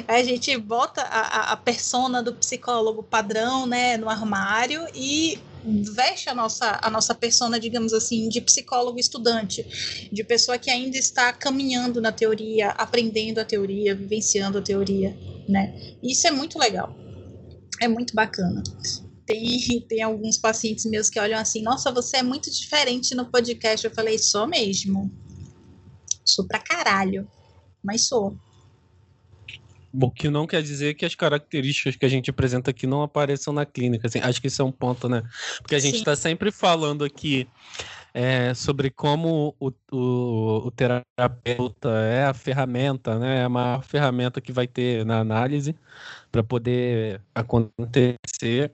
[0.07, 6.35] A gente bota a, a persona do psicólogo padrão né, no armário e veste a
[6.35, 9.67] nossa, a nossa persona, digamos assim, de psicólogo estudante,
[10.13, 15.17] de pessoa que ainda está caminhando na teoria, aprendendo a teoria, vivenciando a teoria,
[15.49, 15.97] né?
[16.03, 16.97] Isso é muito legal.
[17.81, 18.63] É muito bacana.
[19.27, 23.87] Tem, tem alguns pacientes meus que olham assim, nossa, você é muito diferente no podcast.
[23.87, 25.13] Eu falei, sou mesmo.
[26.25, 27.29] Sou pra caralho.
[27.83, 28.37] Mas sou.
[29.93, 33.53] O que não quer dizer que as características que a gente apresenta aqui não apareçam
[33.53, 34.07] na clínica.
[34.07, 35.23] Assim, acho que isso é um ponto, né?
[35.59, 37.49] Porque a gente está sempre falando aqui
[38.13, 43.41] é, sobre como o, o, o, terapeuta é a ferramenta, né?
[43.41, 45.75] É a maior ferramenta que vai ter na análise
[46.31, 48.73] para poder acontecer.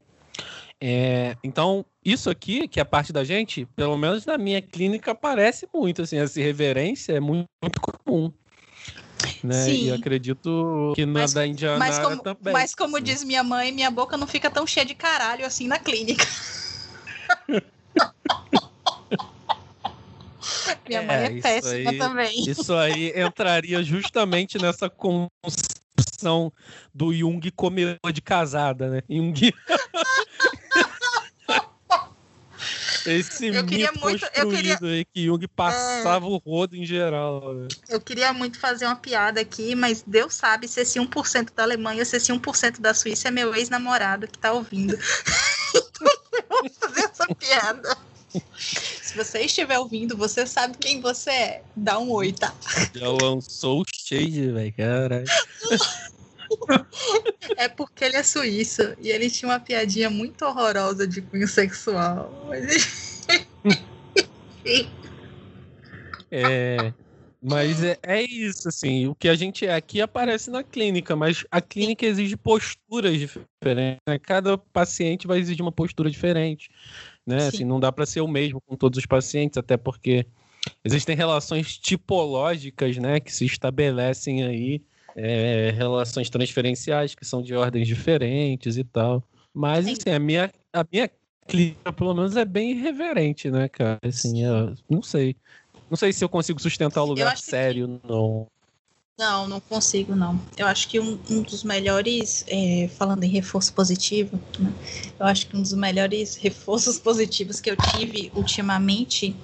[0.80, 5.66] É, então, isso aqui, que é parte da gente, pelo menos na minha clínica, aparece
[5.72, 8.32] muito, assim, essa reverência é muito, muito comum.
[9.44, 9.64] Né?
[9.64, 9.88] Sim.
[9.88, 12.52] E acredito que na mas, da Indiana mas como, também.
[12.54, 15.78] Mas como diz minha mãe, minha boca não fica tão cheia de caralho assim na
[15.78, 16.26] clínica.
[20.88, 22.48] minha mãe é, é péssima aí, também.
[22.48, 26.50] Isso aí entraria justamente nessa concepção
[26.94, 29.02] do Jung comedor de casada, né?
[29.10, 29.34] Jung
[33.06, 36.28] Esse eu queria muito, eu queria aí, que Jung passava é...
[36.28, 37.54] o rodo em geral.
[37.54, 37.68] Né?
[37.88, 42.04] Eu queria muito fazer uma piada aqui, mas Deus sabe se esse 1% da Alemanha,
[42.04, 44.96] se esse 1% da Suíça é meu ex-namorado que tá ouvindo.
[45.74, 47.96] eu vou fazer essa piada.
[49.02, 51.62] Se você estiver ouvindo, você sabe quem você é.
[51.76, 52.52] Dá um oi, tá?
[52.94, 55.24] Já lançou o shade, velho, caralho.
[57.56, 62.46] É porque ele é suíço e ele tinha uma piadinha muito horrorosa de cunho sexual.
[62.48, 63.26] Mas...
[66.30, 66.92] é,
[67.46, 69.06] mas é, é, isso, assim.
[69.06, 74.00] O que a gente é aqui aparece na clínica, mas a clínica exige posturas diferentes.
[74.08, 74.18] Né?
[74.18, 76.70] Cada paciente vai exigir uma postura diferente.
[77.26, 77.48] Né?
[77.48, 80.26] Assim, não dá para ser o mesmo com todos os pacientes, até porque
[80.82, 84.82] existem relações tipológicas né, que se estabelecem aí
[85.16, 89.22] é, relações transferenciais que são de ordens diferentes e tal.
[89.52, 91.10] Mas, assim, a minha, a minha
[91.46, 94.00] clínica, pelo menos, é bem irreverente, né, cara?
[94.02, 95.36] Assim, eu, não sei.
[95.88, 98.08] Não sei se eu consigo sustentar o lugar sério, que...
[98.08, 98.48] não.
[99.16, 100.40] Não, não consigo, não.
[100.56, 104.72] Eu acho que um, um dos melhores, é, falando em reforço positivo, né,
[105.20, 109.36] eu acho que um dos melhores reforços positivos que eu tive ultimamente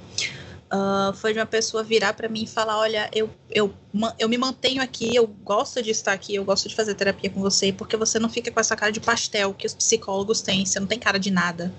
[0.73, 3.75] uh, foi de uma pessoa virar para mim e falar: Olha, eu, eu,
[4.19, 7.41] eu me mantenho aqui, eu gosto de estar aqui, eu gosto de fazer terapia com
[7.41, 10.79] você, porque você não fica com essa cara de pastel que os psicólogos têm, você
[10.79, 11.73] não tem cara de nada.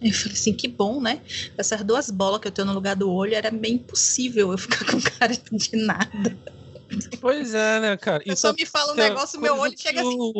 [0.00, 1.20] Eu falei assim, que bom, né?
[1.56, 4.84] Essas duas bolas que eu tenho no lugar do olho, era bem impossível eu ficar
[4.90, 6.38] com cara de nada.
[7.20, 8.22] Pois é, né, cara?
[8.22, 10.32] A pessoa me fala um negócio, meu olho chega assim,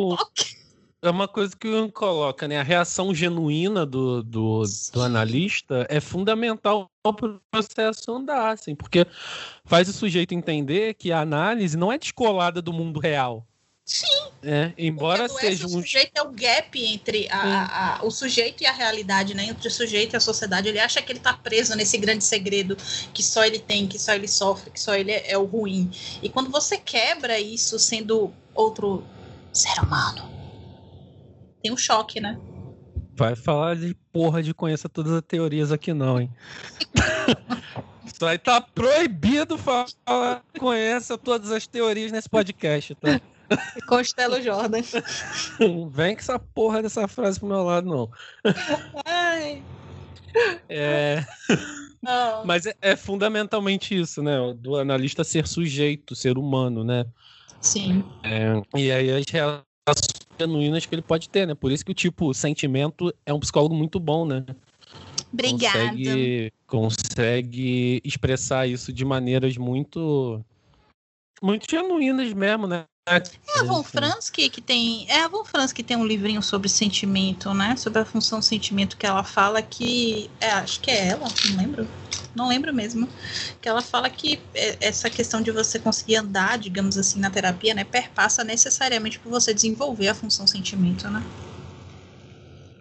[1.00, 2.58] é uma coisa que o coloca, né?
[2.58, 4.62] A reação genuína do, do,
[4.92, 9.06] do analista é fundamental o processo andar, assim, porque
[9.64, 13.46] faz o sujeito entender que a análise não é descolada do mundo real.
[13.88, 14.04] Sim.
[14.42, 15.78] É, embora seja um.
[15.78, 19.44] O sujeito é o gap entre a, a, a, o sujeito e a realidade, né?
[19.44, 20.68] Entre o sujeito e a sociedade.
[20.68, 22.76] Ele acha que ele está preso nesse grande segredo
[23.14, 25.90] que só ele tem, que só ele sofre, que só ele é, é o ruim.
[26.22, 29.02] E quando você quebra isso sendo outro
[29.54, 30.30] ser humano,
[31.62, 32.38] tem um choque, né?
[33.18, 36.30] Vai falar de porra de conhecer todas as teorias aqui não, hein?
[38.06, 43.20] Isso aí tá proibido falar conheça todas as teorias nesse podcast, tá?
[43.88, 44.82] Constelo Jordan.
[45.90, 48.08] Vem com essa porra dessa frase pro meu lado, não.
[49.04, 49.64] Ai.
[50.68, 51.24] É.
[52.06, 52.44] Oh.
[52.46, 54.36] Mas é, é, fundamentalmente isso, né?
[54.56, 57.04] Do analista ser sujeito, ser humano, né?
[57.60, 58.04] Sim.
[58.22, 61.54] É, e aí as relações genuínas que ele pode ter, né?
[61.54, 64.44] Por isso que o tipo sentimento é um psicólogo muito bom, né?
[65.32, 65.90] Obrigada.
[65.90, 70.44] Consegue, consegue expressar isso de maneiras muito
[71.42, 72.84] muito genuínas mesmo, né?
[73.54, 75.06] É a Von Franz que, que tem.
[75.08, 77.76] É a Von Franz que tem um livrinho sobre sentimento, né?
[77.76, 80.30] Sobre a função sentimento que ela fala que.
[80.40, 81.88] É, acho que é ela, não lembro.
[82.34, 83.08] Não lembro mesmo.
[83.60, 87.74] Que ela fala que é, essa questão de você conseguir andar, digamos assim, na terapia,
[87.74, 87.84] né?
[87.84, 91.24] Perpassa necessariamente por você desenvolver a função sentimento, né?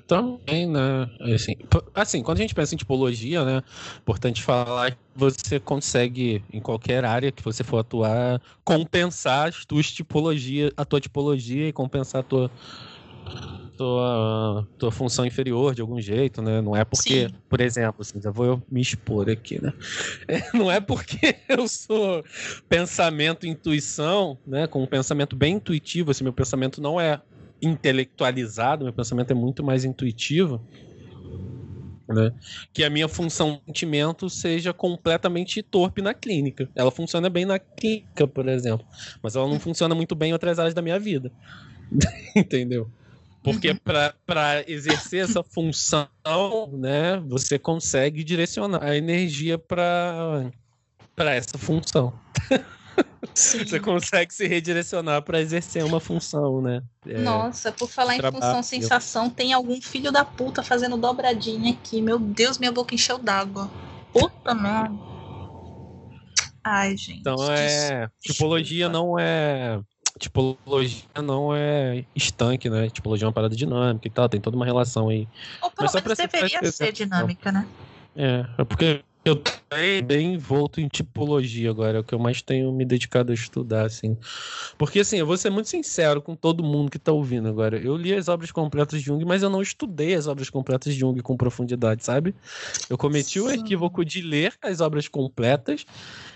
[0.08, 1.10] Também, né?
[1.36, 1.56] Assim,
[1.94, 3.62] assim, quando a gente pensa em tipologia, né?
[4.00, 9.92] Importante falar que você consegue, em qualquer área que você for atuar, compensar as tuas
[9.92, 12.52] tipologias, a tua tipologia e compensar a tua,
[13.76, 16.62] tua, tua função inferior de algum jeito, né?
[16.62, 17.36] Não é porque, Sim.
[17.50, 19.74] por exemplo, assim, já vou me expor aqui, né?
[20.54, 22.24] não é porque eu sou
[22.70, 24.68] pensamento intuição, né?
[24.68, 27.22] Com um pensamento bem intuitivo, assim, meu pensamento não é
[27.62, 30.62] intelectualizado, meu pensamento é muito mais intuitivo,
[32.08, 32.32] né?
[32.72, 36.70] Que a minha função de sentimento seja completamente torpe na clínica.
[36.74, 38.86] Ela funciona bem na clínica, por exemplo,
[39.22, 41.32] mas ela não funciona muito bem em outras áreas da minha vida.
[42.36, 42.90] Entendeu?
[43.44, 43.78] Porque uhum.
[44.26, 46.08] para exercer essa função,
[46.74, 50.52] né, você consegue direcionar a energia para
[51.18, 52.14] essa função.
[53.34, 56.84] Você consegue se redirecionar para exercer uma função, né?
[57.06, 62.02] É, Nossa, por falar em função sensação, tem algum filho da puta fazendo dobradinha aqui.
[62.02, 63.70] Meu Deus, minha boca encheu d'água.
[64.14, 64.98] Puta merda.
[66.64, 67.20] Ai, gente.
[67.20, 68.10] Então é.
[68.22, 69.80] Tipologia não é.
[70.20, 72.90] Tipologia não é estanque, né?
[72.90, 75.28] Tipologia é uma parada dinâmica e tal, tem toda uma relação aí.
[75.62, 77.68] Ou pelo menos deveria ser dinâmica, né?
[78.16, 79.52] É, é porque eu tô
[80.06, 83.86] bem envolto em tipologia agora, é o que eu mais tenho me dedicado a estudar,
[83.86, 84.18] assim.
[84.78, 87.78] Porque, assim, eu vou ser muito sincero com todo mundo que tá ouvindo agora.
[87.78, 91.00] Eu li as obras completas de Jung, mas eu não estudei as obras completas de
[91.00, 92.34] Jung com profundidade, sabe?
[92.90, 95.86] Eu cometi o equívoco de ler as obras completas,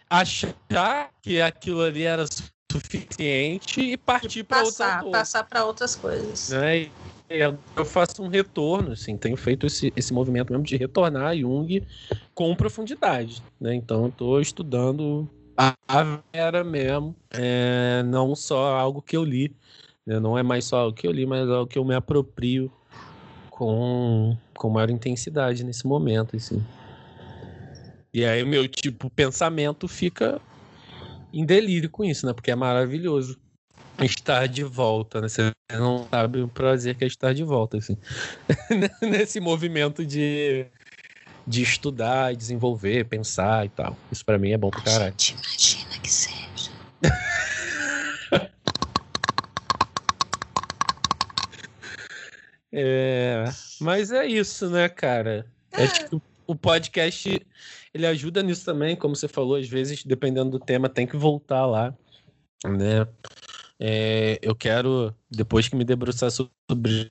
[0.09, 2.26] achar que aquilo ali era
[2.72, 6.49] suficiente e partir para outra Passar para outras coisas.
[6.49, 6.89] Né?
[7.40, 11.86] Eu faço um retorno, assim, tenho feito esse, esse movimento mesmo de retornar a Jung
[12.34, 13.74] com profundidade, né?
[13.74, 19.56] Então, estou estudando a, a Vera mesmo, é, não só algo que eu li,
[20.06, 20.20] né?
[20.20, 22.72] não é mais só algo que eu li, mas algo que eu me aproprio
[23.49, 26.64] com, com maior intensidade nesse momento, assim.
[28.14, 30.41] E aí o meu tipo pensamento fica
[31.32, 32.34] em delírio com isso, né?
[32.34, 33.40] Porque é maravilhoso
[34.06, 35.30] estar de volta, né?
[35.30, 37.98] Você não sabe o prazer que é estar de volta, assim.
[39.02, 40.65] Nesse movimento de,
[41.45, 43.95] de estudar, desenvolver, pensar e tal.
[44.11, 45.15] Isso para mim é bom pra caralho.
[45.18, 46.72] Gente, imagina que seja.
[52.72, 53.45] é,
[53.80, 55.45] mas é isso, né, cara?
[55.73, 57.41] Acho que o podcast
[57.94, 61.65] ele ajuda nisso também, como você falou, às vezes, dependendo do tema, tem que voltar
[61.65, 61.94] lá,
[62.65, 63.06] né?
[63.84, 66.52] É, eu quero, depois que me debruçar sobre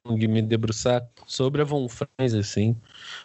[0.07, 2.77] me debruçar sobre a Von Franz, assim.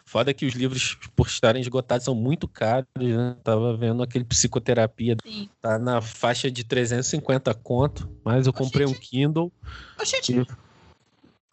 [0.03, 3.37] Foda que os livros, por estarem esgotados, são muito caros, né?
[3.43, 5.47] Tava vendo aquele psicoterapia, Sim.
[5.61, 9.51] tá na faixa de 350 conto, mas eu comprei um Kindle.
[9.99, 10.47] Oxente, e...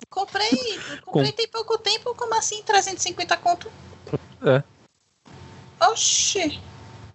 [0.09, 0.49] comprei,
[1.05, 1.37] comprei Com...
[1.37, 3.71] tem pouco tempo, como assim 350 conto?
[4.41, 4.63] É.
[5.91, 6.59] Oxi,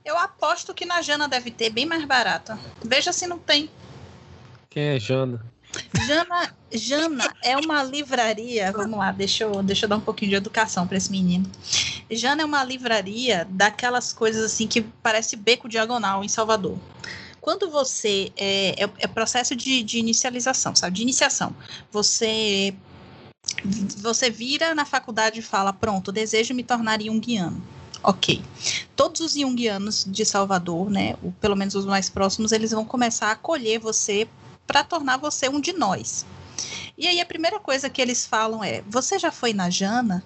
[0.06, 2.60] eu aposto que na Jana deve ter bem mais barata.
[2.86, 3.72] Veja se não tem.
[4.78, 5.44] Quem é Jana?
[6.06, 8.72] Jana, Jana é uma livraria.
[8.72, 11.50] Vamos lá, deixa eu, deixa eu dar um pouquinho de educação para esse menino.
[12.12, 16.78] Jana é uma livraria daquelas coisas assim que parece beco diagonal em Salvador.
[17.42, 18.32] Quando você.
[18.38, 20.98] É, é, é processo de, de inicialização, sabe?
[20.98, 21.56] De iniciação.
[21.92, 22.76] Você.
[23.98, 27.60] Você vira na faculdade e fala: Pronto, desejo me tornar junguiano.
[28.04, 28.44] Ok.
[28.96, 33.30] Todos os junguianos de Salvador, né, ou pelo menos os mais próximos, eles vão começar
[33.30, 34.28] a acolher você
[34.68, 36.26] para tornar você um de nós.
[36.98, 40.24] E aí a primeira coisa que eles falam é: Você já foi na Jana?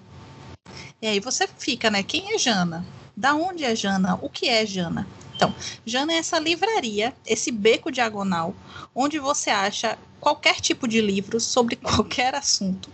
[1.00, 2.02] E aí você fica, né?
[2.02, 2.84] Quem é Jana?
[3.16, 4.18] Da onde é Jana?
[4.20, 5.06] O que é Jana?
[5.34, 5.54] Então,
[5.84, 8.54] Jana é essa livraria, esse beco diagonal,
[8.94, 12.90] onde você acha qualquer tipo de livro sobre qualquer assunto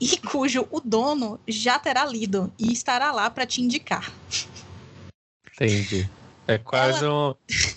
[0.00, 4.12] e cujo o dono já terá lido e estará lá para te indicar.
[5.52, 6.08] Entendi.
[6.46, 7.30] É quase Ela...
[7.30, 7.34] um,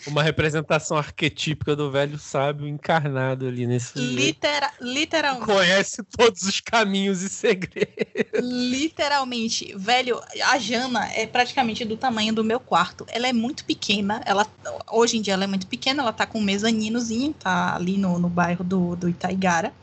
[0.07, 3.97] uma representação arquetípica do velho sábio encarnado ali nesse.
[3.97, 5.45] Litera literalmente.
[5.45, 7.93] Conhece todos os caminhos e segredos.
[8.41, 9.73] Literalmente.
[9.77, 13.05] Velho, a Jana é praticamente do tamanho do meu quarto.
[13.07, 14.21] Ela é muito pequena.
[14.25, 14.45] Ela,
[14.91, 16.03] hoje em dia ela é muito pequena.
[16.03, 19.73] Ela tá com um mezaninozinho, tá ali no, no bairro do, do Itaigara.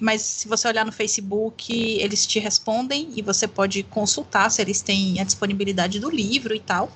[0.00, 4.82] Mas se você olhar no Facebook, eles te respondem e você pode consultar se eles
[4.82, 6.90] têm a disponibilidade do livro e tal.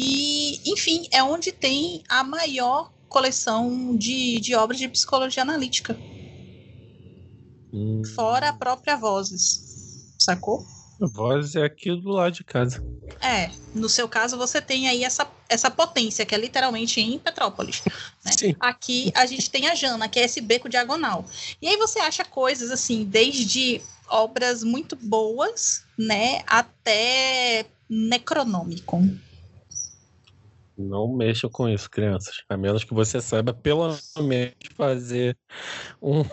[0.00, 5.98] E, enfim, é onde tem a maior coleção de, de obras de psicologia analítica.
[7.72, 8.02] Hum.
[8.14, 10.14] Fora a própria Vozes.
[10.18, 10.64] Sacou?
[11.00, 12.84] A voz é aqui do lado de casa.
[13.22, 17.82] É, no seu caso você tem aí essa, essa potência, que é literalmente em Petrópolis.
[18.22, 18.32] Né?
[18.38, 18.56] Sim.
[18.60, 21.24] Aqui a gente tem a Jana, que é esse beco diagonal.
[21.60, 29.02] E aí você acha coisas assim, desde obras muito boas, né, até Necronômico.
[30.80, 32.42] Não mexam com isso, crianças.
[32.48, 35.36] A menos que você saiba pelo menos fazer
[36.00, 36.24] um.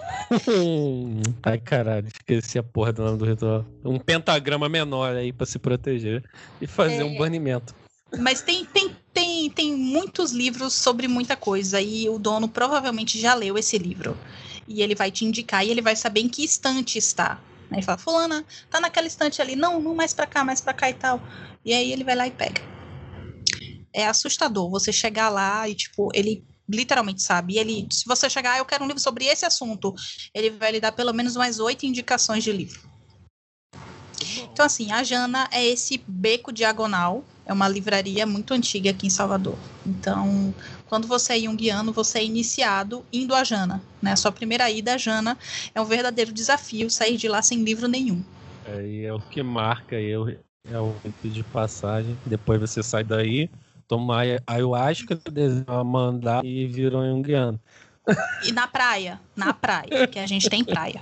[1.43, 3.65] Ai, caralho, esqueci a porra do nome do ritual.
[3.83, 6.23] Um pentagrama menor aí pra se proteger
[6.61, 7.03] e fazer É.
[7.03, 7.75] um banimento.
[8.17, 13.33] Mas tem, tem, tem, tem muitos livros sobre muita coisa e o dono provavelmente já
[13.33, 14.17] leu esse livro.
[14.65, 17.37] E ele vai te indicar e ele vai saber em que estante está.
[17.69, 19.57] Aí fala, fulana, tá naquela estante ali.
[19.57, 21.21] Não, não mais pra cá, mais pra cá e tal.
[21.65, 22.61] E aí ele vai lá e pega.
[23.93, 27.53] É assustador você chegar lá e, tipo, ele literalmente sabe.
[27.53, 29.95] E ele, se você chegar, ah, eu quero um livro sobre esse assunto,
[30.33, 32.81] ele vai lhe dar pelo menos umas oito indicações de livro.
[34.51, 37.23] Então, assim, a Jana é esse beco diagonal.
[37.45, 39.57] É uma livraria muito antiga aqui em Salvador.
[39.85, 40.53] Então,
[40.87, 43.81] quando você é junguiano, você é iniciado indo a Jana.
[44.01, 44.11] Né?
[44.11, 45.37] A sua primeira ida a Jana
[45.73, 48.21] é um verdadeiro desafio sair de lá sem livro nenhum.
[48.65, 50.29] Aí é o que marca o-
[50.69, 52.17] é o rito de passagem.
[52.25, 53.49] Depois você sai daí,
[53.87, 55.19] toma aia- ayahuasca,
[55.85, 57.59] mandar e vira um guiano.
[58.47, 61.01] E na praia, na praia, que a gente tem praia.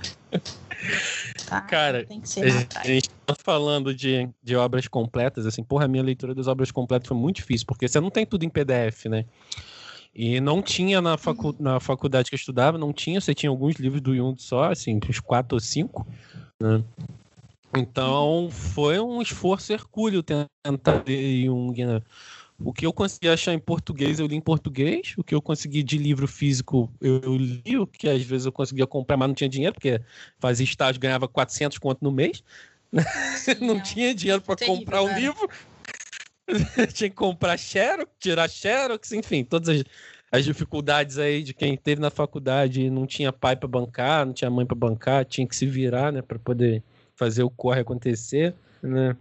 [1.46, 1.60] Tá?
[1.62, 5.62] Cara, tem que A ser na a gente tá falando de, de obras completas, assim,
[5.62, 8.44] porra, a minha leitura das obras completas foi muito difícil, porque você não tem tudo
[8.44, 9.24] em PDF, né?
[10.14, 13.76] E não tinha na, facu na faculdade que eu estudava, não tinha, você tinha alguns
[13.76, 16.06] livros do Jung só, assim, uns quatro ou cinco,
[16.60, 16.82] né?
[17.74, 22.02] Então, foi um esforço hercúleo tentar ler Jung, né?
[22.58, 25.14] O que eu consegui achar em português, eu li em português.
[25.16, 27.78] O que eu consegui de livro físico, eu, eu li.
[27.78, 30.00] O que às vezes eu conseguia comprar, mas não tinha dinheiro, porque
[30.38, 32.42] fazia estágio, ganhava 400 conto no mês.
[33.60, 35.18] não tinha dinheiro para comprar o cara.
[35.18, 35.48] livro.
[36.94, 39.84] tinha que comprar xerox, tirar xerox, enfim, todas as,
[40.30, 44.32] as dificuldades aí de quem teve na faculdade e não tinha pai para bancar, não
[44.32, 46.82] tinha mãe para bancar, tinha que se virar, né, para poder
[47.16, 49.16] fazer o corre acontecer, né?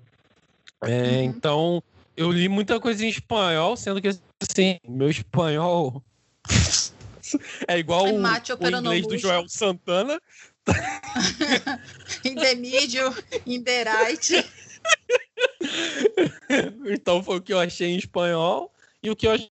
[0.84, 1.24] É, Uhum.
[1.24, 1.84] Então,
[2.16, 6.04] eu li muita coisa em espanhol, sendo que assim, meu espanhol
[7.68, 9.18] é igual É o, o inglês do.
[9.18, 10.20] Joel Santana.
[12.24, 13.14] In the middle,
[13.46, 14.46] in the right.
[16.88, 18.72] Então foi o que eu achei em espanhol
[19.02, 19.50] e o que eu achei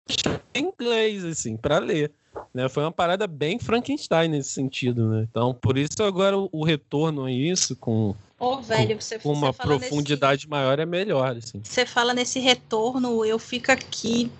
[0.54, 2.12] em inglês, assim, para ler.
[2.54, 2.70] Né?
[2.70, 5.28] Foi uma parada bem Frankenstein nesse sentido, né?
[5.30, 9.52] Então, por isso agora o, o retorno a isso, com, Ô, velho, você, com uma
[9.52, 11.58] você profundidade maior, é melhor, assim.
[11.58, 14.32] Nesse, você fala nesse retorno, eu fico aqui,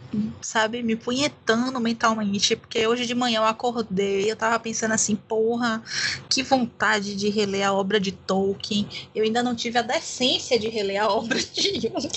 [0.42, 5.84] sabe, me punhetando mentalmente, porque hoje de manhã eu acordei, eu tava pensando assim, porra,
[6.30, 8.88] que vontade de reler a obra de Tolkien.
[9.14, 12.10] Eu ainda não tive a decência de reler a obra de Jung.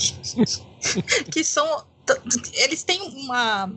[1.33, 1.85] que são.
[2.55, 3.73] Eles têm uma.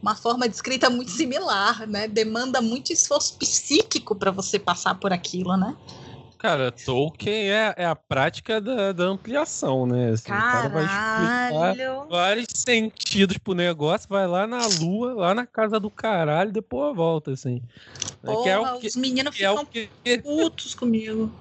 [0.00, 2.06] Uma forma de escrita muito similar, né?
[2.06, 5.74] Demanda muito esforço psíquico para você passar por aquilo, né?
[6.38, 10.10] Cara, Tolkien é, é a prática da, da ampliação, né?
[10.10, 12.08] Assim, o cara vai explicar Caralho!
[12.08, 17.32] vários sentidos pro negócio, vai lá na lua, lá na casa do caralho, depois volta,
[17.32, 17.62] assim.
[18.22, 19.88] É que é Porra, o que, os meninos é ficam o que
[20.22, 21.32] putos comigo.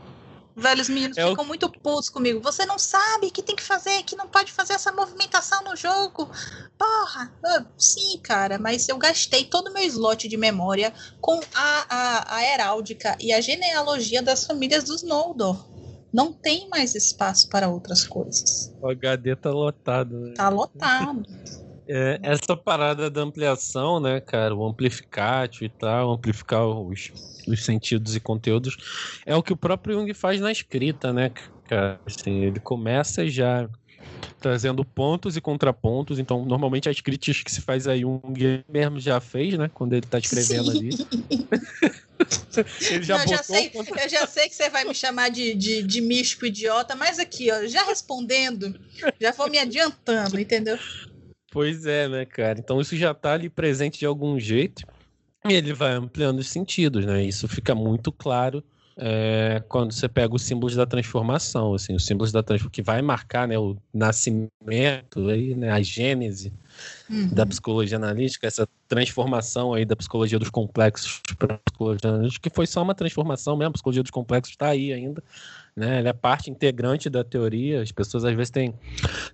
[0.55, 2.39] Velhos meninos É o- ficam muito putos comigo.
[2.41, 6.29] Você não sabe que tem que fazer, que não pode fazer essa movimentação no jogo.
[6.77, 7.33] Porra!
[7.45, 12.35] Ah, Sim, cara, mas eu gastei todo o meu slot de memória com a, a,
[12.37, 15.67] a heráldica e a genealogia das famílias dos Noldor.
[16.13, 18.71] Não tem mais espaço para outras coisas.
[18.81, 20.33] o HD tá lotado, né?
[20.35, 21.23] Tá lotado.
[21.87, 27.11] É, essa parada da ampliação, né, cara, o amplificatio e tal, amplificar os,
[27.47, 28.75] os sentidos e conteúdos,
[29.25, 31.31] é o que o próprio Jung faz na escrita, né,
[31.65, 31.99] cara?
[32.05, 33.69] Assim, ele começa já
[34.41, 39.19] trazendo pontos e contrapontos, então normalmente as críticas que se faz aí, Jung mesmo já
[39.19, 40.77] fez, né, quando ele tá escrevendo Sim.
[40.77, 40.89] ali.
[42.89, 45.29] ele já Não, botou já sei, contra- eu já sei que você vai me chamar
[45.29, 48.73] de, de, de místico idiota, mas aqui, ó, já respondendo,
[49.19, 50.77] já vou me adiantando, entendeu?
[51.55, 52.59] Pois é, né, cara?
[52.59, 54.85] Então isso já tá ali presente de algum jeito
[55.47, 57.23] e ele vai ampliando os sentidos, né?
[57.23, 58.61] Isso fica muito claro
[58.97, 63.01] é, quando você pega os símbolos da transformação, assim, os símbolos da transformação que vai
[63.01, 66.51] marcar, né, o nascimento, aí, né, a gênese
[67.09, 67.29] Uhum.
[67.29, 72.55] da psicologia analítica, essa transformação aí da psicologia dos complexos para a psicologia analítica, que
[72.55, 75.23] foi só uma transformação mesmo, a psicologia dos complexos está aí ainda,
[75.75, 75.99] né?
[75.99, 78.73] Ela é parte integrante da teoria, as pessoas às vezes têm,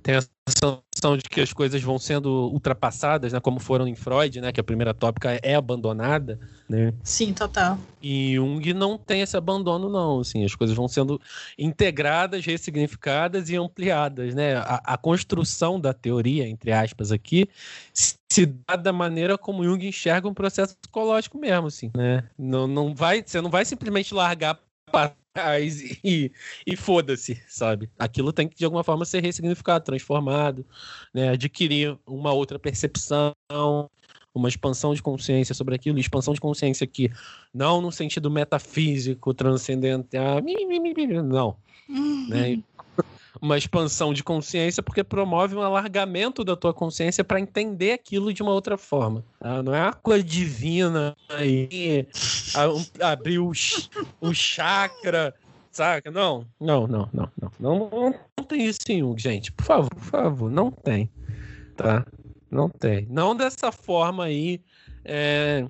[0.01, 3.39] têm essa construção de que as coisas vão sendo ultrapassadas, né?
[3.39, 4.51] Como foram em Freud, né?
[4.51, 6.93] Que a primeira tópica é abandonada, né?
[7.03, 7.77] Sim, total.
[8.01, 10.21] E Jung não tem esse abandono, não.
[10.21, 11.21] Assim, as coisas vão sendo
[11.57, 14.55] integradas, ressignificadas e ampliadas, né?
[14.55, 17.47] A, a construção da teoria, entre aspas, aqui,
[17.93, 22.23] se dá da maneira como Jung enxerga um processo psicológico mesmo, assim, né?
[22.35, 24.57] Não, não vai, você não vai simplesmente largar
[26.03, 26.31] e,
[26.65, 27.89] e foda-se, sabe?
[27.97, 30.65] Aquilo tem que de alguma forma ser ressignificado, transformado,
[31.13, 31.29] né?
[31.29, 33.33] adquirir uma outra percepção,
[34.33, 37.11] uma expansão de consciência sobre aquilo, expansão de consciência aqui,
[37.53, 40.41] não no sentido metafísico, transcendental,
[41.23, 41.55] não.
[41.89, 42.27] Uhum.
[42.29, 42.63] Né?
[43.41, 48.43] Uma expansão de consciência porque promove um alargamento da tua consciência para entender aquilo de
[48.43, 49.25] uma outra forma.
[49.39, 49.63] Tá?
[49.63, 52.07] Não é uma coisa divina aí,
[53.01, 53.51] abrir o,
[54.21, 55.33] o chakra,
[55.71, 56.11] saca?
[56.11, 57.51] Não, não, não, não, não.
[57.59, 59.51] Não, não, tem isso em gente.
[59.51, 61.09] Por favor, por favor, não tem.
[61.75, 62.05] Tá?
[62.49, 63.07] Não tem.
[63.09, 64.61] Não dessa forma aí.
[65.03, 65.65] É,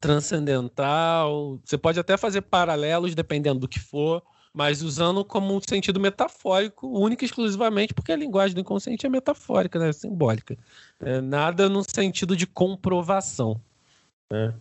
[0.00, 1.58] transcendental.
[1.64, 4.22] Você pode até fazer paralelos dependendo do que for,
[4.52, 9.08] mas usando como um sentido metafórico, único e exclusivamente porque a linguagem do inconsciente é
[9.08, 9.92] metafórica, né?
[9.92, 10.56] simbólica.
[10.98, 13.60] É, nada no sentido de comprovação.
[14.30, 14.52] Né?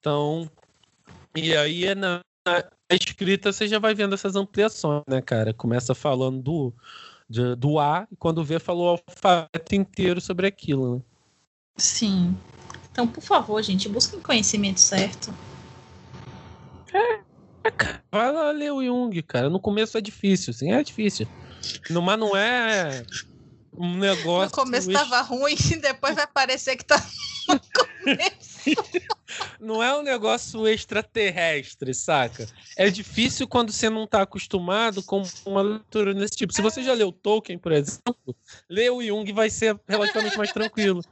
[0.00, 0.50] Então,
[1.34, 5.52] e aí é na, na, escrita você já vai vendo essas ampliações, né, cara?
[5.52, 6.74] Começa falando do,
[7.28, 10.96] de, do A e quando vê falou o alfabeto inteiro sobre aquilo.
[10.96, 11.02] Né?
[11.76, 12.36] Sim.
[12.90, 15.34] Então, por favor, gente, busquem conhecimento certo.
[16.94, 17.25] É,
[18.10, 19.50] Vai lá ler o Jung, cara.
[19.50, 21.26] No começo é difícil, sim, é difícil.
[21.90, 23.04] No, mas não é
[23.76, 24.56] um negócio.
[24.56, 26.96] No começo tava ruim, depois vai parecer que tá
[27.48, 28.56] no começo.
[29.60, 32.46] Não é um negócio extraterrestre, saca?
[32.76, 36.52] É difícil quando você não tá acostumado com uma leitura desse tipo.
[36.52, 38.34] Se você já leu Tolkien, por exemplo,
[38.68, 41.02] ler o Jung vai ser relativamente mais tranquilo.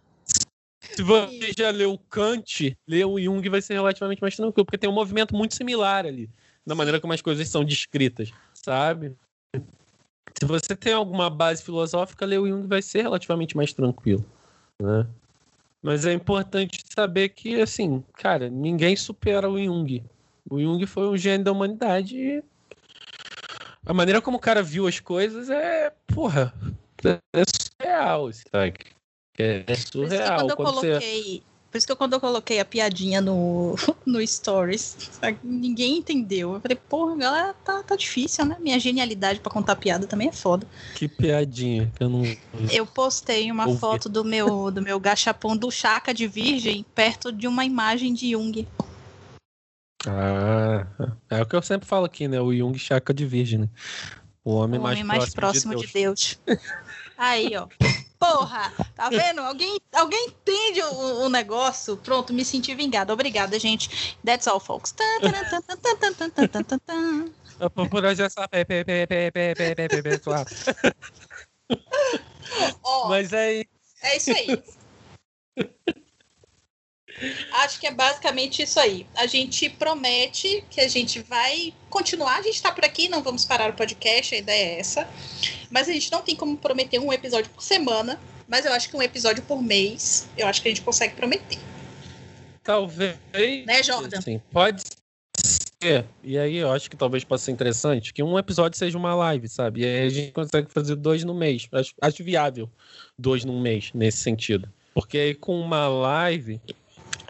[0.81, 4.89] Se você já leu Kant, ler o Jung vai ser relativamente mais tranquilo, porque tem
[4.89, 6.31] um movimento muito similar ali
[6.67, 9.17] na maneira como as coisas são descritas, sabe?
[10.39, 14.25] Se você tem alguma base filosófica, ler o Jung vai ser relativamente mais tranquilo,
[14.81, 15.07] né?
[15.83, 20.03] Mas é importante saber que, assim, cara, ninguém supera o Jung.
[20.51, 22.43] O Jung foi um gênio da humanidade e
[23.87, 26.55] a maneira como o cara viu as coisas é, porra,
[27.35, 28.79] é surreal, sabe?
[29.39, 30.39] É, é surreal.
[30.39, 31.43] Quando eu quando coloquei, você...
[31.75, 33.75] Por isso que eu, quando eu coloquei a piadinha no,
[34.07, 34.97] no Stories,
[35.43, 36.55] ninguém entendeu.
[36.55, 38.57] Eu falei, porra, galera, tá, tá difícil, né?
[38.61, 40.69] Minha genialidade para contar piada também é foda.
[40.95, 42.23] Que piadinha que eu não.
[42.71, 43.81] Eu postei uma ouvi.
[43.81, 48.31] foto do meu, do meu gachapão do Chaka de Virgem perto de uma imagem de
[48.31, 48.69] Jung.
[50.07, 50.87] Ah,
[51.29, 52.41] é o que eu sempre falo aqui, né?
[52.41, 53.69] O Jung Chaka de Virgem, né?
[54.45, 56.21] O homem, o mais, homem mais próximo, próximo de Deus.
[56.21, 56.61] De Deus.
[57.19, 57.67] Aí, ó.
[58.33, 59.41] Porra, tá vendo?
[59.41, 61.97] Alguém, alguém entende o, o, negócio?
[61.97, 63.13] Pronto, me senti vingada.
[63.13, 64.17] Obrigada, gente.
[64.25, 64.95] That's all, folks.
[67.91, 68.47] Por hoje é só.
[73.09, 73.65] Mas é
[74.03, 74.63] É isso aí.
[77.53, 79.07] Acho que é basicamente isso aí.
[79.15, 82.39] A gente promete que a gente vai continuar.
[82.39, 85.09] A gente está por aqui, não vamos parar o podcast, a ideia é essa.
[85.71, 88.19] Mas a gente não tem como prometer um episódio por semana.
[88.49, 91.59] Mas eu acho que um episódio por mês, eu acho que a gente consegue prometer.
[92.63, 93.17] Talvez.
[93.67, 94.21] Né, Jordan?
[94.21, 94.83] Sim, pode
[95.83, 96.05] ser.
[96.23, 99.49] E aí eu acho que talvez possa ser interessante que um episódio seja uma live,
[99.49, 99.81] sabe?
[99.81, 101.69] E aí a gente consegue fazer dois no mês.
[101.73, 102.71] Acho, acho viável
[103.19, 104.71] dois no mês, nesse sentido.
[104.95, 106.61] Porque aí com uma live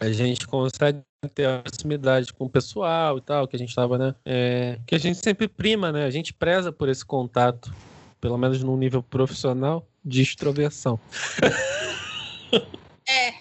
[0.04, 1.00] a gente consegue
[1.34, 4.14] ter a proximidade com o pessoal e tal, que a gente estava, né?
[4.24, 6.04] É, que a gente sempre prima, né?
[6.04, 7.74] A gente preza por esse contato,
[8.20, 10.98] pelo menos no nível profissional, de extroversão.
[13.06, 13.34] É.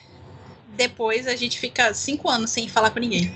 [0.76, 3.34] Depois a gente fica cinco anos sem falar com ninguém.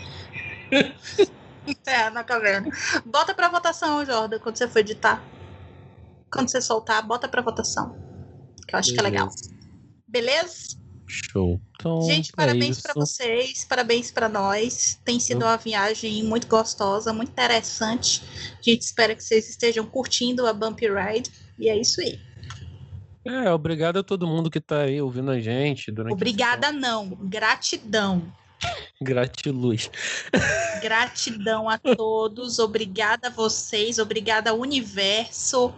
[1.85, 2.69] é, na caverna.
[3.05, 5.23] Bota pra votação, Jordan, quando você for editar.
[6.31, 7.95] Quando você soltar, bota pra votação.
[8.67, 8.93] Que eu acho Beleza.
[8.93, 9.29] que é legal.
[10.07, 10.77] Beleza?
[11.07, 11.59] Show.
[11.75, 14.99] Então, Gente, parabéns é para vocês, parabéns para nós.
[15.05, 18.21] Tem sido uma viagem muito gostosa, muito interessante.
[18.59, 21.31] A gente espera que vocês estejam curtindo a Bumpy Ride.
[21.57, 22.19] E é isso aí.
[23.25, 25.91] É, obrigado a todo mundo que está aí ouvindo a gente.
[25.91, 27.09] Durante Obrigada, não.
[27.09, 28.33] Gratidão.
[29.01, 29.89] Gratiluz.
[30.81, 32.59] Gratidão a todos.
[32.59, 33.99] Obrigada a vocês.
[33.99, 35.73] Obrigada ao universo.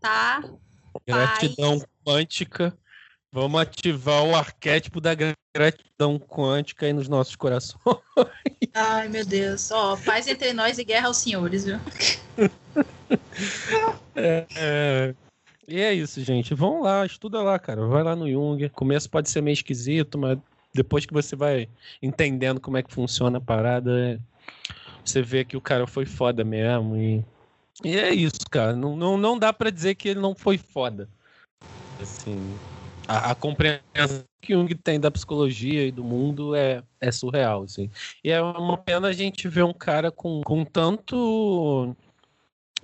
[0.00, 0.42] Tá?
[1.06, 1.88] Gratidão Paz.
[2.04, 2.78] quântica.
[3.34, 7.80] Vamos ativar o arquétipo da gratidão quântica aí nos nossos corações.
[8.72, 9.72] Ai, meu Deus.
[9.72, 11.80] Ó, paz entre nós e guerra aos senhores, viu?
[14.14, 15.14] É, é,
[15.66, 16.54] E é isso, gente.
[16.54, 17.84] Vão lá, estuda lá, cara.
[17.88, 18.68] Vai lá no Jung.
[18.68, 20.38] Começo pode ser meio esquisito, mas
[20.72, 21.68] depois que você vai
[22.00, 24.20] entendendo como é que funciona a parada,
[25.04, 26.96] você vê que o cara foi foda mesmo.
[26.96, 27.24] E,
[27.82, 28.76] e é isso, cara.
[28.76, 31.08] Não, não, não dá para dizer que ele não foi foda.
[32.00, 32.56] Assim,
[33.06, 37.90] a, a, compreensão que Jung tem da psicologia e do mundo é, é surreal, assim.
[38.22, 41.94] E é uma pena a gente ver um cara com, com tanto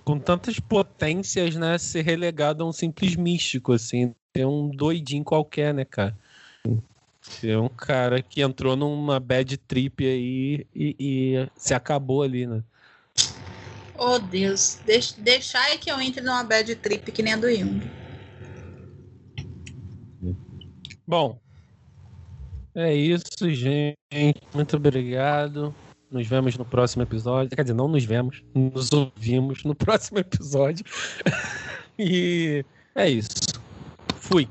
[0.03, 5.73] com tantas potências, né, ser relegado a um simples místico, assim, é um doidinho qualquer,
[5.73, 6.17] né, cara?
[7.43, 12.63] É um cara que entrou numa bad trip aí e, e se acabou ali, né?
[13.95, 14.79] Oh, Deus.
[14.83, 18.00] Deixa, deixar aí que eu entre numa bad trip que nem a do Jung.
[21.07, 21.39] Bom,
[22.75, 23.97] é isso, gente.
[24.53, 25.75] Muito obrigado.
[26.09, 27.55] Nos vemos no próximo episódio.
[27.55, 30.85] Quer dizer, não nos vemos, nos ouvimos no próximo episódio.
[31.97, 32.63] e
[32.95, 33.29] é isso.
[34.15, 34.47] Fui.